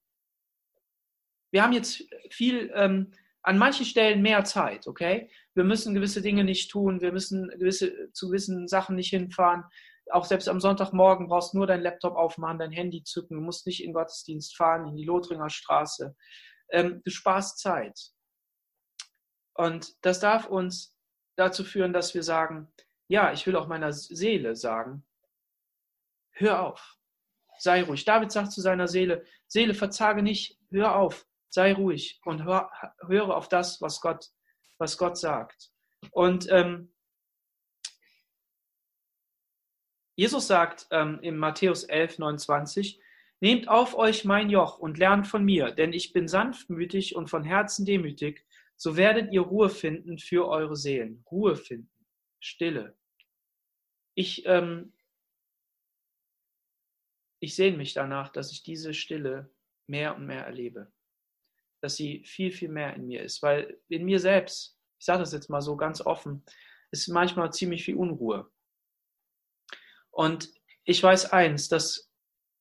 wir 1.55 1.63
haben 1.63 1.71
jetzt 1.71 2.03
viel, 2.31 2.69
ähm, 2.75 3.13
an 3.41 3.57
manchen 3.57 3.85
Stellen 3.85 4.21
mehr 4.21 4.43
Zeit, 4.43 4.87
okay? 4.87 5.31
Wir 5.53 5.63
müssen 5.63 5.93
gewisse 5.93 6.21
Dinge 6.21 6.43
nicht 6.43 6.69
tun, 6.69 6.99
wir 6.99 7.13
müssen 7.13 7.47
gewisse, 7.47 8.11
zu 8.11 8.27
gewissen 8.27 8.67
Sachen 8.67 8.97
nicht 8.97 9.11
hinfahren. 9.11 9.63
Auch 10.11 10.25
selbst 10.25 10.49
am 10.49 10.59
Sonntagmorgen 10.59 11.27
brauchst 11.27 11.53
du 11.53 11.57
nur 11.59 11.67
dein 11.67 11.79
Laptop 11.79 12.17
aufmachen, 12.17 12.59
dein 12.59 12.73
Handy 12.73 13.03
zücken, 13.03 13.37
du 13.37 13.41
musst 13.41 13.65
nicht 13.67 13.81
in 13.81 13.93
Gottesdienst 13.93 14.57
fahren, 14.57 14.85
in 14.85 14.97
die 14.97 15.05
Lothringer 15.05 15.49
Straße. 15.49 16.13
Ähm, 16.71 17.01
du 17.05 17.09
sparst 17.09 17.59
Zeit. 17.59 17.97
Und 19.53 19.93
das 20.01 20.19
darf 20.19 20.47
uns 20.47 20.97
dazu 21.37 21.63
führen, 21.63 21.93
dass 21.93 22.13
wir 22.13 22.23
sagen, 22.23 22.67
ja, 23.07 23.31
ich 23.31 23.47
will 23.47 23.55
auch 23.55 23.67
meiner 23.67 23.93
Seele 23.93 24.57
sagen, 24.57 25.05
hör 26.35 26.61
auf, 26.61 26.97
sei 27.57 27.83
ruhig. 27.83 28.05
David 28.05 28.31
sagt 28.31 28.51
zu 28.51 28.61
seiner 28.61 28.87
Seele, 28.87 29.25
Seele, 29.47 29.73
verzage 29.73 30.21
nicht, 30.21 30.59
hör 30.69 30.95
auf, 30.95 31.25
sei 31.49 31.73
ruhig 31.73 32.19
und 32.25 32.43
hör, 32.43 32.71
höre 33.07 33.35
auf 33.35 33.49
das, 33.49 33.81
was 33.81 34.01
Gott, 34.01 34.29
was 34.77 34.97
Gott 34.97 35.17
sagt. 35.17 35.71
Und 36.11 36.47
ähm, 36.51 36.93
Jesus 40.15 40.47
sagt 40.47 40.87
ähm, 40.91 41.19
in 41.21 41.37
Matthäus 41.37 41.83
11, 41.83 42.19
29, 42.19 43.01
Nehmt 43.41 43.67
auf 43.67 43.95
euch 43.95 44.23
mein 44.23 44.49
Joch 44.49 44.79
und 44.79 44.97
lernt 44.97 45.27
von 45.27 45.43
mir, 45.43 45.71
denn 45.71 45.91
ich 45.91 46.13
bin 46.13 46.27
sanftmütig 46.27 47.15
und 47.15 47.29
von 47.29 47.43
Herzen 47.43 47.85
demütig, 47.85 48.45
so 48.77 48.95
werdet 48.97 49.31
ihr 49.33 49.41
Ruhe 49.41 49.69
finden 49.69 50.17
für 50.19 50.47
eure 50.47 50.75
Seelen. 50.75 51.23
Ruhe 51.29 51.55
finden, 51.55 51.91
Stille. 52.39 52.95
Ich, 54.15 54.45
ähm, 54.45 54.93
ich 57.45 57.55
sehne 57.55 57.77
mich 57.77 57.93
danach, 57.93 58.29
dass 58.29 58.51
ich 58.51 58.63
diese 58.63 58.93
Stille 58.93 59.49
mehr 59.87 60.15
und 60.15 60.25
mehr 60.25 60.45
erlebe 60.45 60.91
dass 61.85 61.95
sie 61.95 62.23
viel, 62.25 62.51
viel 62.51 62.69
mehr 62.69 62.95
in 62.95 63.05
mir 63.05 63.21
ist. 63.21 63.43
Weil 63.43 63.79
in 63.89 64.05
mir 64.05 64.19
selbst, 64.19 64.75
ich 64.97 65.05
sage 65.05 65.19
das 65.19 65.33
jetzt 65.33 65.51
mal 65.51 65.61
so 65.61 65.77
ganz 65.77 66.01
offen, 66.01 66.43
ist 66.89 67.07
manchmal 67.09 67.53
ziemlich 67.53 67.85
viel 67.85 67.95
Unruhe. 67.95 68.49
Und 70.09 70.49
ich 70.83 71.01
weiß 71.01 71.31
eins, 71.31 71.69
dass 71.69 72.09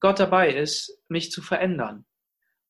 Gott 0.01 0.21
dabei 0.21 0.55
ist, 0.55 1.01
mich 1.09 1.31
zu 1.31 1.41
verändern. 1.41 2.05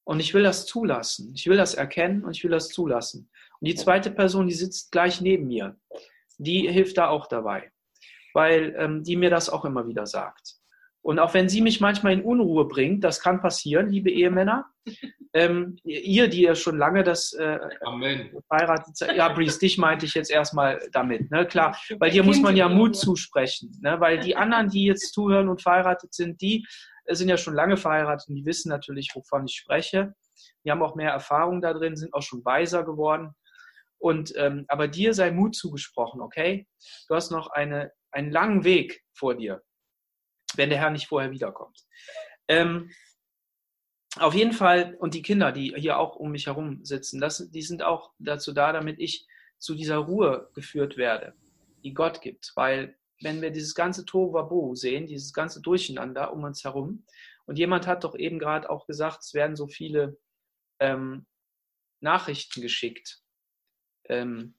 Und 0.05 0.21
ich 0.21 0.33
will 0.33 0.45
das 0.45 0.65
zulassen. 0.65 1.33
Ich 1.35 1.49
will 1.49 1.57
das 1.57 1.75
erkennen 1.75 2.25
und 2.25 2.37
ich 2.37 2.45
will 2.45 2.53
das 2.53 2.69
zulassen. 2.69 3.31
Und 3.59 3.67
die 3.67 3.75
zweite 3.75 4.13
Person, 4.13 4.47
die 4.47 4.55
sitzt 4.55 4.93
gleich 4.93 5.21
neben 5.21 5.49
mir, 5.49 5.77
die 6.39 6.71
hilft 6.71 6.99
da 6.99 7.09
auch 7.09 7.27
dabei, 7.27 7.73
weil 8.33 8.77
ähm, 8.79 9.03
die 9.03 9.17
mir 9.17 9.31
das 9.31 9.51
auch 9.51 9.65
immer 9.65 9.89
wieder 9.89 10.07
sagt. 10.07 10.57
Und 11.05 11.19
auch 11.19 11.35
wenn 11.35 11.51
sie 11.51 11.61
mich 11.61 11.83
manchmal 11.83 12.15
in 12.15 12.23
Unruhe 12.23 12.67
bringt, 12.67 13.05
das 13.05 13.21
kann 13.21 13.43
passieren, 13.43 13.91
liebe 13.91 14.11
Ehemänner. 14.11 14.67
Ähm, 15.37 15.79
ihr, 15.83 16.29
die 16.29 16.43
ja 16.43 16.55
schon 16.55 16.79
lange 16.79 17.03
das 17.03 17.33
äh, 17.33 17.59
verheiratet 18.47 18.97
seid, 18.97 19.17
ja, 19.17 19.29
Breeze, 19.31 19.59
dich 19.59 19.79
meinte 19.79 20.07
ich 20.07 20.15
jetzt 20.15 20.31
erstmal 20.31 20.79
damit, 20.93 21.29
ne? 21.33 21.45
Klar, 21.45 21.77
weil 21.99 22.13
dir 22.13 22.23
muss 22.23 22.41
man 22.41 22.55
ja 22.55 22.69
Mut 22.69 22.95
zusprechen, 22.95 23.77
ne? 23.83 23.99
Weil 23.99 24.21
die 24.21 24.37
anderen, 24.37 24.69
die 24.69 24.85
jetzt 24.85 25.13
zuhören 25.13 25.49
und 25.49 25.61
verheiratet 25.61 26.15
sind, 26.15 26.41
die 26.41 26.65
sind 27.09 27.29
ja 27.29 27.37
schon 27.37 27.55
lange 27.55 27.77
verheiratet 27.77 28.29
und 28.29 28.37
die 28.37 28.47
wissen 28.47 28.69
natürlich, 28.69 29.11
wovon 29.13 29.47
ich 29.47 29.57
spreche. 29.57 30.15
die 30.65 30.71
haben 30.71 30.85
auch 30.85 30.95
mehr 30.95 31.11
Erfahrung 31.11 31.61
da 31.61 31.73
drin, 31.73 31.97
sind 31.97 32.15
auch 32.15 32.23
schon 32.23 32.45
weiser 32.45 32.85
geworden. 32.85 33.35
Und 33.99 34.35
ähm, 34.37 34.67
aber 34.69 34.87
dir 34.87 35.15
sei 35.15 35.33
Mut 35.33 35.57
zugesprochen, 35.57 36.21
okay? 36.21 36.69
Du 37.09 37.17
hast 37.17 37.33
noch 37.33 37.49
eine, 37.51 37.91
einen 38.13 38.31
langen 38.31 38.63
Weg 38.63 39.03
vor 39.13 39.35
dir, 39.35 39.63
wenn 40.57 40.71
der 40.71 40.79
Herr 40.79 40.91
nicht 40.91 41.09
vorher 41.09 41.31
wiederkommt. 41.31 41.85
Ähm, 42.49 42.91
auf 44.17 44.35
jeden 44.35 44.53
Fall, 44.53 44.95
und 45.01 45.15
die 45.15 45.23
Kinder, 45.23 45.51
die 45.51 45.75
hier 45.77 45.99
auch 45.99 46.17
um 46.17 46.31
mich 46.31 46.47
herum 46.47 46.85
sitzen, 46.85 47.21
das, 47.21 47.51
die 47.51 47.63
sind 47.63 47.83
auch 47.83 48.13
dazu 48.19 48.53
da, 48.53 48.73
damit 48.73 49.01
ich 49.01 49.27
zu 49.59 49.75
dieser 49.75 49.97
Ruhe 49.97 50.51
geführt 50.55 50.97
werde, 50.97 51.35
die 51.83 51.95
Gott 51.95 52.21
gibt. 52.21 52.53
Weil 52.55 52.97
wenn 53.21 53.43
wir 53.43 53.51
dieses 53.51 53.75
ganze 53.75 54.05
Tohuwabohu 54.05 54.75
sehen, 54.75 55.07
dieses 55.07 55.33
ganze 55.33 55.61
Durcheinander 55.61 56.33
um 56.33 56.45
uns 56.45 56.65
herum, 56.65 57.05
und 57.47 57.59
jemand 57.59 57.87
hat 57.87 58.05
doch 58.05 58.15
eben 58.15 58.39
gerade 58.39 58.71
auch 58.71 58.87
gesagt, 58.87 59.21
es 59.23 59.35
werden 59.35 59.57
so 59.57 59.67
viele 59.67 60.17
ähm, 60.79 61.27
Nachrichten 62.01 62.63
geschickt. 62.63 63.23
Ähm, 64.05 64.55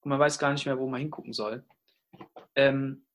und 0.00 0.10
man 0.10 0.18
weiß 0.18 0.38
gar 0.38 0.52
nicht 0.52 0.66
mehr, 0.66 0.78
wo 0.78 0.88
man 0.88 1.00
hingucken 1.00 1.32
soll. 1.32 1.64
Ähm, 2.54 3.06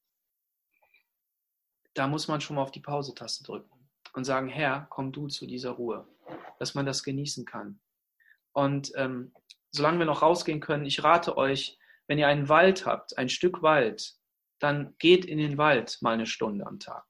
da 1.94 2.08
muss 2.08 2.28
man 2.28 2.42
schon 2.42 2.56
mal 2.56 2.64
auf 2.64 2.72
die 2.72 2.80
Pause-Taste 2.80 3.44
drücken 3.44 3.90
und 4.14 4.24
sagen, 4.24 4.48
Herr, 4.48 4.88
komm 4.90 5.12
du 5.12 5.28
zu 5.28 5.46
dieser 5.46 5.72
Ruhe, 5.72 6.08
dass 6.60 6.76
man 6.76 6.86
das 6.86 7.04
genießen 7.04 7.46
kann. 7.46 7.80
Und 8.52 8.92
ähm, 8.96 9.34
solange 9.72 10.00
wir 10.00 10.06
noch 10.06 10.22
rausgehen 10.22 10.60
können, 10.60 10.86
ich 10.86 11.04
rate 11.04 11.38
euch, 11.38 11.78
wenn 12.08 12.20
ihr 12.20 12.28
einen 12.28 12.50
Wald 12.50 12.86
habt, 12.86 13.18
ein 13.18 13.30
Stück 13.30 13.62
Wald, 13.62 14.16
dann 14.60 14.96
geht 15.00 15.26
in 15.26 15.38
den 15.38 15.58
Wald 15.58 15.98
mal 16.02 16.14
eine 16.14 16.26
Stunde 16.26 16.66
am 16.66 16.80
Tag. 16.80 17.06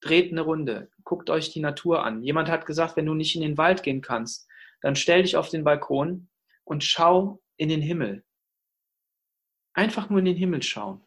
Dreht 0.00 0.32
eine 0.32 0.40
Runde, 0.40 0.90
guckt 1.04 1.30
euch 1.30 1.52
die 1.52 1.60
Natur 1.60 2.04
an. 2.04 2.22
Jemand 2.22 2.48
hat 2.48 2.66
gesagt, 2.66 2.96
wenn 2.96 3.06
du 3.06 3.14
nicht 3.14 3.34
in 3.36 3.42
den 3.42 3.58
Wald 3.58 3.82
gehen 3.82 4.00
kannst, 4.00 4.48
dann 4.80 4.96
stell 4.96 5.22
dich 5.22 5.36
auf 5.36 5.48
den 5.48 5.64
Balkon 5.64 6.28
und 6.64 6.82
schau 6.82 7.40
in 7.56 7.68
den 7.68 7.80
Himmel. 7.80 8.24
Einfach 9.74 10.10
nur 10.10 10.18
in 10.18 10.24
den 10.24 10.36
Himmel 10.36 10.62
schauen. 10.62 11.02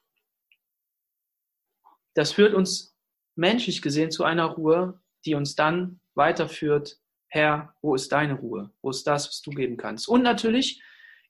Das 2.16 2.32
führt 2.32 2.54
uns 2.54 2.96
menschlich 3.36 3.82
gesehen 3.82 4.12
zu 4.12 4.24
einer 4.24 4.46
Ruhe, 4.46 5.02
die 5.26 5.36
uns 5.36 5.56
dann 5.56 6.00
weiterführt, 6.16 6.98
Herr, 7.28 7.76
wo 7.82 7.96
ist 7.96 8.12
deine 8.12 8.36
Ruhe? 8.36 8.72
Wo 8.82 8.90
ist 8.90 9.06
das, 9.06 9.28
was 9.28 9.42
du 9.42 9.52
geben 9.52 9.78
kannst? 9.78 10.08
Und 10.08 10.24
natürlich 10.24 10.82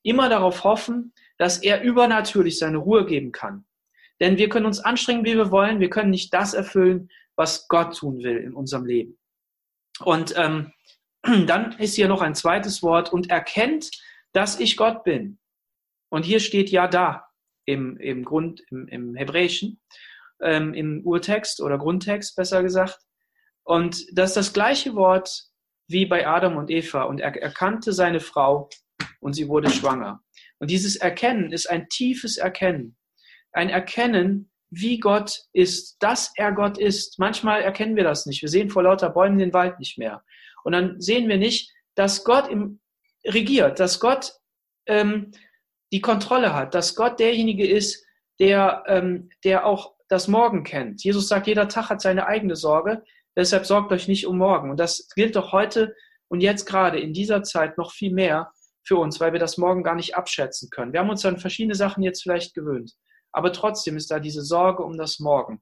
immer 0.02 0.28
darauf 0.28 0.62
hoffen, 0.62 1.12
dass 1.36 1.58
er 1.58 1.82
übernatürlich 1.82 2.58
seine 2.58 2.78
Ruhe 2.78 3.04
geben 3.06 3.32
kann. 3.32 3.66
Denn 4.20 4.38
wir 4.38 4.48
können 4.48 4.66
uns 4.66 4.80
anstrengen, 4.80 5.24
wie 5.24 5.36
wir 5.36 5.50
wollen. 5.50 5.80
Wir 5.80 5.90
können 5.90 6.10
nicht 6.10 6.32
das 6.32 6.54
erfüllen, 6.54 7.10
was 7.34 7.68
Gott 7.68 7.96
tun 7.98 8.22
will 8.22 8.36
in 8.36 8.54
unserem 8.54 8.86
Leben. 8.86 9.18
Und 10.00 10.34
ähm, 10.36 10.72
dann 11.46 11.72
ist 11.78 11.96
hier 11.96 12.08
noch 12.08 12.22
ein 12.22 12.34
zweites 12.34 12.82
Wort 12.82 13.12
und 13.12 13.30
erkennt, 13.30 13.90
dass 14.32 14.60
ich 14.60 14.76
Gott 14.76 15.04
bin. 15.04 15.38
Und 16.08 16.24
hier 16.24 16.40
steht 16.40 16.70
ja 16.70 16.86
da 16.88 17.28
im, 17.64 17.96
im 17.98 18.24
Grund, 18.24 18.62
im, 18.70 18.86
im 18.88 19.14
Hebräischen, 19.16 19.80
ähm, 20.42 20.74
im 20.74 21.02
Urtext 21.04 21.60
oder 21.60 21.78
Grundtext 21.78 22.36
besser 22.36 22.62
gesagt. 22.62 22.98
Und 23.64 24.06
das 24.12 24.30
ist 24.30 24.36
das 24.36 24.52
gleiche 24.52 24.94
Wort 24.94 25.44
wie 25.88 26.06
bei 26.06 26.26
Adam 26.26 26.56
und 26.56 26.70
Eva. 26.70 27.02
Und 27.02 27.20
er 27.20 27.34
erkannte 27.40 27.92
seine 27.92 28.20
Frau 28.20 28.68
und 29.20 29.34
sie 29.34 29.48
wurde 29.48 29.70
schwanger. 29.70 30.20
Und 30.58 30.70
dieses 30.70 30.96
Erkennen 30.96 31.52
ist 31.52 31.68
ein 31.68 31.88
tiefes 31.88 32.36
Erkennen. 32.36 32.96
Ein 33.52 33.68
Erkennen, 33.68 34.50
wie 34.70 34.98
Gott 34.98 35.42
ist, 35.52 35.96
dass 36.00 36.32
er 36.36 36.52
Gott 36.52 36.78
ist. 36.78 37.18
Manchmal 37.18 37.62
erkennen 37.62 37.96
wir 37.96 38.04
das 38.04 38.26
nicht. 38.26 38.42
Wir 38.42 38.48
sehen 38.48 38.70
vor 38.70 38.82
lauter 38.82 39.10
Bäumen 39.10 39.38
den 39.38 39.52
Wald 39.52 39.78
nicht 39.78 39.98
mehr. 39.98 40.22
Und 40.64 40.72
dann 40.72 41.00
sehen 41.00 41.28
wir 41.28 41.38
nicht, 41.38 41.72
dass 41.94 42.24
Gott 42.24 42.48
im, 42.48 42.80
regiert, 43.24 43.80
dass 43.80 44.00
Gott 44.00 44.32
ähm, 44.86 45.30
die 45.92 46.00
Kontrolle 46.00 46.54
hat, 46.54 46.74
dass 46.74 46.94
Gott 46.94 47.20
derjenige 47.20 47.66
ist, 47.66 48.04
der, 48.38 48.84
ähm, 48.86 49.30
der 49.44 49.66
auch 49.66 49.95
das 50.08 50.28
Morgen 50.28 50.64
kennt. 50.64 51.02
Jesus 51.02 51.28
sagt, 51.28 51.46
jeder 51.46 51.68
Tag 51.68 51.90
hat 51.90 52.00
seine 52.00 52.26
eigene 52.26 52.56
Sorge, 52.56 53.02
deshalb 53.36 53.66
sorgt 53.66 53.92
euch 53.92 54.08
nicht 54.08 54.26
um 54.26 54.38
morgen. 54.38 54.70
Und 54.70 54.78
das 54.78 55.08
gilt 55.14 55.36
doch 55.36 55.52
heute 55.52 55.94
und 56.28 56.40
jetzt 56.40 56.66
gerade 56.66 56.98
in 56.98 57.12
dieser 57.12 57.42
Zeit 57.42 57.78
noch 57.78 57.92
viel 57.92 58.12
mehr 58.12 58.52
für 58.84 58.96
uns, 58.96 59.20
weil 59.20 59.32
wir 59.32 59.40
das 59.40 59.58
morgen 59.58 59.82
gar 59.82 59.96
nicht 59.96 60.16
abschätzen 60.16 60.70
können. 60.70 60.92
Wir 60.92 61.00
haben 61.00 61.10
uns 61.10 61.24
an 61.26 61.38
verschiedene 61.38 61.74
Sachen 61.74 62.02
jetzt 62.02 62.22
vielleicht 62.22 62.54
gewöhnt, 62.54 62.92
aber 63.32 63.52
trotzdem 63.52 63.96
ist 63.96 64.10
da 64.10 64.20
diese 64.20 64.42
Sorge 64.42 64.82
um 64.82 64.96
das 64.96 65.18
Morgen. 65.18 65.60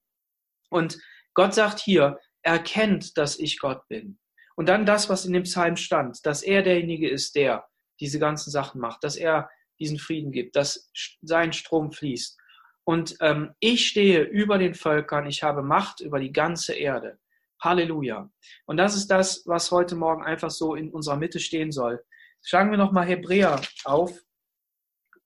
Und 0.70 0.98
Gott 1.32 1.54
sagt 1.54 1.80
hier, 1.80 2.18
erkennt, 2.42 3.16
dass 3.16 3.38
ich 3.38 3.58
Gott 3.58 3.86
bin. 3.88 4.18
Und 4.56 4.68
dann 4.68 4.86
das, 4.86 5.08
was 5.08 5.24
in 5.24 5.32
dem 5.32 5.42
Psalm 5.44 5.76
stand, 5.76 6.24
dass 6.24 6.42
er 6.42 6.62
derjenige 6.62 7.08
ist, 7.08 7.34
der 7.34 7.66
diese 8.00 8.18
ganzen 8.18 8.50
Sachen 8.50 8.80
macht, 8.80 9.02
dass 9.02 9.16
er 9.16 9.48
diesen 9.80 9.98
Frieden 9.98 10.30
gibt, 10.30 10.54
dass 10.54 10.90
sein 11.22 11.52
Strom 11.52 11.90
fließt. 11.90 12.38
Und 12.84 13.16
ähm, 13.20 13.54
ich 13.60 13.86
stehe 13.86 14.22
über 14.22 14.58
den 14.58 14.74
Völkern, 14.74 15.26
ich 15.26 15.42
habe 15.42 15.62
Macht 15.62 16.00
über 16.00 16.20
die 16.20 16.32
ganze 16.32 16.74
Erde. 16.74 17.18
Halleluja. 17.60 18.30
Und 18.66 18.76
das 18.76 18.94
ist 18.94 19.08
das, 19.08 19.42
was 19.46 19.70
heute 19.70 19.96
Morgen 19.96 20.22
einfach 20.22 20.50
so 20.50 20.74
in 20.74 20.90
unserer 20.90 21.16
Mitte 21.16 21.40
stehen 21.40 21.72
soll. 21.72 22.04
Schlagen 22.42 22.70
wir 22.70 22.76
nochmal 22.76 23.06
Hebräer 23.06 23.60
auf. 23.84 24.20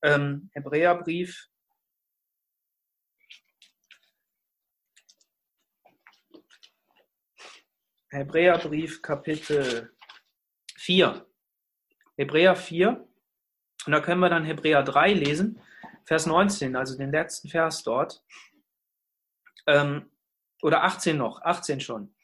Ähm, 0.03 0.51
Hebräerbrief. 0.55 1.49
Hebräerbrief 8.11 9.03
Kapitel 9.03 9.93
4. 10.77 11.27
Hebräer 12.17 12.55
4. 12.55 13.09
Und 13.87 13.93
da 13.93 14.01
können 14.01 14.21
wir 14.21 14.31
dann 14.31 14.45
Hebräer 14.45 14.83
3 14.83 15.13
lesen, 15.13 15.61
Vers 16.09 16.25
19, 16.25 16.75
also 16.75 16.97
den 16.97 17.13
letzten 17.13 17.51
Vers 17.51 17.83
dort. 17.83 18.25
Ähm, 19.67 20.11
oder 20.63 20.83
18 20.85 21.19
noch, 21.19 21.43
18 21.43 21.81
schon. 21.81 22.15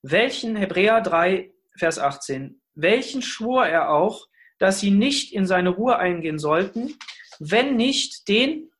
Welchen, 0.00 0.54
Hebräer 0.54 1.00
3, 1.00 1.52
Vers 1.76 1.98
18, 1.98 2.62
welchen 2.74 3.20
schwor 3.20 3.66
er 3.66 3.90
auch, 3.90 4.28
dass 4.58 4.78
sie 4.78 4.92
nicht 4.92 5.32
in 5.32 5.44
seine 5.44 5.70
Ruhe 5.70 5.98
eingehen 5.98 6.38
sollten, 6.38 6.96
wenn 7.40 7.74
nicht 7.74 8.28
den 8.28 8.70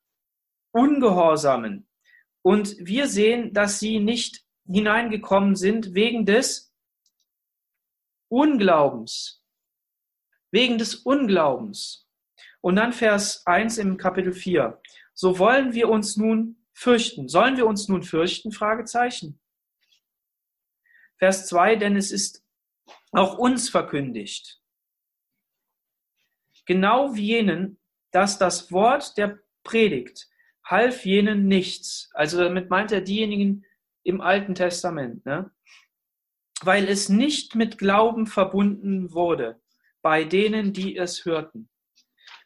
Ungehorsamen. 0.71 1.89
Und 2.43 2.77
wir 2.79 3.09
sehen, 3.09 3.53
dass 3.53 3.81
sie 3.81 3.99
nicht 3.99 4.45
hineingekommen 4.65 5.57
sind 5.57 5.95
wegen 5.95 6.25
des 6.25 6.73
Unglaubens. 8.29 9.43
Wegen 10.53 10.79
des 10.79 10.95
Unglaubens. 10.95 12.02
Und 12.63 12.77
dann 12.77 12.93
Vers 12.93 13.47
1 13.47 13.77
im 13.79 13.99
Kapitel 13.99 14.33
4. 14.33 14.81
So 15.13 15.39
wollen 15.39 15.75
wir 15.75 15.91
uns 15.91 16.17
nun 16.17 16.65
fürchten. 16.73 17.29
Sollen 17.29 17.57
wir 17.57 17.67
uns 17.67 17.89
nun 17.89 18.03
fürchten? 18.03 18.53
Fragezeichen. 18.53 19.39
Vers 21.19 21.49
2, 21.49 21.77
denn 21.77 21.97
es 21.97 22.13
ist 22.13 22.43
auch 23.11 23.37
uns 23.37 23.69
verkündigt. 23.69 24.61
Genau 26.65 27.15
wie 27.15 27.27
jenen, 27.27 27.79
dass 28.13 28.39
das 28.39 28.71
Wort 28.71 29.19
der 29.19 29.41
Predigt 29.65 30.29
half 30.65 31.05
jenen 31.05 31.49
nichts. 31.49 32.11
Also 32.15 32.39
damit 32.39 32.71
meint 32.71 32.93
er 32.93 33.01
diejenigen 33.01 33.65
im 34.05 34.21
Alten 34.21 34.55
Testament, 34.55 35.27
ne? 35.27 35.51
weil 36.63 36.89
es 36.89 37.09
nicht 37.09 37.57
mit 37.57 37.79
Glauben 37.79 38.27
verbunden 38.27 39.13
wurde 39.13 39.61
bei 40.01 40.25
denen, 40.25 40.73
die 40.73 40.97
es 40.97 41.25
hörten. 41.25 41.69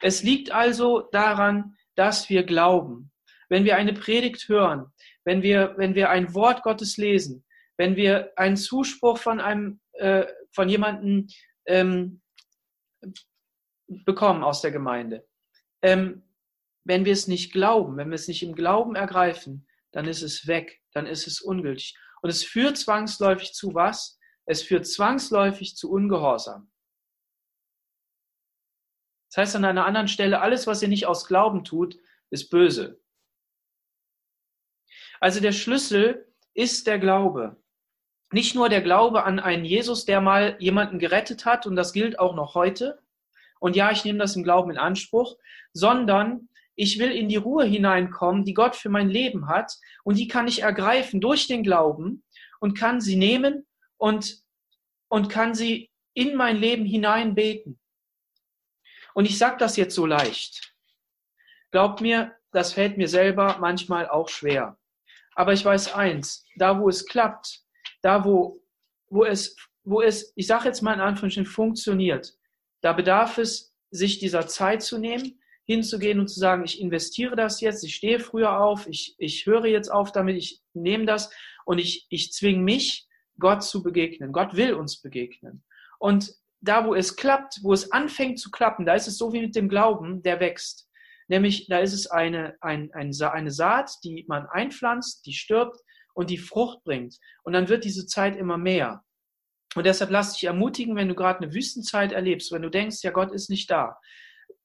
Es 0.00 0.22
liegt 0.22 0.50
also 0.50 1.08
daran, 1.12 1.76
dass 1.94 2.28
wir 2.28 2.44
glauben. 2.44 3.12
Wenn 3.48 3.64
wir 3.64 3.76
eine 3.76 3.92
Predigt 3.92 4.48
hören, 4.48 4.92
wenn 5.24 5.42
wir, 5.42 5.74
wenn 5.76 5.94
wir 5.94 6.10
ein 6.10 6.34
Wort 6.34 6.62
Gottes 6.62 6.96
lesen, 6.96 7.44
wenn 7.76 7.96
wir 7.96 8.32
einen 8.36 8.56
Zuspruch 8.56 9.18
von 9.18 9.40
einem, 9.40 9.80
äh, 9.92 10.26
von 10.52 10.68
jemandem 10.68 11.28
ähm, 11.66 12.20
bekommen 13.86 14.42
aus 14.42 14.62
der 14.62 14.70
Gemeinde, 14.70 15.26
ähm, 15.82 16.22
wenn 16.84 17.04
wir 17.04 17.12
es 17.12 17.26
nicht 17.26 17.52
glauben, 17.52 17.96
wenn 17.96 18.08
wir 18.08 18.14
es 18.14 18.28
nicht 18.28 18.42
im 18.42 18.54
Glauben 18.54 18.94
ergreifen, 18.94 19.66
dann 19.92 20.06
ist 20.06 20.22
es 20.22 20.46
weg, 20.46 20.80
dann 20.92 21.06
ist 21.06 21.26
es 21.26 21.40
ungültig. 21.40 21.96
Und 22.22 22.30
es 22.30 22.44
führt 22.44 22.76
zwangsläufig 22.76 23.52
zu 23.52 23.74
was? 23.74 24.18
Es 24.46 24.62
führt 24.62 24.86
zwangsläufig 24.86 25.76
zu 25.76 25.90
Ungehorsam. 25.90 26.70
Das 29.36 29.48
heißt 29.48 29.56
an 29.56 29.66
einer 29.66 29.84
anderen 29.84 30.08
Stelle, 30.08 30.40
alles, 30.40 30.66
was 30.66 30.80
ihr 30.80 30.88
nicht 30.88 31.04
aus 31.04 31.26
Glauben 31.26 31.62
tut, 31.62 31.98
ist 32.30 32.48
böse. 32.48 33.02
Also 35.20 35.40
der 35.40 35.52
Schlüssel 35.52 36.32
ist 36.54 36.86
der 36.86 36.98
Glaube. 36.98 37.62
Nicht 38.32 38.54
nur 38.54 38.70
der 38.70 38.80
Glaube 38.80 39.24
an 39.24 39.38
einen 39.38 39.66
Jesus, 39.66 40.06
der 40.06 40.22
mal 40.22 40.56
jemanden 40.58 40.98
gerettet 40.98 41.44
hat, 41.44 41.66
und 41.66 41.76
das 41.76 41.92
gilt 41.92 42.18
auch 42.18 42.34
noch 42.34 42.54
heute. 42.54 43.02
Und 43.60 43.76
ja, 43.76 43.90
ich 43.90 44.06
nehme 44.06 44.18
das 44.20 44.36
im 44.36 44.42
Glauben 44.42 44.70
in 44.70 44.78
Anspruch, 44.78 45.36
sondern 45.74 46.48
ich 46.74 46.98
will 46.98 47.10
in 47.10 47.28
die 47.28 47.36
Ruhe 47.36 47.66
hineinkommen, 47.66 48.46
die 48.46 48.54
Gott 48.54 48.74
für 48.74 48.88
mein 48.88 49.10
Leben 49.10 49.48
hat, 49.48 49.76
und 50.02 50.16
die 50.16 50.28
kann 50.28 50.48
ich 50.48 50.62
ergreifen 50.62 51.20
durch 51.20 51.46
den 51.46 51.62
Glauben 51.62 52.24
und 52.58 52.72
kann 52.72 53.02
sie 53.02 53.16
nehmen 53.16 53.66
und, 53.98 54.38
und 55.08 55.28
kann 55.28 55.54
sie 55.54 55.90
in 56.14 56.36
mein 56.36 56.56
Leben 56.56 56.86
hinein 56.86 57.34
beten. 57.34 57.78
Und 59.16 59.24
ich 59.24 59.38
sage 59.38 59.56
das 59.58 59.78
jetzt 59.78 59.94
so 59.94 60.04
leicht. 60.04 60.74
Glaubt 61.70 62.02
mir, 62.02 62.34
das 62.52 62.74
fällt 62.74 62.98
mir 62.98 63.08
selber 63.08 63.56
manchmal 63.58 64.10
auch 64.10 64.28
schwer. 64.28 64.78
Aber 65.34 65.54
ich 65.54 65.64
weiß 65.64 65.94
eins, 65.94 66.44
da 66.56 66.78
wo 66.78 66.90
es 66.90 67.06
klappt, 67.06 67.62
da 68.02 68.26
wo, 68.26 68.62
wo 69.08 69.24
es, 69.24 69.56
wo 69.84 70.02
es, 70.02 70.34
ich 70.36 70.46
sage 70.46 70.66
jetzt 70.66 70.82
mal 70.82 70.92
in 70.92 71.00
Anführungsstrichen, 71.00 71.50
funktioniert, 71.50 72.34
da 72.82 72.92
bedarf 72.92 73.38
es, 73.38 73.74
sich 73.90 74.18
dieser 74.18 74.48
Zeit 74.48 74.82
zu 74.82 74.98
nehmen, 74.98 75.40
hinzugehen 75.64 76.20
und 76.20 76.28
zu 76.28 76.38
sagen, 76.38 76.62
ich 76.66 76.78
investiere 76.78 77.36
das 77.36 77.62
jetzt, 77.62 77.84
ich 77.84 77.94
stehe 77.94 78.20
früher 78.20 78.60
auf, 78.60 78.86
ich, 78.86 79.14
ich 79.16 79.46
höre 79.46 79.64
jetzt 79.64 79.88
auf 79.88 80.12
damit, 80.12 80.36
ich 80.36 80.60
nehme 80.74 81.06
das 81.06 81.30
und 81.64 81.78
ich, 81.78 82.06
ich 82.10 82.32
zwinge 82.32 82.60
mich, 82.60 83.08
Gott 83.38 83.64
zu 83.64 83.82
begegnen. 83.82 84.32
Gott 84.32 84.56
will 84.56 84.74
uns 84.74 85.00
begegnen. 85.00 85.64
Und 85.98 86.36
da, 86.60 86.86
wo 86.86 86.94
es 86.94 87.16
klappt, 87.16 87.60
wo 87.62 87.72
es 87.72 87.92
anfängt 87.92 88.38
zu 88.38 88.50
klappen, 88.50 88.86
da 88.86 88.94
ist 88.94 89.08
es 89.08 89.18
so 89.18 89.32
wie 89.32 89.40
mit 89.40 89.54
dem 89.56 89.68
Glauben, 89.68 90.22
der 90.22 90.40
wächst. 90.40 90.88
Nämlich, 91.28 91.66
da 91.68 91.78
ist 91.78 91.92
es 91.92 92.06
eine, 92.06 92.56
ein, 92.60 92.90
ein, 92.92 93.12
eine 93.20 93.50
Saat, 93.50 93.90
die 94.04 94.24
man 94.28 94.46
einpflanzt, 94.46 95.26
die 95.26 95.32
stirbt 95.32 95.80
und 96.14 96.30
die 96.30 96.38
Frucht 96.38 96.82
bringt. 96.84 97.18
Und 97.42 97.52
dann 97.52 97.68
wird 97.68 97.84
diese 97.84 98.06
Zeit 98.06 98.36
immer 98.36 98.58
mehr. 98.58 99.04
Und 99.74 99.84
deshalb 99.84 100.10
lass 100.10 100.32
dich 100.32 100.44
ermutigen, 100.44 100.96
wenn 100.96 101.08
du 101.08 101.14
gerade 101.14 101.40
eine 101.40 101.52
Wüstenzeit 101.52 102.12
erlebst, 102.12 102.52
wenn 102.52 102.62
du 102.62 102.70
denkst, 102.70 103.02
ja, 103.02 103.10
Gott 103.10 103.32
ist 103.32 103.50
nicht 103.50 103.70
da. 103.70 103.98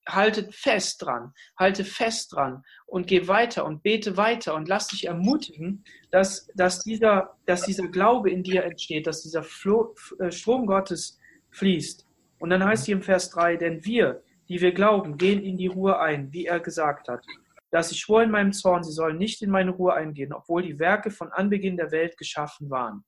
Halte 0.07 0.49
fest 0.51 1.03
dran, 1.03 1.33
halte 1.59 1.83
fest 1.83 2.33
dran 2.33 2.63
und 2.87 3.05
geh 3.07 3.27
weiter 3.27 3.65
und 3.65 3.83
bete 3.83 4.17
weiter 4.17 4.55
und 4.55 4.67
lass 4.67 4.87
dich 4.87 5.05
ermutigen, 5.05 5.83
dass, 6.09 6.47
dass, 6.55 6.81
dieser, 6.81 7.37
dass 7.45 7.63
dieser 7.63 7.87
Glaube 7.87 8.31
in 8.31 8.41
dir 8.41 8.63
entsteht, 8.63 9.05
dass 9.05 9.21
dieser 9.21 9.43
Flo, 9.43 9.93
äh, 10.19 10.31
Strom 10.31 10.65
Gottes 10.65 11.19
fließt. 11.51 12.07
Und 12.39 12.49
dann 12.49 12.63
heißt 12.63 12.85
hier 12.85 12.95
im 12.95 13.01
Vers 13.01 13.29
3, 13.29 13.57
denn 13.57 13.85
wir, 13.85 14.23
die 14.47 14.59
wir 14.61 14.73
glauben, 14.73 15.17
gehen 15.17 15.43
in 15.43 15.57
die 15.57 15.67
Ruhe 15.67 15.99
ein, 15.99 16.31
wie 16.33 16.45
er 16.45 16.59
gesagt 16.59 17.07
hat. 17.07 17.25
Dass 17.69 17.91
ich 17.91 17.99
schwor 17.99 18.23
in 18.23 18.31
meinem 18.31 18.51
Zorn, 18.51 18.83
sie 18.83 18.91
sollen 18.91 19.17
nicht 19.17 19.41
in 19.41 19.49
meine 19.49 19.71
Ruhe 19.71 19.93
eingehen, 19.93 20.33
obwohl 20.33 20.63
die 20.63 20.79
Werke 20.79 21.11
von 21.11 21.31
Anbeginn 21.31 21.77
der 21.77 21.91
Welt 21.91 22.17
geschaffen 22.17 22.69
waren. 22.69 23.05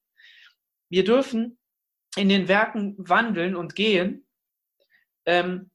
Wir 0.89 1.03
dürfen 1.03 1.57
in 2.15 2.29
den 2.29 2.47
Werken 2.47 2.95
wandeln 2.97 3.55
und 3.55 3.75
gehen, 3.75 4.27
ähm, 5.25 5.71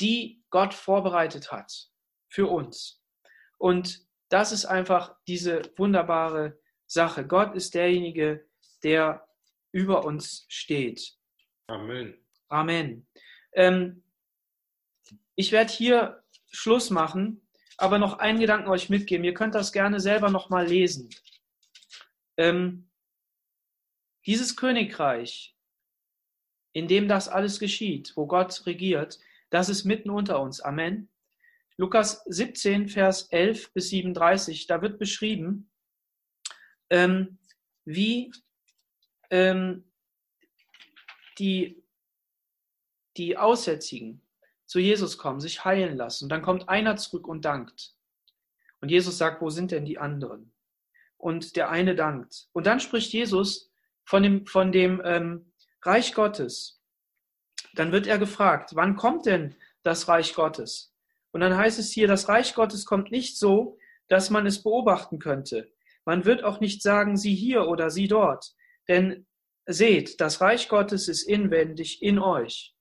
die 0.00 0.42
Gott 0.50 0.74
vorbereitet 0.74 1.52
hat 1.52 1.90
für 2.28 2.46
uns. 2.46 3.02
Und 3.58 4.06
das 4.28 4.52
ist 4.52 4.64
einfach 4.64 5.16
diese 5.26 5.62
wunderbare 5.76 6.58
Sache. 6.86 7.26
Gott 7.26 7.54
ist 7.54 7.74
derjenige, 7.74 8.46
der 8.82 9.26
über 9.72 10.04
uns 10.04 10.46
steht. 10.48 11.16
Amen. 11.66 12.18
Amen. 12.48 13.06
Ähm, 13.52 14.02
ich 15.34 15.50
werde 15.52 15.72
hier 15.72 16.22
Schluss 16.50 16.90
machen, 16.90 17.40
aber 17.78 17.98
noch 17.98 18.18
einen 18.18 18.40
Gedanken 18.40 18.68
euch 18.68 18.90
mitgeben. 18.90 19.24
Ihr 19.24 19.34
könnt 19.34 19.54
das 19.54 19.72
gerne 19.72 20.00
selber 20.00 20.30
nochmal 20.30 20.66
lesen. 20.66 21.08
Ähm, 22.36 22.90
dieses 24.26 24.56
Königreich, 24.56 25.56
in 26.72 26.88
dem 26.88 27.08
das 27.08 27.28
alles 27.28 27.58
geschieht, 27.58 28.12
wo 28.16 28.26
Gott 28.26 28.66
regiert, 28.66 29.18
das 29.50 29.68
ist 29.68 29.84
mitten 29.84 30.10
unter 30.10 30.40
uns. 30.40 30.60
Amen. 30.60 31.08
Lukas 31.76 32.22
17, 32.26 32.88
Vers 32.88 33.28
11 33.30 33.72
bis 33.72 33.88
37, 33.88 34.66
da 34.66 34.80
wird 34.80 34.98
beschrieben, 34.98 35.70
ähm, 36.90 37.38
wie 37.84 38.32
ähm, 39.30 39.84
die, 41.38 41.82
die 43.16 43.36
Aussätzigen 43.36 44.22
zu 44.66 44.78
Jesus 44.78 45.18
kommen, 45.18 45.40
sich 45.40 45.64
heilen 45.64 45.96
lassen. 45.96 46.24
Und 46.24 46.30
dann 46.30 46.42
kommt 46.42 46.68
einer 46.68 46.96
zurück 46.96 47.28
und 47.28 47.44
dankt. 47.44 47.94
Und 48.80 48.90
Jesus 48.90 49.18
sagt, 49.18 49.40
wo 49.40 49.50
sind 49.50 49.70
denn 49.70 49.84
die 49.84 49.98
anderen? 49.98 50.52
Und 51.16 51.56
der 51.56 51.70
eine 51.70 51.94
dankt. 51.94 52.48
Und 52.52 52.66
dann 52.66 52.80
spricht 52.80 53.12
Jesus 53.12 53.70
von 54.04 54.22
dem, 54.22 54.46
von 54.46 54.72
dem 54.72 55.00
ähm, 55.04 55.52
Reich 55.82 56.14
Gottes. 56.14 56.82
Dann 57.74 57.92
wird 57.92 58.06
er 58.06 58.18
gefragt, 58.18 58.70
wann 58.74 58.96
kommt 58.96 59.26
denn 59.26 59.54
das 59.82 60.08
Reich 60.08 60.34
Gottes? 60.34 60.94
Und 61.32 61.40
dann 61.40 61.56
heißt 61.56 61.78
es 61.78 61.90
hier, 61.90 62.06
das 62.06 62.28
Reich 62.28 62.54
Gottes 62.54 62.84
kommt 62.84 63.10
nicht 63.10 63.38
so, 63.38 63.78
dass 64.08 64.30
man 64.30 64.46
es 64.46 64.62
beobachten 64.62 65.18
könnte. 65.18 65.72
Man 66.04 66.24
wird 66.24 66.44
auch 66.44 66.60
nicht 66.60 66.82
sagen, 66.82 67.16
sie 67.16 67.34
hier 67.34 67.66
oder 67.66 67.90
sie 67.90 68.06
dort. 68.06 68.54
Denn 68.88 69.26
seht, 69.66 70.20
das 70.20 70.40
Reich 70.40 70.68
Gottes 70.68 71.08
ist 71.08 71.22
inwendig 71.22 72.02
in 72.02 72.18
euch. 72.18 72.74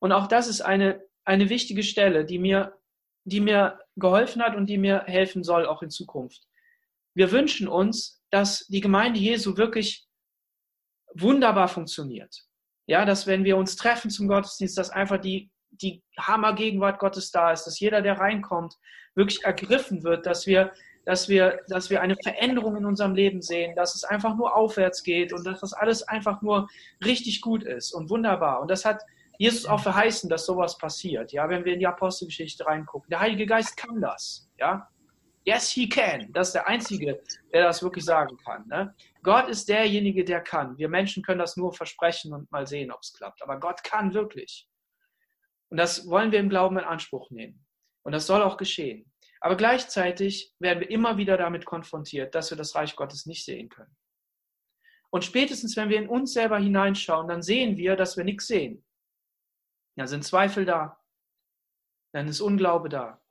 Und 0.00 0.12
auch 0.12 0.26
das 0.26 0.48
ist 0.48 0.60
eine, 0.60 1.02
eine 1.24 1.48
wichtige 1.48 1.82
Stelle, 1.82 2.24
die 2.24 2.38
mir, 2.38 2.78
die 3.24 3.40
mir 3.40 3.80
geholfen 3.96 4.42
hat 4.42 4.56
und 4.56 4.66
die 4.66 4.78
mir 4.78 5.04
helfen 5.06 5.42
soll, 5.44 5.66
auch 5.66 5.82
in 5.82 5.90
Zukunft. 5.90 6.46
Wir 7.14 7.30
wünschen 7.30 7.68
uns, 7.68 8.22
dass 8.30 8.66
die 8.66 8.80
Gemeinde 8.80 9.20
Jesu 9.20 9.56
wirklich 9.56 10.06
wunderbar 11.14 11.68
funktioniert. 11.68 12.44
Ja, 12.86 13.04
dass 13.04 13.26
wenn 13.26 13.44
wir 13.44 13.56
uns 13.56 13.76
treffen 13.76 14.10
zum 14.10 14.28
Gottesdienst, 14.28 14.76
dass 14.76 14.90
einfach 14.90 15.18
die, 15.18 15.50
die 15.70 16.02
Hammergegenwart 16.18 16.98
Gottes 16.98 17.30
da 17.30 17.52
ist, 17.52 17.64
dass 17.64 17.80
jeder, 17.80 18.02
der 18.02 18.18
reinkommt, 18.18 18.74
wirklich 19.14 19.44
ergriffen 19.44 20.02
wird, 20.02 20.26
dass 20.26 20.46
wir 20.46 20.72
dass 21.04 21.28
wir, 21.28 21.60
dass 21.68 21.90
wir 21.90 22.00
eine 22.00 22.16
Veränderung 22.22 22.76
in 22.76 22.84
unserem 22.84 23.14
Leben 23.14 23.42
sehen, 23.42 23.74
dass 23.76 23.94
es 23.94 24.04
einfach 24.04 24.36
nur 24.36 24.56
aufwärts 24.56 25.02
geht 25.02 25.32
und 25.32 25.44
dass 25.46 25.60
das 25.60 25.72
alles 25.72 26.02
einfach 26.02 26.42
nur 26.42 26.68
richtig 27.04 27.40
gut 27.40 27.62
ist 27.62 27.92
und 27.92 28.10
wunderbar. 28.10 28.60
Und 28.60 28.70
das 28.70 28.84
hat 28.84 29.02
Jesus 29.38 29.66
auch 29.66 29.80
verheißen, 29.80 30.30
dass 30.30 30.46
sowas 30.46 30.78
passiert. 30.78 31.32
Ja, 31.32 31.48
wenn 31.48 31.64
wir 31.64 31.74
in 31.74 31.80
die 31.80 31.86
Apostelgeschichte 31.86 32.66
reingucken. 32.66 33.10
Der 33.10 33.20
Heilige 33.20 33.46
Geist 33.46 33.76
kann 33.76 34.00
das. 34.00 34.48
Ja, 34.58 34.88
yes, 35.44 35.70
he 35.70 35.88
can. 35.88 36.32
Das 36.32 36.48
ist 36.48 36.54
der 36.54 36.68
Einzige, 36.68 37.20
der 37.52 37.64
das 37.64 37.82
wirklich 37.82 38.04
sagen 38.04 38.36
kann. 38.44 38.66
Ne? 38.68 38.94
Gott 39.22 39.48
ist 39.48 39.68
derjenige, 39.68 40.24
der 40.24 40.40
kann. 40.40 40.78
Wir 40.78 40.88
Menschen 40.88 41.22
können 41.22 41.40
das 41.40 41.56
nur 41.56 41.72
versprechen 41.72 42.32
und 42.32 42.50
mal 42.52 42.66
sehen, 42.66 42.92
ob 42.92 43.00
es 43.02 43.12
klappt. 43.12 43.42
Aber 43.42 43.58
Gott 43.58 43.82
kann 43.82 44.14
wirklich. 44.14 44.68
Und 45.68 45.78
das 45.78 46.08
wollen 46.08 46.30
wir 46.30 46.38
im 46.38 46.48
Glauben 46.48 46.78
in 46.78 46.84
Anspruch 46.84 47.30
nehmen. 47.30 47.64
Und 48.02 48.12
das 48.12 48.26
soll 48.26 48.42
auch 48.42 48.56
geschehen. 48.56 49.10
Aber 49.44 49.56
gleichzeitig 49.56 50.54
werden 50.58 50.80
wir 50.80 50.88
immer 50.88 51.18
wieder 51.18 51.36
damit 51.36 51.66
konfrontiert, 51.66 52.34
dass 52.34 52.48
wir 52.48 52.56
das 52.56 52.74
Reich 52.74 52.96
Gottes 52.96 53.26
nicht 53.26 53.44
sehen 53.44 53.68
können. 53.68 53.94
Und 55.10 55.22
spätestens, 55.22 55.76
wenn 55.76 55.90
wir 55.90 55.98
in 55.98 56.08
uns 56.08 56.32
selber 56.32 56.58
hineinschauen, 56.58 57.28
dann 57.28 57.42
sehen 57.42 57.76
wir, 57.76 57.94
dass 57.94 58.16
wir 58.16 58.24
nichts 58.24 58.46
sehen. 58.46 58.86
Dann 59.96 60.06
sind 60.06 60.24
Zweifel 60.24 60.64
da, 60.64 60.98
dann 62.14 62.26
ist 62.26 62.40
Unglaube 62.40 62.88
da, 62.88 63.22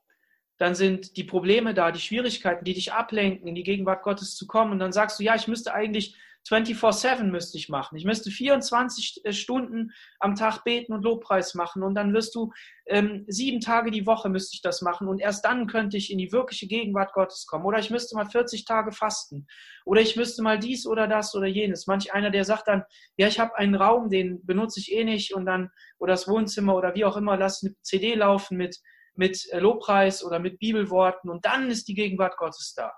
dann 0.58 0.76
sind 0.76 1.16
die 1.16 1.24
Probleme 1.24 1.74
da, 1.74 1.90
die 1.90 1.98
Schwierigkeiten, 1.98 2.64
die 2.64 2.74
dich 2.74 2.92
ablenken, 2.92 3.48
in 3.48 3.56
die 3.56 3.64
Gegenwart 3.64 4.04
Gottes 4.04 4.36
zu 4.36 4.46
kommen. 4.46 4.70
Und 4.70 4.78
dann 4.78 4.92
sagst 4.92 5.18
du, 5.18 5.24
ja, 5.24 5.34
ich 5.34 5.48
müsste 5.48 5.74
eigentlich 5.74 6.16
24-7 6.48 7.24
müsste 7.24 7.56
ich 7.56 7.68
machen. 7.68 7.96
Ich 7.96 8.04
müsste 8.04 8.30
24 8.30 9.24
äh, 9.24 9.32
Stunden 9.32 9.92
am 10.18 10.34
Tag 10.34 10.62
beten 10.62 10.92
und 10.92 11.02
Lobpreis 11.02 11.54
machen 11.54 11.82
und 11.82 11.94
dann 11.94 12.12
wirst 12.12 12.34
du 12.34 12.52
ähm, 12.86 13.24
sieben 13.28 13.60
Tage 13.60 13.90
die 13.90 14.06
Woche 14.06 14.28
müsste 14.28 14.54
ich 14.54 14.62
das 14.62 14.82
machen 14.82 15.08
und 15.08 15.20
erst 15.20 15.44
dann 15.44 15.66
könnte 15.66 15.96
ich 15.96 16.12
in 16.12 16.18
die 16.18 16.32
wirkliche 16.32 16.66
Gegenwart 16.66 17.14
Gottes 17.14 17.46
kommen. 17.46 17.64
Oder 17.64 17.78
ich 17.78 17.90
müsste 17.90 18.14
mal 18.14 18.26
40 18.26 18.66
Tage 18.66 18.92
fasten. 18.92 19.46
Oder 19.86 20.02
ich 20.02 20.16
müsste 20.16 20.42
mal 20.42 20.58
dies 20.58 20.86
oder 20.86 21.08
das 21.08 21.34
oder 21.34 21.46
jenes. 21.46 21.86
Manch 21.86 22.12
einer, 22.12 22.30
der 22.30 22.44
sagt 22.44 22.68
dann, 22.68 22.84
ja, 23.16 23.26
ich 23.26 23.40
habe 23.40 23.56
einen 23.56 23.74
Raum, 23.74 24.10
den 24.10 24.44
benutze 24.44 24.80
ich 24.80 24.92
eh 24.92 25.04
nicht 25.04 25.34
und 25.34 25.46
dann, 25.46 25.70
oder 25.98 26.12
das 26.12 26.28
Wohnzimmer 26.28 26.76
oder 26.76 26.94
wie 26.94 27.06
auch 27.06 27.16
immer, 27.16 27.36
lass 27.38 27.62
eine 27.62 27.74
CD 27.80 28.14
laufen 28.14 28.58
mit, 28.58 28.78
mit 29.14 29.46
äh, 29.50 29.60
Lobpreis 29.60 30.22
oder 30.22 30.38
mit 30.38 30.58
Bibelworten 30.58 31.30
und 31.30 31.46
dann 31.46 31.70
ist 31.70 31.88
die 31.88 31.94
Gegenwart 31.94 32.36
Gottes 32.36 32.74
da. 32.76 32.92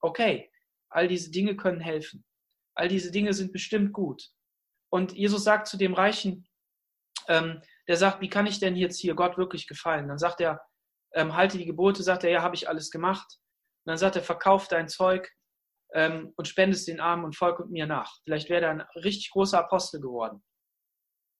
Okay, 0.00 0.50
all 0.88 1.08
diese 1.08 1.30
Dinge 1.30 1.56
können 1.56 1.80
helfen. 1.80 2.25
All 2.76 2.88
diese 2.88 3.10
Dinge 3.10 3.32
sind 3.32 3.52
bestimmt 3.52 3.92
gut. 3.92 4.30
Und 4.92 5.12
Jesus 5.12 5.44
sagt 5.44 5.66
zu 5.66 5.76
dem 5.76 5.94
Reichen, 5.94 6.46
ähm, 7.28 7.62
der 7.88 7.96
sagt, 7.96 8.20
wie 8.20 8.28
kann 8.28 8.46
ich 8.46 8.60
denn 8.60 8.76
jetzt 8.76 9.00
hier 9.00 9.14
Gott 9.14 9.38
wirklich 9.38 9.66
gefallen? 9.66 10.08
Dann 10.08 10.18
sagt 10.18 10.40
er, 10.40 10.64
ähm, 11.14 11.34
halte 11.34 11.58
die 11.58 11.66
Gebote, 11.66 12.02
sagt 12.02 12.24
er, 12.24 12.30
ja, 12.30 12.42
habe 12.42 12.54
ich 12.54 12.68
alles 12.68 12.90
gemacht. 12.90 13.26
Und 13.84 13.90
dann 13.90 13.98
sagt 13.98 14.16
er, 14.16 14.22
verkauf 14.22 14.68
dein 14.68 14.88
Zeug 14.88 15.30
ähm, 15.94 16.32
und 16.36 16.48
spende 16.48 16.76
es 16.76 16.84
den 16.84 17.00
Armen 17.00 17.24
und 17.24 17.36
folge 17.36 17.64
mir 17.66 17.86
nach. 17.86 18.18
Vielleicht 18.24 18.48
wäre 18.50 18.66
er 18.66 18.70
ein 18.70 18.80
richtig 18.96 19.30
großer 19.30 19.58
Apostel 19.58 20.00
geworden. 20.00 20.42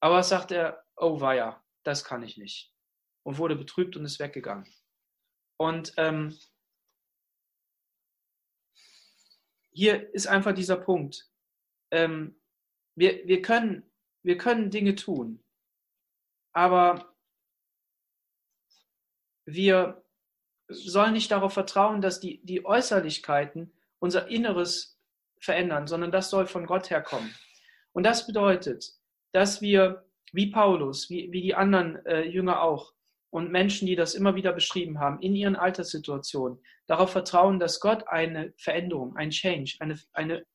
Aber 0.00 0.22
sagt 0.22 0.52
er, 0.52 0.82
oh 0.96 1.20
weia, 1.20 1.62
das 1.84 2.04
kann 2.04 2.22
ich 2.22 2.36
nicht. 2.36 2.72
Und 3.24 3.38
wurde 3.38 3.56
betrübt 3.56 3.96
und 3.96 4.04
ist 4.04 4.20
weggegangen. 4.20 4.72
Und 5.58 5.92
ähm, 5.96 6.38
hier 9.76 10.14
ist 10.14 10.26
einfach 10.26 10.54
dieser 10.54 10.78
Punkt. 10.78 11.28
Ähm, 11.90 12.40
wir, 12.94 13.26
wir, 13.28 13.42
können, 13.42 13.82
wir 14.22 14.38
können 14.38 14.70
Dinge 14.70 14.94
tun, 14.94 15.44
aber 16.52 17.14
wir 19.44 20.02
sollen 20.68 21.12
nicht 21.12 21.30
darauf 21.30 21.52
vertrauen, 21.52 22.00
dass 22.00 22.20
die, 22.20 22.40
die 22.42 22.64
Äußerlichkeiten 22.64 23.70
unser 23.98 24.28
Inneres 24.28 24.98
verändern, 25.40 25.86
sondern 25.86 26.10
das 26.10 26.30
soll 26.30 26.46
von 26.46 26.64
Gott 26.64 26.88
herkommen. 26.88 27.34
Und 27.92 28.04
das 28.04 28.26
bedeutet, 28.26 28.94
dass 29.32 29.60
wir, 29.60 30.06
wie 30.32 30.50
Paulus, 30.50 31.10
wie, 31.10 31.30
wie 31.32 31.42
die 31.42 31.54
anderen 31.54 32.04
äh, 32.06 32.22
Jünger 32.22 32.62
auch, 32.62 32.94
und 33.36 33.52
Menschen, 33.52 33.86
die 33.86 33.96
das 33.96 34.14
immer 34.14 34.34
wieder 34.34 34.54
beschrieben 34.54 34.98
haben, 34.98 35.20
in 35.20 35.36
ihren 35.36 35.56
Alterssituationen, 35.56 36.58
darauf 36.86 37.12
vertrauen, 37.12 37.58
dass 37.58 37.80
Gott 37.80 38.08
eine 38.08 38.54
Veränderung, 38.56 39.14
ein 39.14 39.28
Change, 39.28 39.76
eine, 39.78 40.00
eine 40.14 40.46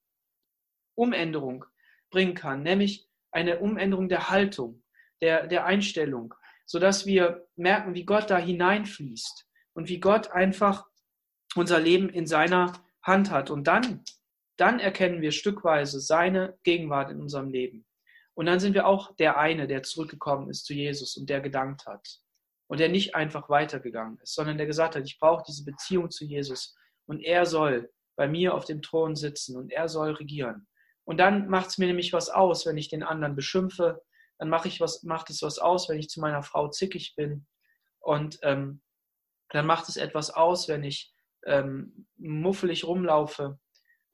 Umänderung 0.96 1.64
bringen 2.10 2.34
kann, 2.34 2.64
nämlich 2.64 3.08
eine 3.32 3.60
Umänderung 3.60 4.10
der 4.10 4.32
Haltung, 4.32 4.82
der, 5.22 5.46
der 5.46 5.66
Einstellung, 5.66 6.34
sodass 6.66 7.06
wir 7.06 7.48
merken, 7.56 7.94
wie 7.94 8.04
Gott 8.04 8.32
da 8.32 8.40
hineinfließt 8.40 9.48
und 9.74 9.88
wie 9.88 10.00
Gott 10.00 10.32
einfach 10.32 10.88
unser 11.54 11.80
Leben 11.80 12.10
in 12.10 12.26
seiner 12.26 12.74
Hand 13.04 13.30
hat. 13.30 13.52
Und 13.52 13.68
dann, 13.68 14.04
dann 14.58 14.80
erkennen 14.80 15.22
wir 15.22 15.34
stückweise 15.34 16.00
seine 16.00 16.58
Gegenwart 16.64 17.12
in 17.12 17.22
unserem 17.22 17.52
Leben. 17.52 17.86
Und 18.34 18.48
dann 18.48 18.60
sind 18.60 18.74
wir 18.74 18.88
auch 18.88 19.16
der 19.18 19.38
eine, 19.38 19.68
der 19.68 19.84
zurückgekommen 19.84 20.50
ist 20.50 20.66
zu 20.66 20.74
Jesus 20.74 21.16
und 21.16 21.30
der 21.30 21.42
gedankt 21.42 21.86
hat. 21.86 22.22
Und 22.72 22.80
der 22.80 22.88
nicht 22.88 23.16
einfach 23.16 23.50
weitergegangen 23.50 24.18
ist, 24.24 24.34
sondern 24.34 24.58
der 24.58 24.66
gesagt 24.66 24.96
hat, 24.96 25.04
ich 25.04 25.20
brauche 25.20 25.44
diese 25.46 25.66
Beziehung 25.66 26.10
zu 26.10 26.24
Jesus. 26.24 26.74
Und 27.06 27.20
er 27.20 27.46
soll 27.46 27.92
bei 28.16 28.30
mir 28.30 28.54
auf 28.56 28.64
dem 28.64 28.82
Thron 28.82 29.18
sitzen 29.18 29.58
und 29.58 29.74
er 29.74 29.90
soll 29.90 30.12
regieren. 30.12 30.70
Und 31.04 31.18
dann 31.18 31.50
macht 31.50 31.68
es 31.68 31.78
mir 31.78 31.88
nämlich 31.88 32.14
was 32.14 32.30
aus, 32.30 32.66
wenn 32.66 32.78
ich 32.78 32.88
den 32.88 33.04
anderen 33.04 33.36
beschimpfe. 33.36 34.02
Dann 34.38 34.48
mache 34.48 34.70
ich 34.70 34.80
was, 34.80 35.04
macht 35.04 35.30
es 35.30 35.42
was 35.42 35.60
aus, 35.60 35.90
wenn 35.90 36.00
ich 36.00 36.08
zu 36.08 36.22
meiner 36.22 36.44
Frau 36.44 36.70
zickig 36.70 37.14
bin. 37.18 37.46
Und 38.00 38.40
ähm, 38.42 38.82
dann 39.50 39.66
macht 39.66 39.90
es 39.90 39.98
etwas 39.98 40.30
aus, 40.30 40.70
wenn 40.70 40.86
ich 40.86 41.14
ähm, 41.46 42.08
muffelig 42.16 42.86
rumlaufe. 42.86 43.60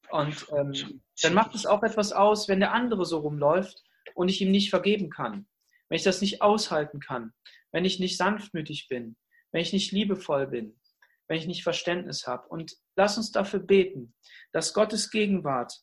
Und 0.10 0.48
ähm, 0.58 1.04
dann 1.22 1.36
macht 1.36 1.54
es 1.54 1.68
auch 1.68 1.84
etwas 1.84 2.12
aus, 2.12 2.48
wenn 2.48 2.60
der 2.60 2.74
andere 2.74 3.06
so 3.06 3.20
rumläuft 3.20 3.84
und 4.16 4.30
ich 4.30 4.42
ihm 4.42 4.50
nicht 4.50 4.72
vergeben 4.72 5.12
kann. 5.12 5.48
Wenn 5.90 5.98
ich 5.98 6.04
das 6.04 6.22
nicht 6.22 6.42
aushalten 6.42 7.00
kann. 7.00 7.34
Wenn 7.72 7.86
ich 7.86 8.00
nicht 8.00 8.18
sanftmütig 8.18 8.88
bin. 8.88 9.18
Wenn 9.52 9.62
ich 9.62 9.74
nicht 9.74 9.92
liebevoll 9.92 10.48
bin. 10.48 10.80
Wenn 11.28 11.38
ich 11.38 11.48
nicht 11.48 11.64
Verständnis 11.64 12.28
habe. 12.28 12.48
Und 12.48 12.76
lass 12.96 13.18
uns 13.18 13.32
dafür 13.32 13.60
beten, 13.60 14.14
dass 14.52 14.74
Gottes 14.74 15.10
Gegenwart 15.10 15.74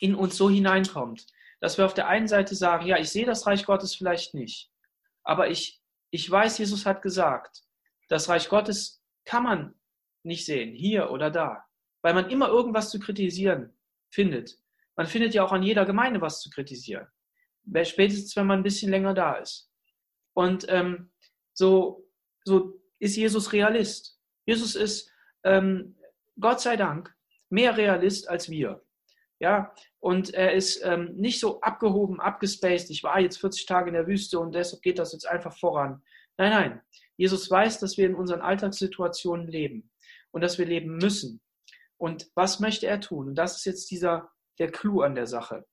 in 0.00 0.14
uns 0.14 0.36
so 0.36 0.50
hineinkommt, 0.50 1.26
dass 1.60 1.78
wir 1.78 1.86
auf 1.86 1.94
der 1.94 2.08
einen 2.08 2.28
Seite 2.28 2.54
sagen, 2.54 2.86
ja, 2.86 2.98
ich 2.98 3.10
sehe 3.10 3.26
das 3.26 3.46
Reich 3.46 3.64
Gottes 3.64 3.94
vielleicht 3.94 4.34
nicht, 4.34 4.70
aber 5.22 5.50
ich, 5.50 5.80
ich 6.10 6.30
weiß, 6.30 6.58
Jesus 6.58 6.86
hat 6.86 7.02
gesagt, 7.02 7.62
das 8.08 8.28
Reich 8.28 8.48
Gottes 8.48 9.02
kann 9.24 9.44
man 9.44 9.74
nicht 10.22 10.44
sehen, 10.44 10.74
hier 10.74 11.10
oder 11.10 11.30
da, 11.30 11.64
weil 12.02 12.14
man 12.14 12.30
immer 12.30 12.48
irgendwas 12.48 12.90
zu 12.90 12.98
kritisieren 12.98 13.76
findet. 14.10 14.58
Man 14.96 15.06
findet 15.06 15.34
ja 15.34 15.44
auch 15.44 15.52
an 15.52 15.62
jeder 15.62 15.86
Gemeinde 15.86 16.20
was 16.20 16.40
zu 16.40 16.50
kritisieren, 16.50 17.06
spätestens 17.84 18.36
wenn 18.36 18.46
man 18.46 18.60
ein 18.60 18.64
bisschen 18.64 18.90
länger 18.90 19.14
da 19.14 19.34
ist. 19.34 19.70
Und 20.34 20.66
ähm, 20.68 21.10
so, 21.52 22.06
so 22.44 22.80
ist 22.98 23.16
Jesus 23.16 23.52
Realist. 23.52 24.18
Jesus 24.46 24.74
ist, 24.74 25.10
ähm, 25.44 25.96
Gott 26.38 26.60
sei 26.60 26.76
Dank, 26.76 27.14
mehr 27.48 27.76
Realist 27.76 28.28
als 28.28 28.50
wir. 28.50 28.82
Ja, 29.40 29.74
und 30.00 30.32
er 30.32 30.52
ist 30.52 30.84
ähm, 30.84 31.14
nicht 31.16 31.40
so 31.40 31.60
abgehoben, 31.60 32.20
abgespaced. 32.20 32.90
Ich 32.90 33.02
war 33.02 33.20
jetzt 33.20 33.38
40 33.38 33.66
Tage 33.66 33.88
in 33.88 33.94
der 33.94 34.06
Wüste 34.06 34.38
und 34.38 34.54
deshalb 34.54 34.82
geht 34.82 34.98
das 34.98 35.12
jetzt 35.12 35.26
einfach 35.26 35.56
voran. 35.56 36.02
Nein, 36.36 36.50
nein. 36.50 36.82
Jesus 37.16 37.50
weiß, 37.50 37.78
dass 37.78 37.96
wir 37.96 38.06
in 38.06 38.14
unseren 38.14 38.40
Alltagssituationen 38.40 39.46
leben 39.46 39.90
und 40.30 40.40
dass 40.40 40.58
wir 40.58 40.66
leben 40.66 40.96
müssen. 40.96 41.40
Und 41.96 42.30
was 42.34 42.60
möchte 42.60 42.86
er 42.86 43.00
tun? 43.00 43.28
Und 43.28 43.34
das 43.36 43.56
ist 43.56 43.64
jetzt 43.66 43.90
dieser, 43.90 44.30
der 44.58 44.70
Clou 44.70 45.02
an 45.02 45.14
der 45.14 45.26
Sache. 45.26 45.64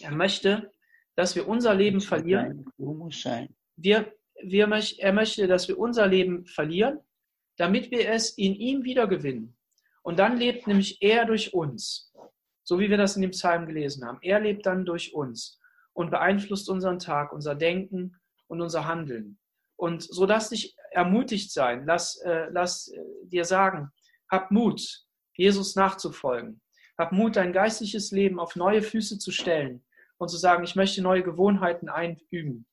Er 0.00 0.10
möchte, 0.10 0.72
dass 1.14 1.36
wir 1.36 1.46
unser 1.46 1.74
Leben 1.74 2.00
verlieren. 2.00 2.66
Wir, 3.76 4.12
wir, 4.42 4.68
er 4.98 5.12
möchte, 5.12 5.46
dass 5.46 5.68
wir 5.68 5.78
unser 5.78 6.06
Leben 6.06 6.46
verlieren, 6.46 7.00
damit 7.56 7.90
wir 7.90 8.08
es 8.10 8.30
in 8.30 8.54
ihm 8.54 8.84
wiedergewinnen. 8.84 9.56
Und 10.02 10.18
dann 10.18 10.36
lebt 10.36 10.66
nämlich 10.66 11.00
er 11.00 11.24
durch 11.24 11.54
uns. 11.54 12.12
So 12.62 12.78
wie 12.78 12.90
wir 12.90 12.96
das 12.96 13.16
in 13.16 13.22
dem 13.22 13.30
Psalm 13.32 13.66
gelesen 13.66 14.04
haben. 14.04 14.18
Er 14.22 14.40
lebt 14.40 14.66
dann 14.66 14.84
durch 14.84 15.14
uns 15.14 15.60
und 15.92 16.10
beeinflusst 16.10 16.68
unseren 16.68 16.98
Tag, 16.98 17.32
unser 17.32 17.54
Denken 17.54 18.16
und 18.48 18.60
unser 18.60 18.86
Handeln. 18.86 19.38
Und 19.76 20.02
so 20.02 20.24
lass 20.24 20.50
dich 20.50 20.76
ermutigt 20.90 21.52
sein, 21.52 21.84
lass, 21.86 22.20
äh, 22.22 22.48
lass 22.50 22.88
äh, 22.88 23.00
dir 23.24 23.44
sagen, 23.44 23.90
hab 24.30 24.50
Mut, 24.50 25.04
Jesus 25.34 25.74
nachzufolgen. 25.74 26.60
Hab 26.96 27.12
Mut, 27.12 27.36
dein 27.36 27.52
geistliches 27.52 28.12
Leben 28.12 28.38
auf 28.38 28.56
neue 28.56 28.82
Füße 28.82 29.18
zu 29.18 29.32
stellen 29.32 29.84
und 30.18 30.28
zu 30.28 30.36
sagen, 30.36 30.64
ich 30.64 30.76
möchte 30.76 31.02
neue 31.02 31.22
Gewohnheiten 31.22 31.88
einüben. 31.88 32.66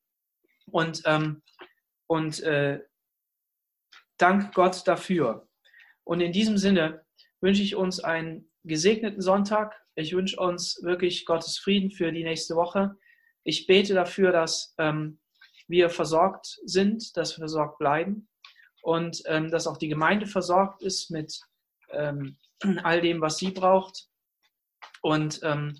Und, 0.71 1.03
ähm, 1.05 1.41
und 2.07 2.41
äh, 2.41 2.79
dank 4.17 4.53
Gott 4.53 4.87
dafür. 4.87 5.47
Und 6.03 6.21
in 6.21 6.31
diesem 6.31 6.57
Sinne 6.57 7.05
wünsche 7.41 7.61
ich 7.61 7.75
uns 7.75 7.99
einen 7.99 8.51
gesegneten 8.63 9.21
Sonntag. 9.21 9.75
Ich 9.95 10.13
wünsche 10.13 10.39
uns 10.39 10.81
wirklich 10.83 11.25
Gottes 11.25 11.57
Frieden 11.57 11.91
für 11.91 12.11
die 12.11 12.23
nächste 12.23 12.55
Woche. 12.55 12.95
Ich 13.43 13.67
bete 13.67 13.93
dafür, 13.93 14.31
dass 14.31 14.73
ähm, 14.77 15.19
wir 15.67 15.89
versorgt 15.89 16.59
sind, 16.65 17.15
dass 17.17 17.37
wir 17.37 17.41
versorgt 17.41 17.79
bleiben 17.79 18.27
und 18.81 19.21
ähm, 19.25 19.49
dass 19.49 19.67
auch 19.67 19.77
die 19.77 19.87
Gemeinde 19.87 20.27
versorgt 20.27 20.81
ist 20.81 21.09
mit 21.11 21.39
ähm, 21.89 22.37
all 22.83 23.01
dem, 23.01 23.21
was 23.21 23.37
sie 23.37 23.51
braucht. 23.51 24.07
Und 25.01 25.39
ähm, 25.43 25.79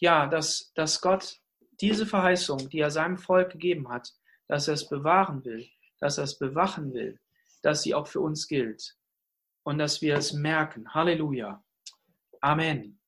ja, 0.00 0.26
dass, 0.26 0.72
dass 0.74 1.00
Gott 1.00 1.38
diese 1.80 2.06
Verheißung, 2.06 2.68
die 2.68 2.78
er 2.78 2.90
seinem 2.90 3.18
Volk 3.18 3.50
gegeben 3.50 3.88
hat, 3.88 4.12
dass 4.48 4.68
er 4.68 4.74
es 4.74 4.88
bewahren 4.88 5.44
will, 5.44 5.66
dass 6.00 6.18
er 6.18 6.24
es 6.24 6.38
bewachen 6.38 6.92
will, 6.92 7.18
dass 7.62 7.82
sie 7.82 7.94
auch 7.94 8.06
für 8.06 8.20
uns 8.20 8.48
gilt 8.48 8.96
und 9.64 9.78
dass 9.78 10.02
wir 10.02 10.16
es 10.16 10.32
merken. 10.32 10.92
Halleluja. 10.92 11.62
Amen. 12.40 13.01